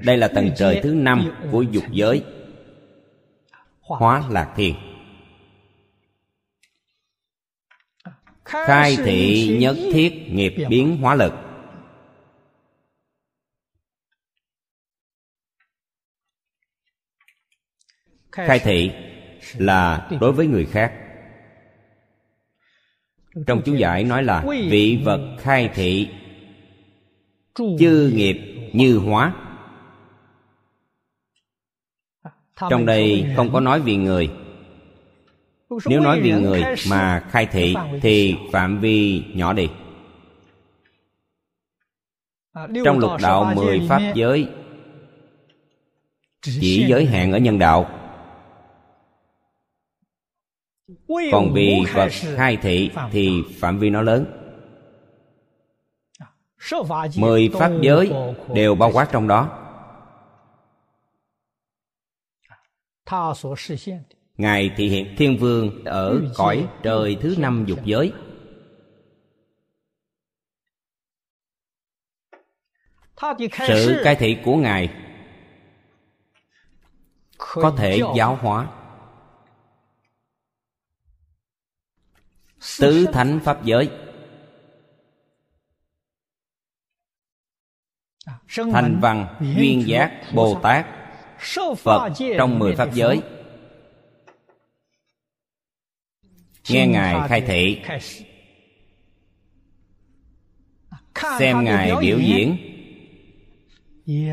Đây 0.00 0.16
là 0.16 0.28
tầng 0.28 0.50
trời 0.56 0.80
thứ 0.82 0.94
năm 0.94 1.32
của 1.52 1.62
dục 1.62 1.84
giới. 1.90 2.22
Hóa 3.80 4.22
lạc 4.30 4.52
thiên 4.56 4.74
khai 8.44 8.96
thị 9.04 9.48
nhất 9.60 9.76
thiết 9.92 10.32
nghiệp 10.32 10.54
biến 10.68 10.96
hóa 10.96 11.14
lực 11.14 11.32
khai 18.36 18.58
thị 18.58 18.90
là 19.56 20.08
đối 20.20 20.32
với 20.32 20.46
người 20.46 20.66
khác. 20.66 20.92
Trong 23.46 23.62
chú 23.64 23.74
giải 23.74 24.04
nói 24.04 24.22
là 24.22 24.44
vị 24.70 25.00
vật 25.04 25.36
khai 25.38 25.70
thị 25.74 26.08
chư 27.56 28.12
nghiệp 28.14 28.70
như 28.72 28.96
hóa. 28.98 29.34
Trong 32.70 32.86
đây 32.86 33.26
không 33.36 33.52
có 33.52 33.60
nói 33.60 33.80
vì 33.80 33.96
người. 33.96 34.30
Nếu 35.86 36.00
nói 36.00 36.20
vì 36.20 36.32
người 36.32 36.64
mà 36.90 37.24
khai 37.30 37.46
thị 37.46 37.74
thì 38.02 38.36
phạm 38.52 38.80
vi 38.80 39.24
nhỏ 39.34 39.52
đi. 39.52 39.68
Trong 42.84 42.98
lục 42.98 43.10
đạo 43.22 43.52
mười 43.54 43.86
pháp 43.88 44.12
giới, 44.14 44.48
chỉ 46.42 46.86
giới 46.88 47.06
hạn 47.06 47.32
ở 47.32 47.38
nhân 47.38 47.58
đạo 47.58 48.05
còn 51.08 51.52
vì 51.52 51.84
vật 51.94 52.08
khai 52.36 52.56
thị 52.62 52.90
thì 53.10 53.42
phạm 53.60 53.78
vi 53.78 53.90
nó 53.90 54.02
lớn. 54.02 54.26
Mười 57.16 57.50
pháp 57.52 57.72
giới 57.82 58.12
đều 58.54 58.74
bao 58.74 58.90
quát 58.92 59.08
trong 59.12 59.28
đó. 59.28 59.62
Ngài 64.36 64.70
thị 64.76 64.88
hiện 64.88 65.14
thiên 65.18 65.38
vương 65.38 65.84
ở 65.84 66.20
cõi 66.34 66.68
trời 66.82 67.16
thứ 67.20 67.34
năm 67.38 67.64
dục 67.68 67.78
giới. 67.84 68.12
Sự 73.68 74.00
cai 74.04 74.16
thị 74.16 74.36
của 74.44 74.56
ngài 74.56 74.94
có 77.38 77.74
thể 77.78 78.00
giáo 78.16 78.38
hóa 78.42 78.75
tứ 82.80 83.06
thánh 83.12 83.40
pháp 83.44 83.64
giới. 83.64 83.90
Thanh 88.72 88.98
văn 89.00 89.36
duyên 89.56 89.86
giác 89.86 90.22
bồ 90.34 90.60
tát 90.62 90.86
phật 91.78 92.12
trong 92.38 92.58
mười 92.58 92.76
pháp 92.76 92.94
giới. 92.94 93.20
Nghe 96.68 96.86
ngài 96.86 97.28
khai 97.28 97.40
thị. 97.40 97.82
Xem 101.38 101.64
ngài 101.64 101.96
biểu 102.00 102.18
diễn. 102.18 102.56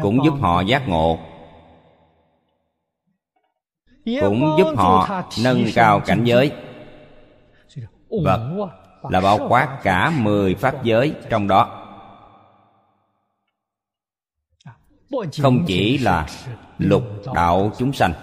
cũng 0.02 0.26
giúp 0.26 0.34
họ 0.40 0.62
giác 0.62 0.88
ngộ. 0.88 1.20
Cũng 4.06 4.56
giúp 4.58 4.74
họ 4.78 5.24
nâng 5.44 5.66
cao 5.76 6.00
cảnh 6.06 6.24
giới 6.24 6.52
vật 8.26 8.70
là 9.10 9.22
bao 9.22 9.40
quát 9.50 9.80
cả 9.84 10.10
mười 10.10 10.56
pháp 10.56 10.84
giới 10.84 11.16
trong 11.30 11.48
đó. 11.48 11.80
Không 15.42 15.64
chỉ 15.68 15.98
là 15.98 16.28
lục 16.78 17.04
đạo 17.36 17.72
chúng 17.78 17.94
sanh. 17.94 18.14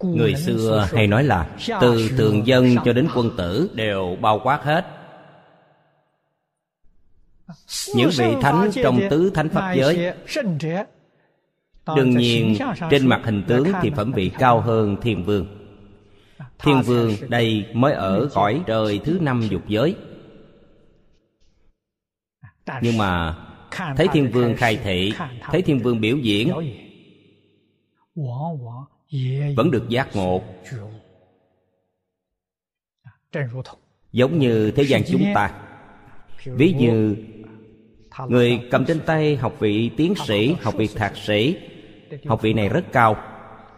Người 0.00 0.34
xưa 0.34 0.88
hay 0.92 1.06
nói 1.06 1.24
là 1.24 1.56
từ 1.80 2.08
thường 2.18 2.46
dân 2.46 2.76
cho 2.84 2.92
đến 2.92 3.08
quân 3.14 3.30
tử 3.36 3.70
đều 3.74 4.16
bao 4.20 4.40
quát 4.44 4.62
hết. 4.62 4.86
Những 7.94 8.10
vị 8.18 8.34
thánh 8.42 8.70
trong 8.74 9.00
tứ 9.10 9.30
thánh 9.34 9.48
pháp 9.48 9.74
giới 9.74 10.14
đương 11.96 12.10
nhiên 12.10 12.56
trên 12.90 13.06
mặt 13.06 13.20
hình 13.24 13.42
tướng 13.48 13.68
thì 13.82 13.90
phẩm 13.90 14.12
vị 14.12 14.30
cao 14.38 14.60
hơn 14.60 14.96
thiên 15.02 15.24
vương. 15.24 15.46
Thiên 16.58 16.82
vương 16.82 17.12
đây 17.28 17.66
mới 17.72 17.92
ở 17.92 18.28
cõi 18.34 18.62
trời 18.66 19.00
thứ 19.04 19.18
năm 19.20 19.42
dục 19.50 19.62
giới. 19.68 19.96
Nhưng 22.82 22.98
mà 22.98 23.38
thấy 23.96 24.06
thiên 24.12 24.30
vương 24.30 24.56
khai 24.56 24.76
thị 24.76 25.12
thấy 25.42 25.62
thiên 25.62 25.78
vương 25.78 26.00
biểu 26.00 26.16
diễn 26.16 26.52
vẫn 29.56 29.70
được 29.70 29.88
giác 29.88 30.16
ngộ. 30.16 30.42
Giống 34.12 34.38
như 34.38 34.70
thế 34.70 34.82
gian 34.82 35.02
chúng 35.06 35.24
ta. 35.34 35.60
Ví 36.44 36.72
như 36.72 37.16
người 38.28 38.60
cầm 38.70 38.84
trên 38.84 39.00
tay 39.06 39.36
học 39.36 39.56
vị 39.58 39.90
tiến 39.96 40.14
sĩ 40.26 40.54
học 40.60 40.74
vị 40.76 40.88
thạc 40.94 41.16
sĩ 41.16 41.56
học 42.26 42.42
vị 42.42 42.52
này 42.52 42.68
rất 42.68 42.84
cao, 42.92 43.16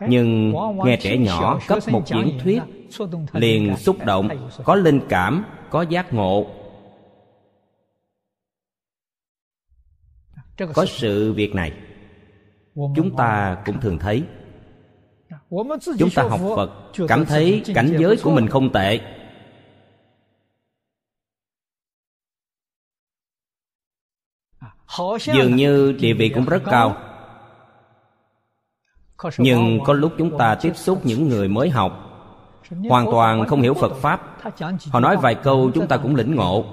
nhưng 0.08 0.54
nghe 0.84 0.96
trẻ 1.00 1.16
nhỏ 1.16 1.60
cấp 1.68 1.78
một 1.90 2.02
diễn 2.06 2.38
thuyết, 2.42 2.62
liền 3.32 3.76
xúc 3.76 3.96
động, 4.04 4.28
có 4.64 4.74
linh 4.74 5.00
cảm, 5.08 5.44
có 5.70 5.82
giác 5.82 6.12
ngộ. 6.12 6.46
Có 10.74 10.86
sự 10.86 11.32
việc 11.32 11.54
này, 11.54 11.72
chúng 12.74 13.16
ta 13.16 13.62
cũng 13.66 13.80
thường 13.80 13.98
thấy. 13.98 14.24
Chúng 15.98 16.10
ta 16.14 16.22
học 16.22 16.40
phật, 16.56 16.70
cảm 17.08 17.24
thấy 17.24 17.62
cảnh 17.74 17.96
giới 17.98 18.16
của 18.22 18.30
mình 18.30 18.48
không 18.48 18.72
tệ. 18.72 19.00
Dường 25.20 25.56
như 25.56 25.92
địa 25.92 26.14
vị 26.14 26.28
cũng 26.34 26.44
rất 26.44 26.62
cao 26.64 27.15
nhưng 29.38 29.80
có 29.84 29.92
lúc 29.92 30.12
chúng 30.18 30.38
ta 30.38 30.54
tiếp 30.54 30.72
xúc 30.76 31.00
những 31.04 31.28
người 31.28 31.48
mới 31.48 31.70
học. 31.70 32.02
Hoàn 32.88 33.06
toàn 33.10 33.46
không 33.46 33.62
hiểu 33.62 33.74
phật 33.74 33.94
pháp. 33.94 34.36
Họ 34.90 35.00
nói 35.00 35.16
vài 35.16 35.34
câu 35.34 35.70
chúng 35.74 35.86
ta 35.86 35.96
cũng 35.96 36.14
lĩnh 36.14 36.34
ngộ. 36.34 36.64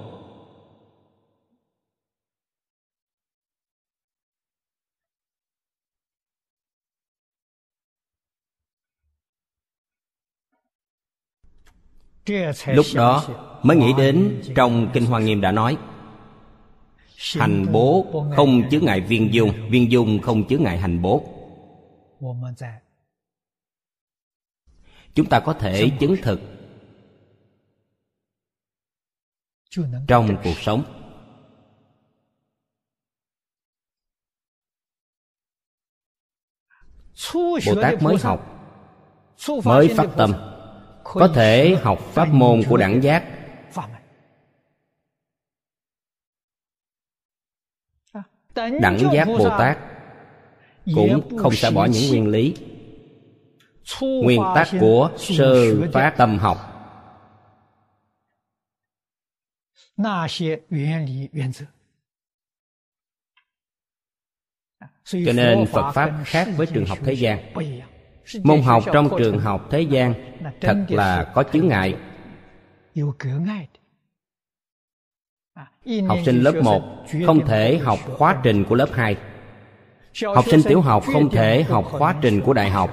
Lúc 12.65 12.85
đó 12.95 13.23
mới 13.63 13.77
nghĩ 13.77 13.93
đến 13.97 14.41
trong 14.55 14.89
kinh 14.93 15.05
hoa 15.05 15.19
nghiêm 15.19 15.41
đã 15.41 15.51
nói 15.51 15.77
hành 17.35 17.65
bố 17.71 18.05
không 18.35 18.63
chứa 18.69 18.79
ngại 18.79 19.01
viên 19.01 19.33
dung 19.33 19.51
viên 19.69 19.91
dung 19.91 20.19
không 20.19 20.43
chứa 20.43 20.57
ngại 20.57 20.77
hành 20.77 21.01
bố 21.01 21.23
chúng 25.13 25.30
ta 25.30 25.39
có 25.45 25.53
thể 25.53 25.89
chứng 25.99 26.15
thực 26.21 26.39
trong 30.07 30.38
cuộc 30.43 30.57
sống. 30.57 30.84
Bồ 37.65 37.82
tát 37.82 38.01
mới 38.01 38.17
học 38.17 38.49
mới 39.63 39.93
phát 39.97 40.07
tâm 40.17 40.34
có 41.03 41.32
thể 41.36 41.76
học 41.82 41.99
pháp 41.99 42.26
môn 42.26 42.61
của 42.69 42.78
đẳng 42.78 43.03
giác. 43.03 43.24
Đẳng 48.55 48.97
giác 49.13 49.28
bồ 49.28 49.49
tát 49.49 49.92
cũng 50.86 51.38
không 51.38 51.53
sẽ 51.53 51.71
bỏ 51.71 51.86
những 51.86 52.09
nguyên 52.09 52.27
lý 52.27 52.55
nguyên 53.99 54.41
tắc 54.55 54.67
của 54.79 55.11
sơ 55.17 55.81
phát 55.91 56.13
tâm 56.17 56.38
học. 56.38 56.57
Cho 65.05 65.34
nên 65.34 65.65
phật 65.65 65.91
pháp 65.91 66.21
khác 66.25 66.47
với 66.57 66.67
trường 66.67 66.86
học 66.86 66.97
thế 67.05 67.13
gian. 67.13 67.53
môn 68.43 68.61
học 68.61 68.84
trong 68.93 69.09
trường 69.17 69.39
học 69.39 69.67
thế 69.71 69.81
gian 69.81 70.13
thật 70.61 70.86
là 70.89 71.31
có 71.36 71.43
chướng 71.53 71.67
ngại. 71.67 71.97
Học 76.07 76.17
sinh 76.25 76.41
lớp 76.41 76.61
1 76.63 77.05
không 77.25 77.47
thể 77.47 77.77
học 77.77 77.99
khóa 78.17 78.41
trình 78.43 78.65
của 78.69 78.75
lớp 78.75 78.89
2 78.93 79.17
học 80.36 80.45
sinh 80.51 80.61
tiểu 80.64 80.82
học 80.82 81.03
không 81.14 81.30
thể 81.30 81.64
học 81.64 81.86
khóa 81.91 82.16
trình 82.22 82.41
của 82.41 82.53
đại 82.53 82.70
học. 82.70 82.91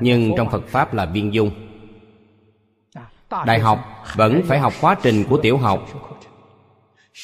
Nhưng 0.00 0.32
trong 0.36 0.50
phật 0.50 0.66
pháp 0.66 0.94
là 0.94 1.06
viên 1.06 1.34
dung. 1.34 1.50
Đại 3.46 3.58
học 3.58 4.04
vẫn 4.14 4.42
phải 4.46 4.58
học 4.58 4.72
khóa 4.80 4.96
trình 5.02 5.24
của 5.30 5.38
tiểu 5.42 5.58
học. 5.58 5.86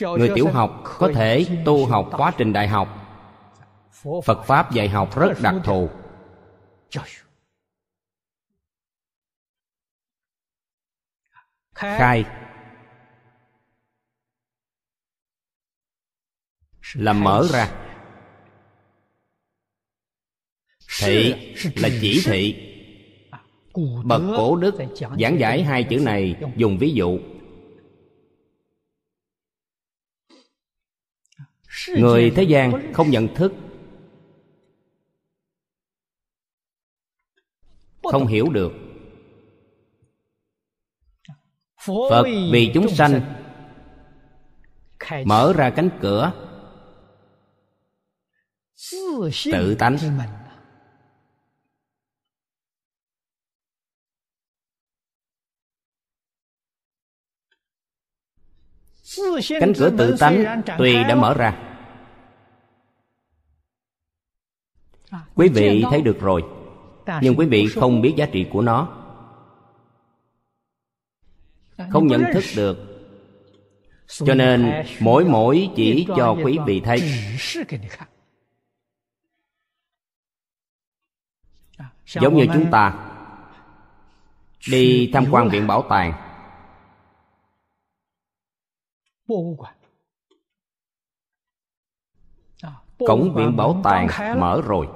Người 0.00 0.30
tiểu 0.34 0.48
học 0.48 0.82
có 0.98 1.10
thể 1.14 1.46
tu 1.64 1.86
học 1.86 2.08
khóa 2.12 2.32
trình 2.36 2.52
đại 2.52 2.68
học. 2.68 2.88
Phật 4.24 4.44
pháp 4.44 4.72
dạy 4.72 4.88
học 4.88 5.18
rất 5.18 5.32
đặc 5.42 5.54
thù. 5.64 5.88
Khai. 11.74 12.24
Là 16.94 17.12
mở 17.12 17.46
ra. 17.52 17.81
Thị 21.00 21.34
là 21.76 21.88
chỉ 22.00 22.22
thị. 22.24 22.68
Bậc 24.04 24.22
cổ 24.36 24.56
đức 24.56 24.74
giảng 25.18 25.40
giải 25.40 25.62
hai 25.62 25.84
chữ 25.84 25.98
này 25.98 26.36
dùng 26.56 26.78
ví 26.78 26.90
dụ. 26.90 27.18
Người 31.88 32.32
thế 32.36 32.42
gian 32.42 32.92
không 32.94 33.10
nhận 33.10 33.34
thức 33.34 33.52
không 38.02 38.26
hiểu 38.26 38.48
được. 38.48 38.72
Phật 41.86 42.24
vì 42.52 42.70
chúng 42.74 42.88
sanh 42.88 43.20
mở 45.24 45.52
ra 45.56 45.70
cánh 45.70 45.90
cửa 46.00 46.32
tự 49.52 49.74
tánh 49.74 49.98
cánh 59.60 59.72
cửa 59.78 59.90
tự 59.98 60.16
tánh 60.20 60.62
tuy 60.78 60.94
đã 60.94 61.14
mở 61.14 61.34
ra. 61.34 61.58
Quý 65.34 65.48
vị 65.48 65.84
thấy 65.90 66.02
được 66.02 66.20
rồi, 66.20 66.44
nhưng 67.20 67.34
quý 67.36 67.46
vị 67.46 67.66
không 67.74 68.00
biết 68.00 68.14
giá 68.16 68.26
trị 68.32 68.46
của 68.52 68.62
nó. 68.62 68.98
Không 71.90 72.06
nhận 72.06 72.24
thức 72.34 72.44
được. 72.56 72.78
Cho 74.06 74.34
nên 74.34 74.72
mỗi 75.00 75.24
mỗi 75.24 75.70
chỉ 75.76 76.06
cho 76.16 76.36
quý 76.44 76.58
vị 76.66 76.80
thấy. 76.84 77.00
Giống 82.06 82.36
như 82.36 82.46
chúng 82.54 82.70
ta 82.70 83.08
đi 84.70 85.10
tham 85.14 85.24
quan 85.30 85.48
viện 85.48 85.66
bảo 85.66 85.86
tàng 85.88 86.31
cổng 92.98 93.34
viện 93.34 93.56
bảo 93.56 93.80
tàng 93.84 94.08
mở 94.40 94.60
rồi. 94.64 94.88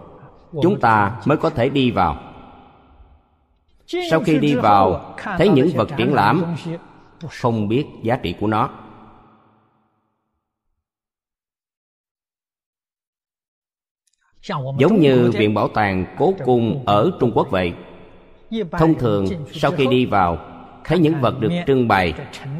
Chúng 0.62 0.80
ta 0.80 1.20
mới 1.26 1.36
có 1.36 1.50
thể 1.50 1.68
đi 1.68 1.90
vào. 1.90 2.32
Sau 4.10 4.20
khi 4.20 4.38
đi 4.38 4.54
vào 4.54 5.14
thấy 5.38 5.48
những 5.48 5.68
vật 5.74 5.88
triển 5.96 6.14
lãm 6.14 6.56
không 7.30 7.68
biết 7.68 7.86
giá 8.02 8.16
trị 8.16 8.34
của 8.40 8.46
nó. 8.46 8.70
Giống 14.78 15.00
như 15.00 15.30
viện 15.34 15.54
bảo 15.54 15.68
tàng 15.68 16.14
cố 16.18 16.34
cung 16.44 16.82
ở 16.86 17.10
trung 17.20 17.32
quốc 17.34 17.50
vậy. 17.50 17.74
Thông 18.72 18.94
thường 18.98 19.26
sau 19.52 19.70
khi 19.70 19.86
đi 19.86 20.06
vào 20.06 20.55
thấy 20.86 20.98
những 20.98 21.20
vật 21.20 21.40
được 21.40 21.48
trưng 21.66 21.88
bày, 21.88 22.14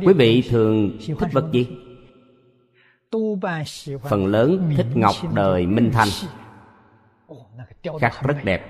quý 0.05 0.12
vị 0.12 0.43
thường 0.49 0.99
thích 1.18 1.33
vật 1.33 1.45
gì? 1.53 1.68
Phần 4.03 4.27
lớn 4.27 4.72
thích 4.77 4.87
ngọc 4.95 5.14
đời 5.35 5.66
minh 5.66 5.91
thanh. 5.93 6.09
Khắc 8.01 8.22
rất 8.22 8.37
đẹp. 8.45 8.66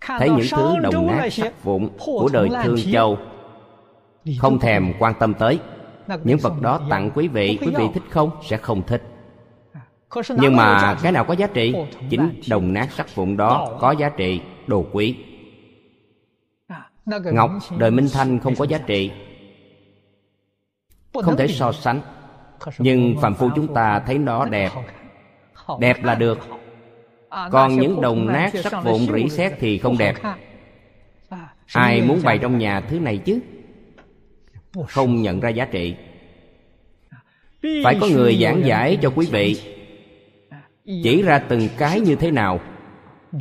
Thấy 0.00 0.30
những 0.30 0.46
thứ 0.50 0.78
đồng 0.82 1.06
nát 1.06 1.32
sắc 1.32 1.64
vụn 1.64 1.88
của 1.98 2.30
đời 2.32 2.48
thương 2.64 2.76
châu. 2.92 3.18
Không 4.38 4.58
thèm 4.58 4.92
quan 4.98 5.14
tâm 5.18 5.34
tới. 5.34 5.58
Những 6.24 6.38
vật 6.38 6.54
đó 6.60 6.80
tặng 6.90 7.10
quý 7.14 7.28
vị 7.28 7.58
quý 7.60 7.72
vị 7.78 7.84
thích 7.94 8.02
không? 8.10 8.30
Sẽ 8.48 8.56
không 8.56 8.82
thích. 8.82 9.02
Nhưng 10.38 10.56
mà 10.56 10.98
cái 11.02 11.12
nào 11.12 11.24
có 11.24 11.34
giá 11.34 11.46
trị? 11.46 11.74
Chính 12.10 12.40
đồng 12.48 12.72
nát 12.72 12.88
sắc 12.92 13.14
vụn 13.14 13.36
đó 13.36 13.76
có 13.80 13.90
giá 13.90 14.08
trị 14.08 14.40
đồ 14.66 14.86
quý 14.92 15.16
ngọc 17.32 17.50
đời 17.78 17.90
minh 17.90 18.08
thanh 18.12 18.38
không 18.38 18.54
có 18.54 18.64
giá 18.64 18.78
trị. 18.78 19.10
Không 21.22 21.36
thể 21.36 21.48
so 21.48 21.72
sánh 21.72 22.00
nhưng 22.78 23.16
phàm 23.20 23.34
phu 23.34 23.50
chúng 23.56 23.74
ta 23.74 24.02
thấy 24.06 24.18
nó 24.18 24.44
đẹp. 24.44 24.70
đẹp 25.80 26.04
là 26.04 26.14
được. 26.14 26.38
Còn 27.50 27.76
những 27.76 28.00
đồng 28.00 28.26
nát 28.26 28.50
sắc 28.54 28.84
vụn 28.84 29.06
rỉ 29.14 29.28
sét 29.28 29.52
thì 29.58 29.78
không 29.78 29.98
đẹp. 29.98 30.14
ai 31.74 32.02
muốn 32.02 32.20
bày 32.24 32.38
trong 32.38 32.58
nhà 32.58 32.80
thứ 32.80 32.98
này 32.98 33.18
chứ? 33.18 33.40
Không 34.88 35.22
nhận 35.22 35.40
ra 35.40 35.48
giá 35.48 35.64
trị. 35.64 35.94
Phải 37.84 37.98
có 38.00 38.06
người 38.06 38.36
giảng 38.36 38.64
giải 38.64 38.98
cho 39.02 39.10
quý 39.14 39.26
vị. 39.30 39.56
chỉ 40.84 41.22
ra 41.22 41.38
từng 41.38 41.68
cái 41.78 42.00
như 42.00 42.14
thế 42.14 42.30
nào 42.30 42.60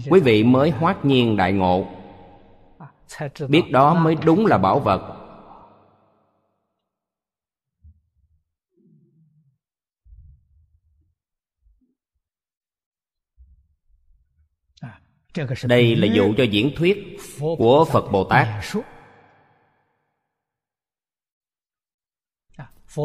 quý 0.09 0.19
vị 0.19 0.43
mới 0.43 0.69
hoát 0.69 1.05
nhiên 1.05 1.37
đại 1.37 1.53
ngộ 1.53 1.87
biết 3.49 3.63
đó 3.71 3.93
mới 3.93 4.15
đúng 4.25 4.45
là 4.45 4.57
bảo 4.57 4.79
vật. 4.79 5.15
Đây 15.63 15.95
là 15.95 16.07
dụ 16.15 16.33
cho 16.37 16.43
diễn 16.43 16.71
thuyết 16.75 17.17
của 17.39 17.85
phật 17.91 18.11
bồ 18.11 18.23
tát. 18.23 18.47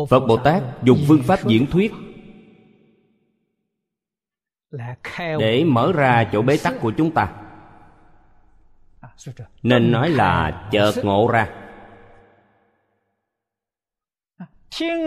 Phật 0.09 0.21
bồ 0.21 0.37
tát 0.45 0.63
dùng 0.83 0.99
phương 1.09 1.23
pháp 1.23 1.49
diễn 1.49 1.67
thuyết 1.71 1.93
để 5.19 5.65
mở 5.65 5.93
ra 5.93 6.31
chỗ 6.33 6.43
bế 6.43 6.57
tắc 6.63 6.75
của 6.81 6.93
chúng 6.97 7.15
ta 7.15 7.44
nên 9.62 9.93
nói 9.93 10.11
là 10.11 10.69
chợt 10.73 10.93
ngộ 11.03 11.29
ra. 11.33 11.49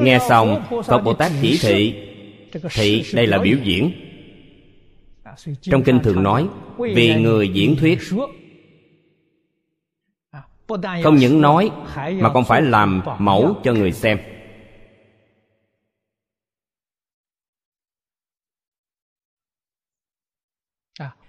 Nghe 0.02 0.20
xong 0.30 0.64
phật 0.86 1.00
bồ 1.00 1.14
tát 1.14 1.32
chỉ 1.42 1.58
thị 1.62 2.04
thị 2.72 3.04
đây 3.14 3.28
là 3.28 3.38
biểu 3.38 3.58
diễn. 3.64 3.92
Trong 5.62 5.84
kinh 5.84 6.00
thường 6.04 6.24
nói 6.24 6.48
vì 6.78 7.16
người 7.16 7.50
diễn 7.50 7.76
thuyết 7.80 8.00
không 11.04 11.16
những 11.16 11.42
nói 11.42 11.72
mà 11.98 12.32
còn 12.34 12.46
phải 12.46 12.62
làm 12.62 13.02
mẫu 13.20 13.62
cho 13.64 13.74
người 13.74 13.92
xem. 13.92 14.20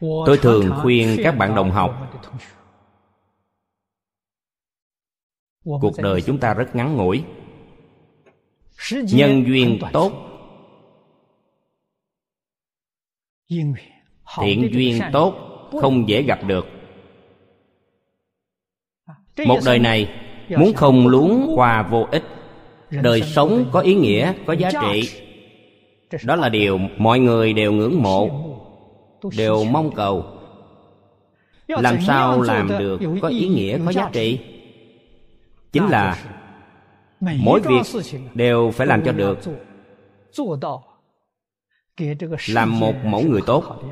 Tôi 0.01 0.39
thường 0.43 0.71
khuyên 0.83 1.21
các 1.25 1.37
bạn 1.39 1.55
đồng 1.55 1.71
học 1.71 2.21
cuộc 5.81 5.93
đời 5.99 6.23
chúng 6.23 6.39
ta 6.39 6.55
rất 6.55 6.77
ngắn 6.77 6.97
ngủi. 6.97 7.25
Nhân 8.91 9.45
duyên 9.47 9.79
tốt. 9.93 10.13
Thiện 14.41 14.71
duyên 14.73 15.01
tốt 15.13 15.35
không 15.81 16.09
dễ 16.09 16.23
gặp 16.23 16.45
được. 16.47 16.67
Một 19.47 19.59
đời 19.65 19.79
này 19.79 20.11
muốn 20.49 20.73
không 20.75 21.09
luống 21.09 21.53
qua 21.57 21.83
vô 21.83 22.07
ích. 22.11 22.25
Đời 22.91 23.23
sống 23.23 23.65
có 23.73 23.81
ý 23.81 23.95
nghĩa 23.95 24.33
có 24.47 24.53
giá 24.53 24.71
trị. 24.83 25.11
đó 26.25 26.37
là 26.37 26.49
điều 26.49 26.79
mọi 26.79 27.21
người 27.21 27.53
đều 27.53 27.73
ngưỡng 27.73 28.03
mộ 28.03 28.31
đều 29.37 29.65
mong 29.65 29.91
cầu. 29.95 30.25
Làm 31.69 32.01
sao 32.01 32.43
làm 32.43 32.69
được 32.79 33.01
có 33.23 33.29
ý 33.29 33.49
nghĩa 33.49 33.79
có 33.85 33.93
giá 33.93 34.11
trị 34.13 34.39
chính 35.73 35.87
là 35.87 36.25
mỗi 37.39 37.61
việc 37.61 38.03
đều 38.35 38.71
phải 38.71 38.87
làm 38.87 39.03
cho 39.05 39.13
được, 39.13 39.39
làm 42.49 42.81
một 42.81 42.95
mẫu 43.05 43.23
người 43.23 43.41
tốt, 43.47 43.83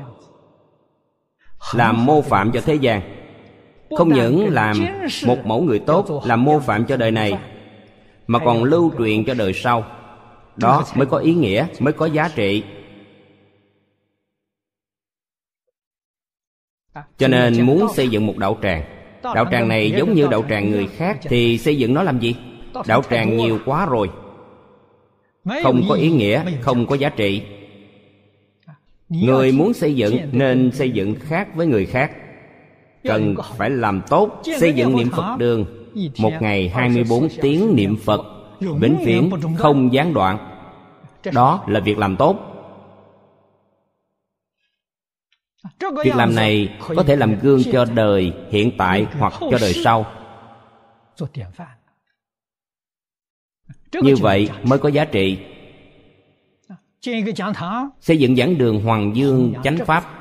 làm 1.73 2.05
mô 2.05 2.21
phạm 2.21 2.51
cho 2.51 2.61
thế 2.61 2.75
gian. 2.75 3.01
Không 3.97 4.13
những 4.13 4.47
làm 4.53 4.77
một 5.25 5.37
mẫu 5.45 5.61
người 5.61 5.79
tốt, 5.79 6.21
làm 6.25 6.43
mô 6.43 6.59
phạm 6.59 6.85
cho 6.85 6.97
đời 6.97 7.11
này, 7.11 7.33
mà 8.27 8.39
còn 8.39 8.63
lưu 8.63 8.91
truyền 8.97 9.25
cho 9.25 9.33
đời 9.33 9.53
sau. 9.53 9.85
Đó 10.55 10.85
mới 10.95 11.05
có 11.05 11.17
ý 11.17 11.33
nghĩa, 11.33 11.67
mới 11.79 11.93
có 11.93 12.05
giá 12.05 12.29
trị. 12.35 12.63
Cho 17.17 17.27
nên 17.27 17.65
muốn 17.65 17.87
xây 17.93 18.09
dựng 18.09 18.25
một 18.27 18.37
đạo 18.37 18.57
tràng 18.61 18.96
đạo 19.35 19.45
tràng 19.51 19.67
này 19.67 19.91
giống 19.91 20.13
như 20.13 20.27
đạo 20.31 20.43
tràng 20.49 20.71
người 20.71 20.87
khác 20.87 21.17
thì 21.21 21.57
xây 21.57 21.77
dựng 21.77 21.93
nó 21.93 22.03
làm 22.03 22.19
gì? 22.19 22.35
Đạo 22.87 23.01
tràng 23.09 23.37
nhiều 23.37 23.59
quá 23.65 23.85
rồi. 23.85 24.09
Không 25.63 25.81
có 25.89 25.95
ý 25.95 26.11
nghĩa 26.11 26.43
không 26.61 26.85
có 26.85 26.95
giá 26.95 27.09
trị. 27.09 27.41
người 29.09 29.51
muốn 29.51 29.73
xây 29.73 29.95
dựng 29.95 30.17
nên 30.31 30.71
xây 30.71 30.89
dựng 30.89 31.15
khác 31.15 31.55
với 31.55 31.67
người 31.67 31.85
khác. 31.85 32.11
Cần 33.03 33.35
phải 33.57 33.69
làm 33.69 34.01
tốt 34.09 34.41
xây 34.59 34.73
dựng 34.73 34.95
niệm 34.95 35.09
phật 35.09 35.35
đường. 35.37 35.65
Một 36.17 36.33
ngày 36.39 36.69
24 36.69 37.27
tiếng 37.41 37.75
niệm 37.75 37.97
phật. 38.05 38.21
Vĩnh 38.59 38.97
viễn 39.05 39.29
không 39.57 39.93
gián 39.93 40.13
đoạn. 40.13 40.37
Đó 41.33 41.63
là 41.67 41.79
việc 41.79 41.97
làm 41.97 42.15
tốt 42.15 42.46
việc 46.03 46.15
làm 46.15 46.35
này 46.35 46.77
có 46.95 47.03
thể 47.03 47.15
làm 47.15 47.39
gương 47.39 47.61
cho 47.71 47.85
đời 47.85 48.33
hiện 48.49 48.71
tại 48.77 49.07
hoặc 49.19 49.33
cho 49.39 49.57
đời 49.61 49.73
sau. 49.73 50.05
Như 54.01 54.15
vậy 54.15 54.49
mới 54.63 54.79
có 54.79 54.89
giá 54.89 55.05
trị. 55.05 55.39
Xây 57.99 58.17
dựng 58.19 58.35
giảng 58.35 58.57
đường 58.57 58.83
hoàng 58.83 59.15
dương 59.15 59.53
chánh 59.63 59.77
pháp. 59.85 60.13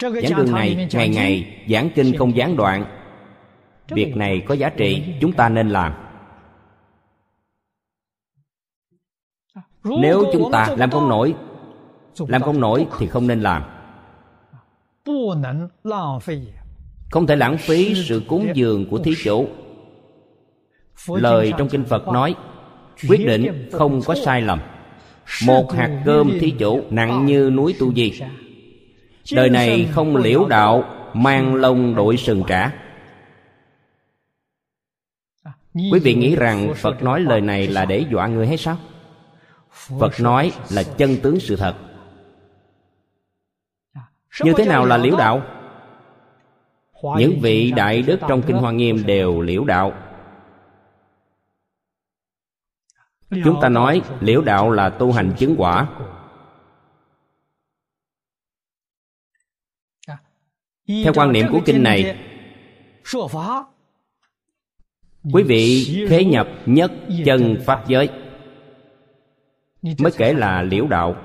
Giảng 0.00 0.36
đường 0.36 0.52
này 0.52 0.88
ngày 0.92 1.08
ngày 1.08 1.64
giảng 1.68 1.90
kinh 1.94 2.16
không 2.18 2.36
gián 2.36 2.56
đoạn. 2.56 2.84
Việc 3.88 4.16
này 4.16 4.42
có 4.46 4.54
giá 4.54 4.70
trị, 4.70 5.04
chúng 5.20 5.32
ta 5.32 5.48
nên 5.48 5.68
làm. 5.68 6.09
Nếu 9.84 10.24
chúng 10.32 10.50
ta 10.52 10.74
làm 10.78 10.90
không 10.90 11.08
nổi 11.08 11.34
làm 12.28 12.42
không 12.42 12.60
nổi 12.60 12.86
thì 12.98 13.06
không 13.06 13.26
nên 13.26 13.40
làm. 13.40 13.62
Không 17.10 17.26
thể 17.26 17.36
lãng 17.36 17.58
phí 17.58 17.94
sự 18.08 18.22
cúng 18.28 18.48
dường 18.54 18.90
của 18.90 18.98
thí 18.98 19.14
chủ. 19.24 19.48
Lời 21.08 21.52
trong 21.58 21.68
kinh 21.68 21.84
phật 21.84 22.08
nói 22.08 22.34
quyết 23.08 23.26
định 23.26 23.68
không 23.72 24.00
có 24.06 24.14
sai 24.14 24.42
lầm. 24.42 24.60
Một 25.46 25.72
hạt 25.72 26.02
cơm 26.04 26.30
thí 26.40 26.50
chủ 26.50 26.82
nặng 26.90 27.26
như 27.26 27.50
núi 27.50 27.74
tu 27.80 27.94
di. 27.94 28.20
Đời 29.32 29.50
này 29.50 29.88
không 29.92 30.16
liễu 30.16 30.46
đạo 30.48 30.84
mang 31.14 31.54
lông 31.54 31.94
đội 31.94 32.16
sừng 32.16 32.42
trả 32.46 32.72
quý 35.74 36.00
vị 36.02 36.14
nghĩ 36.14 36.36
rằng 36.36 36.74
phật 36.76 37.02
nói 37.02 37.20
lời 37.20 37.40
này 37.40 37.66
là 37.66 37.84
để 37.84 38.04
dọa 38.10 38.26
người 38.26 38.46
hay 38.46 38.56
sao 38.56 38.76
phật 39.70 40.20
nói 40.20 40.52
là 40.70 40.82
chân 40.82 41.16
tướng 41.22 41.40
sự 41.40 41.56
thật. 41.56 41.76
Như 44.44 44.52
thế 44.56 44.66
nào 44.66 44.86
là 44.86 44.96
liễu 44.96 45.16
đạo? 45.16 45.42
Những 47.18 47.40
vị 47.42 47.72
đại 47.76 48.02
đức 48.02 48.20
trong 48.28 48.42
kinh 48.46 48.56
hoa 48.56 48.72
nghiêm 48.72 49.06
đều 49.06 49.40
liễu 49.40 49.64
đạo. 49.64 49.92
Chúng 53.44 53.58
ta 53.62 53.68
nói 53.68 54.02
liễu 54.20 54.42
đạo 54.42 54.70
là 54.70 54.88
tu 54.88 55.12
hành 55.12 55.32
chứng 55.38 55.54
quả. 55.58 55.88
Theo 60.86 61.12
quan 61.14 61.32
niệm 61.32 61.46
của 61.52 61.60
kinh 61.66 61.82
này, 61.82 62.18
quý 65.32 65.42
vị 65.42 65.86
thế 66.08 66.24
nhập 66.24 66.48
nhất 66.66 66.92
chân 67.24 67.56
pháp 67.66 67.88
giới 67.88 68.08
mới 69.82 70.12
kể 70.16 70.32
là 70.32 70.62
liễu 70.62 70.86
đạo. 70.86 71.16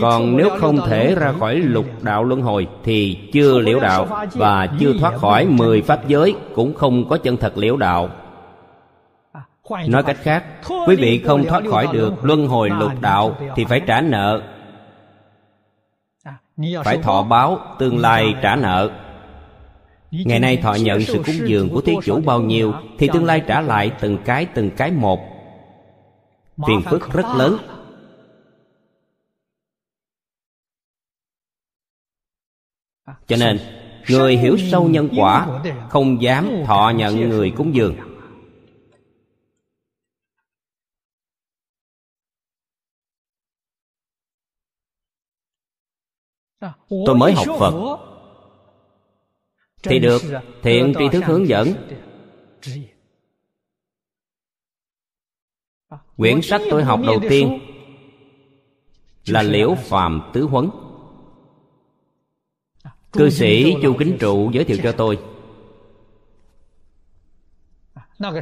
Còn 0.00 0.36
nếu 0.36 0.50
không 0.58 0.76
thể 0.86 1.14
ra 1.14 1.32
khỏi 1.32 1.56
lục 1.56 1.86
đạo. 2.02 2.24
luân 2.24 2.42
hồi 2.42 2.68
thì 2.84 3.18
chưa 3.32 3.58
liễu 3.58 3.80
đạo 3.80 4.26
và 4.32 4.66
chưa 4.78 4.92
thoát 5.00 5.16
khỏi 5.16 5.46
mười 5.46 5.82
pháp 5.82 6.08
giới 6.08 6.34
cũng 6.54 6.74
không 6.74 7.08
có 7.08 7.16
chân 7.16 7.36
thật 7.36 7.58
liễu 7.58 7.76
đạo. 7.76 8.08
Nói 9.88 10.02
cách 10.02 10.16
khác 10.20 10.44
quý 10.86 10.96
vị 10.96 11.22
không 11.24 11.44
thoát 11.44 11.62
khỏi 11.70 11.88
được 11.92 12.24
luân 12.24 12.46
hồi 12.46 12.70
lục 12.70 12.92
đạo 13.00 13.36
thì 13.56 13.64
phải 13.64 13.80
trả 13.80 14.00
nợ. 14.00 14.42
Phải 16.84 16.98
thọ 16.98 17.22
báo 17.22 17.58
tương 17.78 17.98
lai 17.98 18.34
trả 18.42 18.56
nợ. 18.56 18.90
Ngày 20.10 20.40
nay 20.40 20.56
thọ 20.56 20.74
nhận 20.74 21.00
sự 21.00 21.22
cúng 21.26 21.48
dường 21.48 21.68
của 21.70 21.80
thí 21.80 21.94
chủ 22.04 22.20
bao 22.20 22.40
nhiêu 22.40 22.72
thì 22.98 23.08
tương 23.12 23.24
lai 23.24 23.40
trả 23.46 23.60
lại 23.60 23.92
từng 24.00 24.18
cái 24.24 24.46
từng 24.46 24.70
cái 24.70 24.90
một 24.90 25.31
phiền 26.66 26.82
phức 26.90 27.12
rất 27.12 27.26
lớn. 27.36 27.56
Cho 33.26 33.36
nên 33.36 33.58
người 34.08 34.36
hiểu 34.36 34.56
sâu 34.70 34.88
nhân 34.88 35.08
quả 35.16 35.62
không 35.90 36.22
dám 36.22 36.50
thọ 36.66 36.92
nhận 36.96 37.28
người 37.28 37.52
cúng 37.56 37.74
dường. 37.74 37.94
tôi 47.06 47.14
mới 47.16 47.32
học 47.32 47.46
phật. 47.58 47.98
thì 49.82 49.98
được 49.98 50.22
thiện 50.62 50.94
tri 50.98 51.04
thức 51.12 51.24
hướng 51.24 51.48
dẫn 51.48 51.74
quyển 56.16 56.42
sách 56.42 56.60
tôi 56.70 56.84
học 56.84 57.00
đầu 57.06 57.20
tiên 57.28 57.58
là 59.26 59.42
liễu 59.42 59.74
phàm 59.74 60.30
tứ 60.32 60.42
huấn. 60.42 60.70
Cư 63.12 63.30
sĩ 63.30 63.74
chu 63.82 63.96
kính 63.98 64.16
trụ 64.20 64.50
giới 64.50 64.64
thiệu 64.64 64.78
cho 64.82 64.92
tôi. 64.92 65.18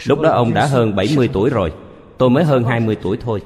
Lúc 0.04 0.20
đó 0.20 0.30
ông 0.30 0.54
đã 0.54 0.66
hơn 0.66 0.96
70 0.96 1.30
tuổi 1.32 1.50
rồi. 1.50 1.72
Tôi 2.18 2.30
mới 2.30 2.44
hơn 2.44 2.64
20 2.64 2.96
tuổi 3.02 3.16
thôi. 3.20 3.42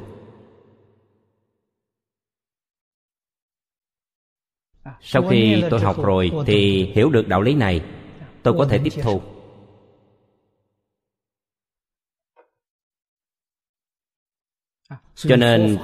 Sau 5.00 5.22
khi 5.30 5.64
tôi 5.70 5.80
học 5.80 5.96
rồi 6.02 6.30
thì 6.46 6.84
hiểu 6.94 7.10
được 7.10 7.28
đạo 7.28 7.42
lý 7.42 7.54
này 7.54 7.84
tôi 8.42 8.54
có 8.58 8.66
thể 8.66 8.78
tiếp 8.84 8.92
thu 9.02 9.20
cho 15.14 15.36
nên 15.36 15.78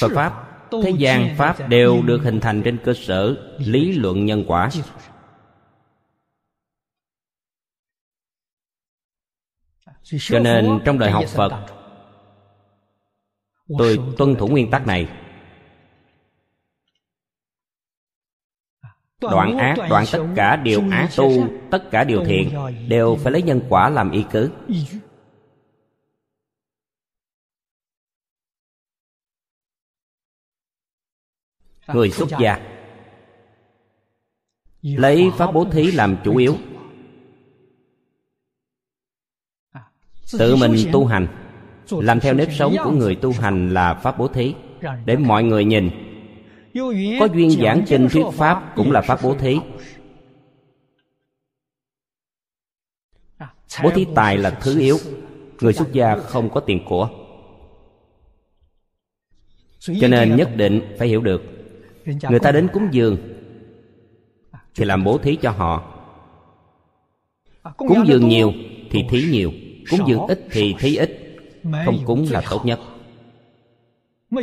phật 0.00 0.10
pháp 0.14 0.50
thế 0.82 0.90
gian 0.98 1.36
pháp 1.36 1.68
đều 1.68 2.02
được 2.02 2.20
hình 2.22 2.40
thành 2.40 2.62
trên 2.62 2.78
cơ 2.84 2.94
sở 2.94 3.36
lý 3.58 3.92
luận 3.92 4.26
nhân 4.26 4.44
quả. 4.46 4.70
Cho 10.02 10.38
nên 10.38 10.80
trong 10.84 10.98
đời 10.98 11.10
học 11.10 11.24
phật 11.28 11.66
tôi 13.78 13.98
tuân 14.18 14.34
thủ 14.34 14.48
nguyên 14.48 14.70
tắc 14.70 14.86
này. 14.86 15.08
đoạn 19.30 19.58
ác 19.58 19.76
đoạn 19.88 20.04
tất 20.12 20.26
cả 20.36 20.56
điều 20.56 20.82
ác 20.90 21.08
tu 21.16 21.30
tất 21.70 21.90
cả 21.90 22.04
điều 22.04 22.24
thiện 22.24 22.50
đều 22.88 23.16
phải 23.16 23.32
lấy 23.32 23.42
nhân 23.42 23.60
quả 23.68 23.88
làm 23.88 24.10
y 24.10 24.24
cứ 24.30 24.50
người 31.92 32.10
xuất 32.10 32.28
gia. 32.40 32.60
lấy 34.82 35.30
pháp 35.36 35.54
bố 35.54 35.64
thí 35.64 35.92
làm 35.92 36.16
chủ 36.24 36.36
yếu. 36.36 36.56
Tự 40.38 40.56
mình 40.56 40.76
tu 40.92 41.06
hành 41.06 41.26
làm 41.90 42.20
theo 42.20 42.34
nếp 42.34 42.48
sống 42.52 42.76
của 42.84 42.90
người 42.90 43.14
tu 43.14 43.32
hành 43.32 43.74
là 43.74 43.94
pháp 43.94 44.18
bố 44.18 44.28
thí 44.28 44.54
để 45.04 45.16
mọi 45.16 45.44
người 45.44 45.64
nhìn. 45.64 45.90
Có 47.20 47.28
duyên 47.34 47.50
giảng 47.50 47.84
kinh 47.86 48.08
thuyết 48.08 48.26
pháp 48.32 48.72
cũng 48.76 48.92
là 48.92 49.00
pháp 49.00 49.18
bố 49.22 49.34
thí. 49.34 49.58
bố 53.82 53.90
thí 53.90 54.06
tài 54.14 54.38
là 54.38 54.50
thứ 54.50 54.80
yếu. 54.80 54.98
người 55.60 55.72
xuất 55.72 55.92
gia 55.92 56.16
không 56.16 56.50
có 56.50 56.60
tiền 56.60 56.84
của. 56.88 57.08
Cho 59.78 60.08
nên 60.08 60.36
nhất 60.36 60.50
định 60.56 60.94
phải 60.98 61.08
hiểu 61.08 61.20
được 61.20 61.53
người 62.06 62.40
ta 62.40 62.52
đến 62.52 62.68
cúng 62.72 62.88
dường 62.90 63.16
thì 64.74 64.84
làm 64.84 65.04
bố 65.04 65.18
thí 65.18 65.36
cho 65.36 65.50
họ. 65.50 65.90
Cúng 67.76 68.04
dường 68.06 68.28
nhiều 68.28 68.52
thì 68.90 69.04
thí 69.10 69.24
nhiều 69.30 69.52
cúng 69.90 70.00
dường 70.06 70.26
ít 70.26 70.46
thì 70.50 70.74
thí 70.78 70.96
ít. 70.96 71.20
Không 71.84 71.98
cúng 72.06 72.26
là 72.30 72.42
tốt 72.50 72.66
nhất. 72.66 72.80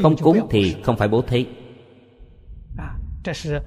Không 0.02 0.16
cúng 0.18 0.48
thì 0.50 0.76
không 0.84 0.98
phải 0.98 1.08
bố 1.08 1.22
thí. 1.22 1.46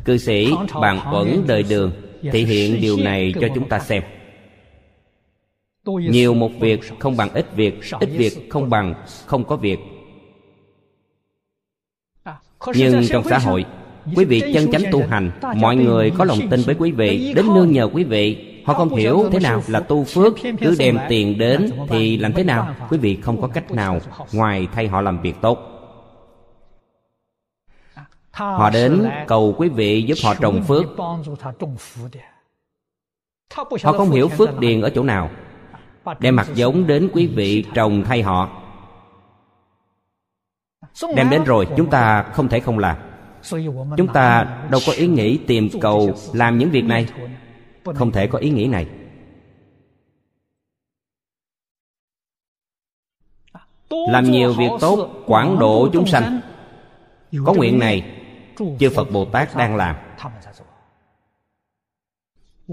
Cư 0.04 0.16
sĩ 0.16 0.52
bàn 0.80 1.00
quẩn 1.12 1.44
đời 1.46 1.62
đường 1.62 1.92
thể 2.22 2.38
hiện 2.38 2.80
điều 2.80 2.96
này 2.96 3.34
cho 3.40 3.48
chúng 3.54 3.68
ta 3.68 3.78
xem. 3.78 4.02
Nhiều 5.86 6.34
một 6.34 6.50
việc 6.60 6.80
không 6.98 7.16
bằng 7.16 7.34
ít 7.34 7.46
việc 7.56 7.80
ít 8.00 8.06
việc 8.06 8.50
không 8.50 8.70
bằng 8.70 9.04
không 9.26 9.44
có 9.44 9.56
việc. 9.56 9.78
Nhưng 12.74 13.02
trong 13.08 13.24
xã 13.24 13.38
hội 13.38 13.64
quý 14.16 14.24
vị 14.24 14.52
chân 14.54 14.70
chánh 14.72 14.82
tu 14.92 15.06
hành, 15.08 15.30
mọi 15.56 15.76
người 15.76 16.12
có 16.18 16.24
lòng 16.24 16.38
tin 16.50 16.60
với 16.66 16.74
quý 16.78 16.92
vị, 16.92 17.32
đến 17.36 17.46
nương 17.54 17.72
nhờ 17.72 17.88
quý 17.92 18.04
vị. 18.04 18.50
Họ 18.66 18.74
không 18.74 18.94
hiểu 18.94 19.28
thế 19.32 19.40
nào 19.40 19.62
là 19.66 19.80
tu 19.80 20.04
phước, 20.04 20.34
cứ 20.60 20.76
đem 20.78 20.98
tiền 21.08 21.38
đến 21.38 21.70
thì 21.88 22.16
làm 22.16 22.32
thế 22.32 22.44
nào? 22.44 22.74
Quý 22.90 22.98
vị 22.98 23.18
không 23.22 23.40
có 23.40 23.48
cách 23.48 23.70
nào 23.70 23.98
ngoài 24.32 24.68
thay 24.74 24.88
họ 24.88 25.00
làm 25.00 25.20
việc 25.22 25.34
tốt. 25.40 25.58
Họ 28.30 28.70
đến 28.70 29.08
cầu 29.26 29.54
quý 29.58 29.68
vị 29.68 30.02
giúp 30.02 30.14
họ 30.24 30.34
trồng 30.34 30.62
phước. 30.62 30.84
Họ 33.82 33.92
không 33.92 34.10
hiểu 34.10 34.28
phước 34.28 34.58
điền 34.58 34.80
ở 34.80 34.90
chỗ 34.90 35.02
nào, 35.02 35.30
đem 36.18 36.36
mặt 36.36 36.48
giống 36.54 36.86
đến 36.86 37.10
quý 37.12 37.26
vị 37.26 37.64
trồng 37.74 38.02
thay 38.04 38.22
họ. 38.22 38.48
Đem 41.16 41.30
đến 41.30 41.44
rồi, 41.44 41.66
chúng 41.76 41.90
ta 41.90 42.22
không 42.22 42.48
thể 42.48 42.60
không 42.60 42.78
làm 42.78 42.96
chúng 43.96 44.08
ta 44.14 44.58
đâu 44.70 44.80
có 44.86 44.92
ý 44.92 45.06
nghĩ 45.06 45.38
tìm 45.46 45.68
cầu 45.80 46.14
làm 46.32 46.58
những 46.58 46.70
việc 46.70 46.84
này. 46.84 47.06
Không 47.94 48.12
thể 48.12 48.26
có 48.26 48.38
ý 48.38 48.50
nghĩ 48.50 48.66
này. 48.66 48.86
Làm 54.08 54.30
nhiều 54.30 54.52
việc 54.52 54.70
tốt 54.80 55.08
quảng 55.26 55.58
độ 55.58 55.88
chúng 55.92 56.06
sanh. 56.06 56.40
Có 57.44 57.54
nguyện 57.54 57.78
này, 57.78 58.04
chư 58.78 58.90
phật 58.94 59.10
bồ 59.12 59.24
tát 59.24 59.56
đang 59.56 59.76
làm. 59.76 59.96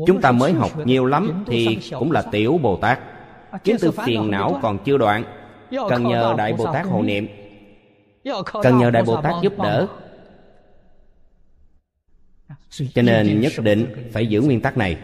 Chúng 0.07 0.21
ta 0.21 0.31
mới 0.31 0.53
học 0.53 0.71
nhiều 0.85 1.05
lắm 1.05 1.43
thì 1.47 1.79
cũng 1.99 2.11
là 2.11 2.21
tiểu 2.31 2.59
bồ 2.61 2.77
tát. 2.77 2.99
Kiến 3.63 3.75
tư 3.79 3.91
phiền 3.91 4.31
não 4.31 4.59
còn 4.61 4.77
chưa 4.83 4.97
đoạn. 4.97 5.23
Cần 5.89 6.03
nhờ 6.03 6.35
đại 6.37 6.53
bồ 6.53 6.73
tát 6.73 6.85
hộ 6.85 7.01
niệm. 7.01 7.27
Cần 8.63 8.77
nhờ 8.77 8.91
đại 8.91 9.03
bồ 9.03 9.21
tát 9.21 9.33
giúp 9.41 9.53
đỡ 9.57 9.87
cho 12.71 13.01
nên 13.01 13.41
nhất 13.41 13.53
định 13.63 13.85
phải 14.11 14.27
giữ 14.27 14.41
nguyên 14.41 14.61
tắc 14.61 14.77
này. 14.77 14.97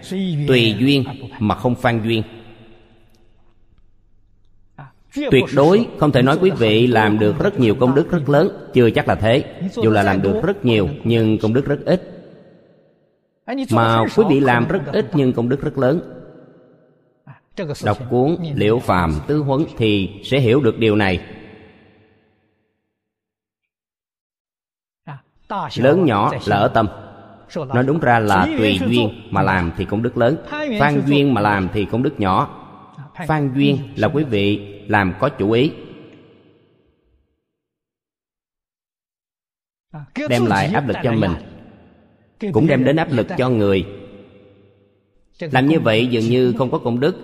Tùy 0.48 0.76
duyên 0.80 1.04
mà 1.40 1.56
không 1.56 1.76
phan 1.76 2.02
duyên. 2.04 2.24
Tuyệt 5.32 5.44
đối 5.56 5.88
không 5.98 6.12
thể 6.12 6.22
nói 6.22 6.38
quý 6.42 6.52
vị 6.58 6.88
làm 6.88 7.20
được 7.20 7.40
rất 7.40 7.60
nhiều 7.60 7.76
công 7.76 7.96
đức 7.96 8.12
rất 8.12 8.30
lớn. 8.30 8.70
Chưa 8.74 8.90
chắc 8.90 9.08
là 9.08 9.16
thế. 9.16 9.44
Dù 9.84 9.92
là 9.92 10.04
làm 10.04 10.22
được 10.22 10.42
rất 10.44 10.66
nhiều, 10.66 10.90
nhưng 11.04 11.38
công 11.38 11.54
đức 11.54 11.66
rất 11.66 11.80
ít. 11.86 12.14
Mà 13.72 14.06
quý 14.16 14.24
vị 14.30 14.40
làm 14.40 14.68
rất 14.68 14.82
ít, 14.94 15.06
nhưng 15.14 15.34
công 15.34 15.50
đức 15.50 15.62
rất 15.62 15.78
lớn. 15.78 16.14
Đọc 17.84 17.98
cuốn 18.10 18.38
liễu 18.56 18.80
phàm 18.80 19.14
tứ 19.28 19.38
huấn 19.38 19.66
thì 19.78 20.10
sẽ 20.24 20.40
hiểu 20.40 20.62
được 20.62 20.80
điều 20.80 20.96
này. 20.96 21.26
Lớn 25.76 26.06
nhỏ 26.06 26.32
là 26.46 26.56
ở 26.56 26.68
tâm 26.68 26.88
nói 27.56 27.84
đúng 27.84 28.00
ra 28.00 28.20
là 28.20 28.48
tùy 28.58 28.80
duyên 28.88 29.10
mà 29.30 29.42
làm 29.42 29.72
thì 29.78 29.86
công 29.86 30.04
đức 30.04 30.18
lớn 30.18 30.38
phan 30.80 31.02
duyên 31.06 31.34
mà 31.34 31.42
làm 31.42 31.70
thì 31.74 31.86
công 31.86 32.04
đức 32.04 32.20
nhỏ. 32.20 32.64
Phan 33.28 33.54
duyên 33.56 33.78
là 33.96 34.08
quý 34.08 34.24
vị 34.24 34.58
làm 34.88 35.14
có 35.20 35.30
chủ 35.30 35.52
ý. 35.52 35.72
Đem 40.30 40.46
lại 40.46 40.68
áp 40.68 40.88
lực 40.88 40.98
cho 41.04 41.12
mình. 41.12 41.32
Cũng 42.54 42.68
đem 42.68 42.84
đến 42.84 42.96
áp 42.96 43.12
lực 43.12 43.28
cho 43.38 43.50
người. 43.50 43.86
Làm 45.40 45.68
như 45.68 45.80
vậy 45.80 46.08
dường 46.08 46.24
như 46.24 46.54
không 46.58 46.72
có 46.72 46.78
công 46.78 47.00
đức. 47.00 47.16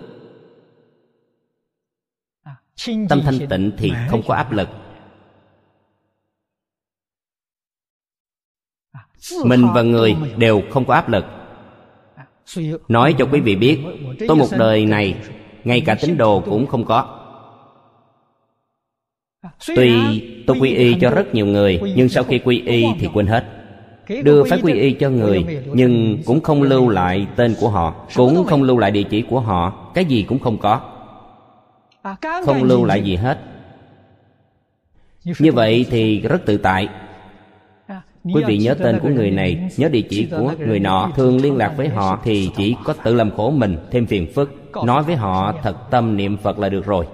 Tâm 3.10 3.22
thanh 3.26 3.48
tịnh 3.50 3.72
thì 3.78 3.92
không 4.10 4.22
có 4.28 4.36
áp 4.36 4.52
lực 4.52 4.70
mình 9.46 9.66
và 9.74 9.82
người 9.82 10.16
đều 10.38 10.62
không 10.70 10.86
có 10.86 10.94
áp 10.94 11.10
lực. 11.10 11.26
Nói 12.88 13.16
cho 13.18 13.26
quý 13.32 13.40
vị 13.40 13.56
biết 13.56 13.80
tôi 14.28 14.38
một 14.38 14.48
đời 14.58 14.86
này 14.86 15.16
ngay 15.64 15.82
cả 15.82 15.96
tín 16.02 16.18
đồ 16.18 16.40
cũng 16.40 16.68
không 16.68 16.86
có. 16.86 17.20
Tuy 19.76 19.94
tôi 20.48 20.58
quy 20.60 20.70
y 20.76 20.96
cho 21.02 21.10
rất 21.10 21.36
nhiều 21.36 21.46
người 21.46 21.82
nhưng 21.96 22.10
sau 22.10 22.24
khi 22.24 22.40
quy 22.40 22.62
y 22.66 22.86
thì 23.00 23.10
quên 23.14 23.28
hết. 23.28 23.46
Đưa 24.24 24.44
phái 24.44 24.60
quy 24.64 24.74
y 24.74 24.92
cho 24.92 25.10
người 25.10 25.46
nhưng 25.74 26.18
cũng 26.26 26.42
không 26.42 26.64
lưu 26.64 26.90
lại 26.90 27.28
tên 27.36 27.56
của 27.60 27.70
họ 27.70 27.96
cũng 28.16 28.46
không 28.46 28.64
lưu 28.64 28.78
lại 28.78 28.92
địa 28.92 29.04
chỉ 29.04 29.22
của 29.22 29.40
họ 29.40 29.92
cái 29.94 30.06
gì 30.06 30.24
cũng 30.24 30.40
không 30.40 30.58
có. 30.58 30.82
Không 32.46 32.64
lưu 32.64 32.86
lại 32.86 33.02
gì 33.02 33.16
hết. 33.16 33.40
Như 35.40 35.52
vậy 35.52 35.86
thì 35.90 36.20
rất 36.20 36.46
tự 36.46 36.58
tại 36.58 36.90
quý 38.24 38.44
vị 38.48 38.58
nhớ 38.58 38.74
tên 38.74 39.00
của 39.00 39.10
người 39.10 39.32
này, 39.32 39.70
nhớ 39.78 39.90
địa 39.90 40.02
chỉ 40.10 40.28
của 40.32 40.54
người 40.60 40.80
nọ. 40.80 41.12
Thường 41.16 41.42
liên 41.42 41.58
lạc 41.58 41.74
với 41.78 41.88
họ 41.88 42.20
thì 42.24 42.50
chỉ 42.58 42.76
có 42.84 42.94
tự 42.94 43.14
làm 43.14 43.32
khổ 43.32 43.52
mình, 43.52 43.78
thêm 43.92 44.06
phiền 44.06 44.32
phức. 44.36 44.52
Nói 44.86 45.04
với 45.04 45.16
họ 45.16 45.54
thật 45.64 45.76
tâm 45.92 46.18
niệm 46.18 46.38
phật 46.38 46.60
là 46.60 46.70
được 46.70 46.86
rồi. 46.86 47.08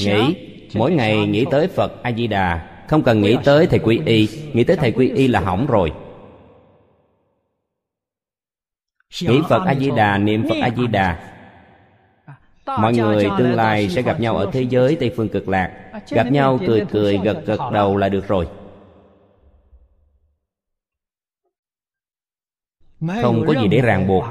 Nghĩ, 0.00 0.34
mỗi 0.74 0.92
ngày 0.92 1.26
nghĩ 1.26 1.44
tới 1.50 1.68
phật 1.68 2.02
a 2.02 2.12
di 2.12 2.26
đà 2.26 2.68
không 2.88 3.02
cần 3.02 3.20
nghĩ 3.20 3.36
tới 3.44 3.66
thầy 3.66 3.78
quy 3.78 4.00
y, 4.06 4.28
nghĩ 4.52 4.64
tới 4.64 4.76
thầy 4.76 4.92
quy 4.92 5.08
y 5.08 5.28
là 5.28 5.40
hỏng 5.40 5.66
rồi. 5.66 5.92
Nghĩ 9.22 9.40
phật 9.48 9.62
a 9.66 9.74
di 9.74 9.90
đà 9.90 10.18
niệm 10.18 10.48
phật 10.48 10.56
a 10.60 10.70
di 10.76 10.86
đà 10.86 11.34
mọi 12.66 12.92
người 12.92 13.28
tương 13.38 13.54
lai 13.54 13.88
sẽ 13.88 14.02
gặp 14.02 14.20
nhau 14.20 14.36
ở 14.36 14.50
thế 14.52 14.62
giới 14.62 14.96
tây 15.00 15.12
phương 15.16 15.28
cực 15.28 15.48
lạc. 15.48 15.72
Gặp 16.10 16.32
nhau 16.32 16.58
cười 16.66 16.84
cười, 16.90 17.18
gật 17.24 17.46
gật 17.46 17.60
đầu 17.72 17.96
là 17.96 18.08
được 18.08 18.28
rồi. 18.28 18.46
Không 23.00 23.44
có 23.46 23.54
gì 23.60 23.68
để 23.68 23.80
ràng 23.80 24.06
buộc. 24.06 24.24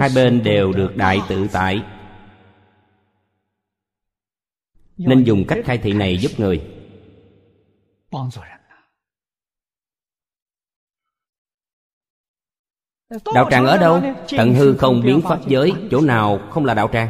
hai 0.00 0.10
bên 0.14 0.42
đều 0.42 0.72
được 0.72 0.96
đại 0.96 1.20
tự 1.28 1.48
tại. 1.52 1.84
Nên 4.96 5.24
dùng 5.24 5.44
cách 5.48 5.58
khai 5.64 5.78
thị 5.78 5.92
này 5.92 6.16
giúp 6.16 6.30
người. 6.38 6.62
Đạo 13.34 13.48
tràng 13.50 13.66
ở 13.66 13.78
đâu? 13.78 14.02
tận 14.36 14.54
hư 14.54 14.76
không 14.76 15.02
biến 15.04 15.20
pháp 15.20 15.38
giới 15.46 15.72
chỗ 15.90 16.00
nào 16.00 16.38
không 16.50 16.64
là 16.64 16.74
đạo 16.74 16.90
tràng? 16.92 17.08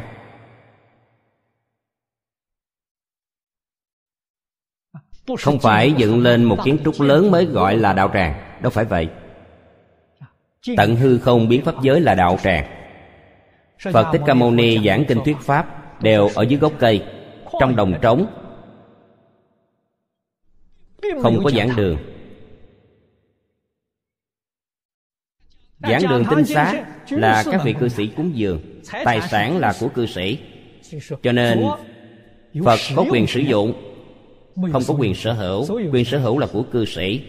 Không 5.39 5.59
phải 5.59 5.93
dựng 5.97 6.21
lên 6.21 6.43
một 6.43 6.57
kiến 6.65 6.77
trúc 6.85 7.01
lớn 7.01 7.31
mới 7.31 7.45
gọi 7.45 7.77
là 7.77 7.93
đạo 7.93 8.11
tràng 8.13 8.48
đâu 8.61 8.69
phải 8.69 8.85
vậy. 8.85 9.07
Tận 10.77 10.95
hư 10.95 11.17
không 11.17 11.49
biến 11.49 11.65
pháp 11.65 11.75
giới 11.81 12.01
là 12.01 12.15
đạo 12.15 12.37
tràng. 12.43 12.65
Phật 13.93 14.07
thích 14.11 14.21
ca 14.25 14.33
mâu 14.33 14.51
ni 14.51 14.79
giảng 14.85 15.05
kinh 15.05 15.19
thuyết 15.25 15.37
pháp 15.41 15.79
đều 16.03 16.29
ở 16.35 16.43
dưới 16.43 16.59
gốc 16.59 16.73
cây 16.79 17.03
trong 17.59 17.75
đồng 17.75 17.93
trống. 18.01 18.27
Không 21.21 21.43
có 21.43 21.51
giảng 21.51 21.75
đường. 21.75 21.97
Giảng 25.79 26.01
đường 26.09 26.23
tinh 26.29 26.45
xá 26.45 26.85
là 27.09 27.43
các 27.51 27.61
vị 27.63 27.73
cư 27.79 27.89
sĩ 27.89 28.07
cúng 28.07 28.31
dường 28.35 28.61
tài 29.05 29.21
sản 29.21 29.57
là 29.57 29.73
của 29.79 29.89
cư 29.89 30.05
sĩ. 30.05 30.39
Cho 31.23 31.31
nên 31.31 31.63
phật 32.65 32.79
có 32.95 33.05
quyền 33.11 33.27
sử 33.27 33.39
dụng 33.39 33.73
không 34.71 34.83
có 34.87 34.93
quyền 34.93 35.15
sở 35.15 35.33
hữu. 35.33 35.65
Quyền 35.91 36.05
sở 36.05 36.19
hữu 36.19 36.39
là 36.39 36.47
của 36.53 36.63
cư 36.63 36.85
sĩ 36.85 37.21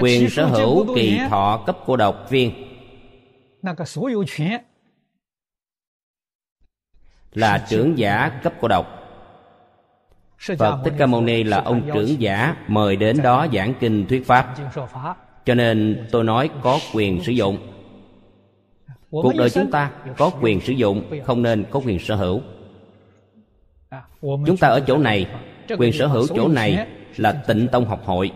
quyền 0.00 0.30
sở 0.30 0.46
hữu 0.46 0.94
kỳ 0.94 1.18
thọ 1.28 1.62
cấp 1.66 1.78
cô 1.86 1.96
độc 1.96 2.30
viên. 2.30 2.52
là 7.36 7.66
trưởng 7.68 7.98
giả 7.98 8.28
cấp 8.42 8.52
cô 8.60 8.68
độc. 8.68 8.86
Phật 10.58 10.82
Thích 10.84 10.94
Ca 10.98 11.06
Mâu 11.06 11.20
Ni 11.20 11.44
là 11.44 11.60
ông 11.60 11.90
trưởng 11.94 12.20
giả 12.20 12.56
mời 12.68 12.96
đến 12.96 13.22
đó 13.22 13.46
giảng 13.52 13.74
kinh 13.80 14.06
thuyết 14.06 14.26
pháp. 14.26 14.54
Cho 15.44 15.54
nên 15.54 16.06
tôi 16.10 16.24
nói 16.24 16.50
có 16.62 16.78
quyền 16.94 17.24
sử 17.24 17.32
dụng. 17.32 17.58
Cuộc 19.10 19.32
đời 19.36 19.50
chúng 19.50 19.70
ta 19.70 19.90
có 20.16 20.30
quyền 20.40 20.60
sử 20.60 20.72
dụng 20.72 21.22
Không 21.24 21.42
nên 21.42 21.64
có 21.70 21.80
quyền 21.84 21.98
sở 21.98 22.14
hữu. 22.14 22.40
Chúng 24.20 24.56
ta 24.60 24.68
ở 24.68 24.80
chỗ 24.86 24.98
này 24.98 25.26
Quyền 25.78 25.92
sở 25.92 26.06
hữu 26.06 26.26
chỗ 26.26 26.48
này 26.48 26.86
là 27.16 27.32
tịnh 27.32 27.68
tông 27.72 27.84
học 27.84 28.04
hội 28.04 28.32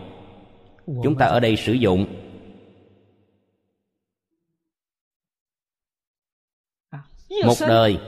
Chúng 0.85 1.17
ta 1.17 1.25
ở 1.25 1.39
đây 1.39 1.55
sử 1.55 1.73
dụng. 1.73 2.05
Một 7.45 7.55
đời. 7.67 7.99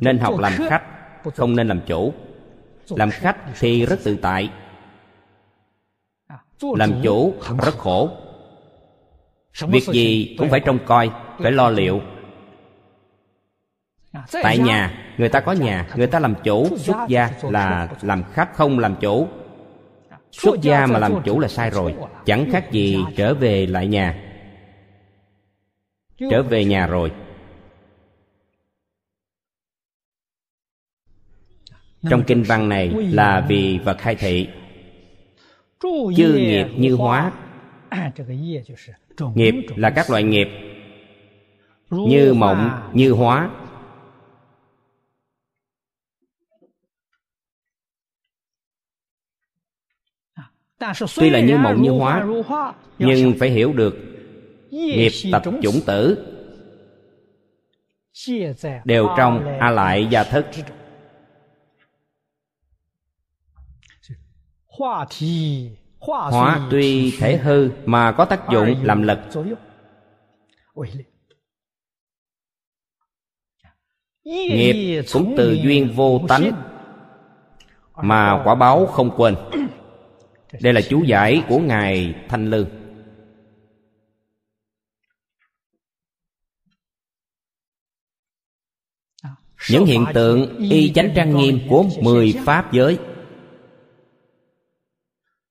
Nên 0.00 0.18
học 0.18 0.38
làm 0.38 0.52
khách 0.68 0.82
không 1.34 1.56
nên 1.56 1.68
làm 1.68 1.80
chủ 1.86 2.12
làm 2.88 3.10
khách 3.10 3.36
thì 3.58 3.86
rất 3.86 4.00
tự 4.04 4.16
tại. 4.22 4.50
làm 6.60 7.00
chủ 7.02 7.34
rất 7.62 7.74
khổ. 7.78 8.10
việc 9.68 9.84
gì 9.92 10.36
cũng 10.38 10.50
phải 10.50 10.60
trông 10.60 10.78
coi 10.86 11.10
phải 11.38 11.52
lo 11.52 11.70
liệu. 11.70 12.00
tại 14.32 14.58
nhà 14.58 15.14
người 15.18 15.28
ta 15.28 15.40
có 15.40 15.52
nhà 15.52 15.88
người 15.96 16.06
ta 16.06 16.18
làm 16.18 16.34
chủ 16.44 16.78
xuất 16.78 16.96
gia 17.08 17.30
là 17.42 17.88
làm 18.02 18.24
khách 18.32 18.54
không 18.54 18.78
làm 18.78 18.96
chủ 19.00 19.28
xuất 20.34 20.62
gia 20.62 20.86
mà 20.86 20.98
làm 20.98 21.22
chủ 21.24 21.40
là 21.40 21.48
sai 21.48 21.70
rồi, 21.70 21.94
chẳng 22.24 22.50
khác 22.52 22.72
gì 22.72 22.98
trở 23.16 23.34
về 23.34 23.66
lại 23.66 23.86
nhà. 23.86 24.20
Trở 26.30 26.42
về 26.42 26.64
nhà 26.64 26.86
rồi. 26.86 27.12
Trong 32.10 32.22
kinh 32.26 32.42
văn 32.42 32.68
này 32.68 32.88
là 32.88 33.46
vì 33.48 33.78
vật 33.78 33.96
khai 33.98 34.14
thị. 34.14 34.48
Chư 36.16 36.34
nghiệp 36.34 36.66
như 36.76 36.94
hóa. 36.94 37.32
Nghiệp 39.34 39.54
là 39.76 39.90
các 39.90 40.10
loại 40.10 40.22
nghiệp. 40.22 40.48
Như 41.90 42.34
mộng, 42.34 42.90
như 42.92 43.12
hóa. 43.12 43.50
Tuy 51.16 51.30
là 51.30 51.40
như 51.40 51.56
mộng 51.56 51.82
như 51.82 51.90
hóa, 51.90 52.26
nhưng 52.98 53.34
phải 53.38 53.50
hiểu 53.50 53.72
được 53.72 53.96
nghiệp 54.70 55.12
tập 55.32 55.42
chủng 55.62 55.80
tử 55.86 56.30
đều 58.84 59.08
trong 59.16 59.58
a 59.58 59.70
lại 59.70 60.06
gia 60.10 60.24
thức 60.24 60.46
hóa 66.30 66.68
tuy 66.70 67.12
thể 67.18 67.36
hư 67.36 67.70
mà 67.84 68.12
có 68.12 68.24
tác 68.24 68.40
dụng 68.52 68.74
làm 68.82 69.02
lực. 69.02 69.18
Nghiệp 74.24 75.02
cũng 75.12 75.34
từ 75.36 75.52
duyên 75.52 75.92
vô 75.96 76.20
tánh 76.28 76.52
mà 77.96 78.42
quả 78.44 78.54
báo 78.54 78.86
không 78.86 79.10
quên 79.16 79.34
đây 80.60 80.72
là 80.72 80.80
chú 80.88 81.02
giải 81.02 81.42
của 81.48 81.58
ngài 81.58 82.14
thanh 82.28 82.50
lương 82.50 82.68
những 89.70 89.86
hiện 89.86 90.04
tượng 90.14 90.58
y 90.58 90.92
chánh 90.92 91.12
trang 91.14 91.36
nghiêm 91.36 91.58
của 91.68 91.84
mười 92.02 92.34
pháp 92.44 92.72
giới 92.72 92.98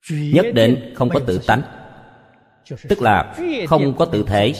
nhất 0.10 0.46
định 0.54 0.94
không 0.96 1.10
có 1.10 1.20
tự 1.28 1.40
tánh, 1.48 1.62
tức 2.90 3.02
là 3.02 3.36
không 3.68 3.96
có 3.98 4.06
tự 4.06 4.24
thể. 4.28 4.54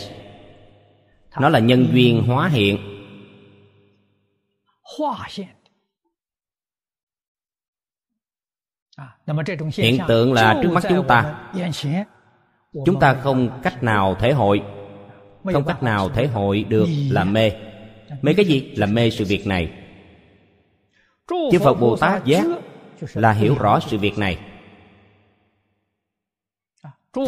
Nó 1.40 1.50
là 1.50 1.60
nhân 1.60 1.88
duyên 1.94 2.24
hóa 2.24 2.48
hiện. 2.48 2.78
Hiện 9.74 9.98
tượng 10.08 10.34
là 10.34 10.60
trước 10.64 10.70
mắt 10.72 10.84
chúng 10.90 11.08
ta. 11.08 11.36
chúng 12.86 13.00
ta 13.00 13.14
không 13.14 13.60
cách 13.64 13.84
nào 13.84 14.16
thể 14.16 14.32
hội. 14.32 14.62
Không 15.54 15.66
cách 15.66 15.84
nào 15.84 16.10
thể 16.10 16.28
hội 16.28 16.64
được 16.64 16.88
là 17.10 17.24
mê. 17.24 17.52
Mê 18.22 18.34
cái 18.34 18.46
gì. 18.46 18.74
là 18.76 18.86
mê 18.86 19.10
sự 19.10 19.26
việc 19.26 19.48
này. 19.48 19.72
Chư 21.28 21.60
phật 21.60 21.74
bồ 21.74 21.96
tát 21.96 22.26
giác 22.26 22.46
là 23.14 23.32
hiểu 23.32 23.56
rõ 23.60 23.80
sự 23.80 23.98
việc 23.98 24.18
này. 24.18 24.40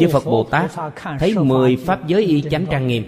Chư 0.00 0.08
phật 0.12 0.24
bồ 0.24 0.44
tát 0.44 0.70
thấy 1.18 1.34
mười 1.38 1.76
pháp 1.76 2.06
giới 2.06 2.24
y 2.24 2.42
chánh 2.50 2.66
trang 2.70 2.86
nghiêm 2.86 3.04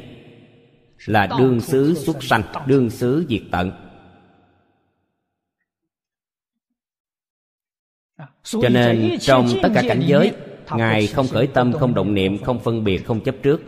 là 1.06 1.28
đương 1.38 1.60
xứ 1.60 1.94
xuất 1.94 2.22
sanh 2.22 2.42
đương 2.66 2.90
xứ 2.90 3.26
diệt 3.28 3.42
tận 3.50 3.87
cho 8.42 8.68
nên 8.68 9.16
trong 9.20 9.48
tất 9.62 9.68
cả 9.74 9.82
cảnh 9.88 10.02
giới 10.06 10.32
ngài 10.76 11.06
không 11.06 11.26
khởi 11.28 11.46
tâm 11.46 11.72
không 11.72 11.94
động 11.94 12.14
niệm 12.14 12.38
không 12.44 12.58
phân 12.58 12.84
biệt 12.84 12.98
không 13.06 13.20
chấp 13.20 13.34
trước. 13.42 13.60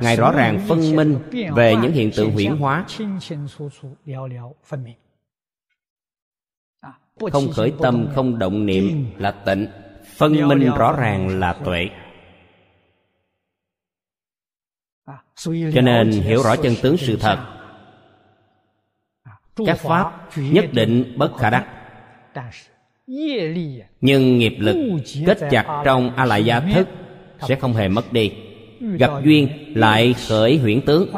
Ngài 0.00 0.16
rõ 0.16 0.32
ràng 0.32 0.66
phân 0.68 0.96
minh 0.96 1.18
về 1.54 1.76
những 1.82 1.92
hiện 1.92 2.10
tượng 2.16 2.30
huyễn 2.30 2.56
hóa. 2.56 2.84
không 7.32 7.52
khởi 7.52 7.72
tâm 7.82 8.08
không 8.14 8.38
động 8.38 8.66
niệm 8.66 9.06
là 9.18 9.30
tịnh. 9.30 9.66
Phân 10.16 10.48
minh 10.48 10.70
rõ 10.78 10.96
ràng 10.98 11.40
là 11.40 11.52
tuệ. 11.64 11.88
Cho 15.74 15.80
nên 15.82 16.10
hiểu 16.10 16.42
rõ 16.42 16.56
chân 16.56 16.74
tướng 16.82 16.96
sự 16.96 17.16
thật. 17.20 17.38
các 19.66 19.78
pháp 19.78 20.28
nhất 20.36 20.64
định 20.72 21.14
bất 21.16 21.36
khả 21.38 21.50
đắc 21.50 21.74
nhưng 24.00 24.38
nghiệp 24.38 24.54
lực 24.58 24.76
kết 25.26 25.38
chặt 25.50 25.82
trong 25.84 26.16
a 26.16 26.24
lại 26.24 26.44
gia 26.44 26.60
thức 26.60 26.88
sẽ 27.48 27.56
không 27.56 27.72
hề 27.72 27.88
mất 27.88 28.12
đi. 28.12 28.32
Gặp 28.80 29.10
duyên 29.24 29.72
lại 29.76 30.14
khởi 30.28 30.58
huyễn 30.58 30.80
tướng. 30.86 31.14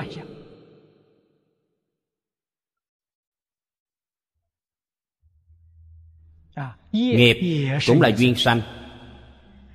Nghiệp 6.92 7.66
cũng 7.86 8.00
là 8.00 8.08
duyên 8.08 8.34
sanh. 8.34 8.60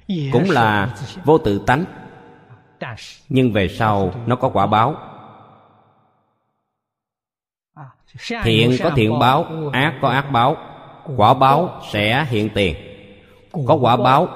Cũng 0.08 0.50
là 0.50 0.98
vô 1.26 1.38
tự 1.38 1.62
tánh. 1.68 1.86
Nhưng 3.30 3.52
về 3.52 3.68
sau 3.68 4.24
nó 4.28 4.36
có 4.36 4.50
quả 4.50 4.68
báo. 4.68 4.96
Thiện 8.44 8.78
có 8.84 8.92
thiện 8.96 9.20
báo 9.20 9.70
ác 9.74 10.00
có 10.02 10.10
ác 10.10 10.32
báo 10.32 10.74
quả 11.18 11.34
báo 11.34 11.69
sẽ 11.91 12.26
hiện 12.30 12.49
tiền. 12.49 12.76
Có 13.68 13.76
quả 13.76 13.98
báo. 13.98 14.27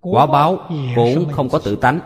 quả 0.00 0.26
báo 0.26 0.58
cũng 0.94 1.32
không 1.32 1.48
có 1.48 1.58
tự 1.58 1.76
tánh. 1.76 2.00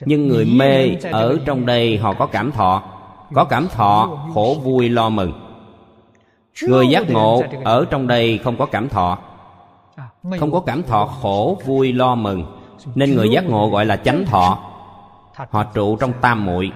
Nhưng 0.00 0.28
người 0.28 0.44
mê 0.44 0.96
ở 1.12 1.38
trong 1.44 1.66
đây 1.66 1.96
họ 1.96 2.14
có 2.14 2.26
cảm 2.26 2.52
thọ. 2.52 2.82
Có 3.34 3.44
cảm 3.44 3.68
thọ 3.68 4.18
khổ 4.34 4.56
vui 4.62 4.88
lo 4.88 5.08
mừng. 5.08 5.32
Người 6.62 6.86
giác 6.88 7.10
ngộ 7.10 7.42
ở 7.64 7.86
trong 7.90 8.06
đây 8.06 8.38
không 8.38 8.56
có 8.56 8.66
cảm 8.66 8.88
thọ. 8.88 9.18
Không 10.40 10.52
có 10.52 10.60
cảm 10.60 10.82
thọ 10.82 11.06
khổ 11.06 11.58
vui 11.64 11.92
lo 11.92 12.14
mừng. 12.14 12.44
Nên 12.94 13.14
người 13.14 13.30
giác 13.30 13.44
ngộ 13.44 13.68
gọi 13.68 13.86
là 13.86 13.96
chánh 13.96 14.24
thọ. 14.24 14.58
họ 15.50 15.64
trụ 15.64 15.96
trong 15.96 16.12
tam 16.20 16.46
muội 16.46 16.72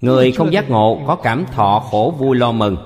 người 0.00 0.32
không 0.32 0.52
giác 0.52 0.70
ngộ, 0.70 1.04
có 1.06 1.16
cảm 1.16 1.46
thọ 1.46 1.80
khổ 1.90 2.14
vui 2.18 2.36
lo 2.36 2.52
mừng. 2.52 2.76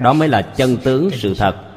Đó 0.00 0.12
mới 0.12 0.28
là 0.28 0.42
chân 0.56 0.76
tướng 0.84 1.10
sự 1.10 1.34
thật. 1.38 1.70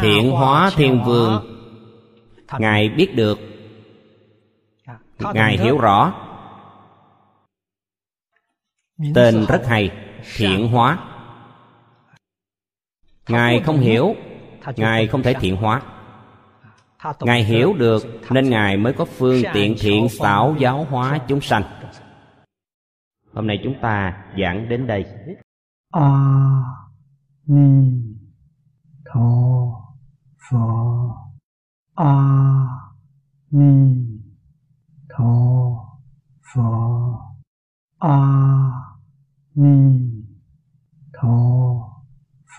Thiện 0.00 0.30
hóa 0.30 0.70
thiên 0.74 1.02
vương, 1.04 1.58
ngài 2.58 2.88
biết 2.88 3.14
được. 3.14 3.38
Ngài 5.18 5.58
hiểu 5.58 5.78
rõ. 5.78 6.14
Tên 9.14 9.46
rất 9.48 9.62
hay, 9.66 9.90
thiện 10.36 10.68
hóa. 10.68 10.98
Ngài 13.28 13.60
không 13.60 13.80
hiểu, 13.80 14.14
ngài 14.76 15.06
không 15.06 15.22
thể 15.22 15.34
thiện 15.34 15.56
hóa 15.56 15.82
ngài 17.20 17.44
hiểu 17.44 17.74
được 17.78 18.02
nên 18.30 18.50
ngài 18.50 18.76
mới 18.76 18.92
có 18.92 19.04
phương 19.04 19.42
tiện 19.54 19.74
thiện 19.80 20.08
xảo 20.08 20.56
giáo 20.58 20.86
hóa 20.90 21.18
chúng 21.28 21.40
sanh. 21.40 21.62
Hôm 23.34 23.46
nay 23.46 23.60
chúng 23.64 23.74
ta 23.82 24.24
giảng 24.38 24.68
đến 24.68 24.86
đây. 24.86 25.04
A 25.90 26.62
ni 27.46 28.02
tho 29.04 29.20
pho. 30.50 31.08
A 31.94 32.14
ni 33.50 33.96
tho 35.08 35.34
pho. 36.54 37.18
A 37.98 38.18
ni 39.54 40.00
tho 41.12 41.38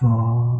pho. 0.00 0.54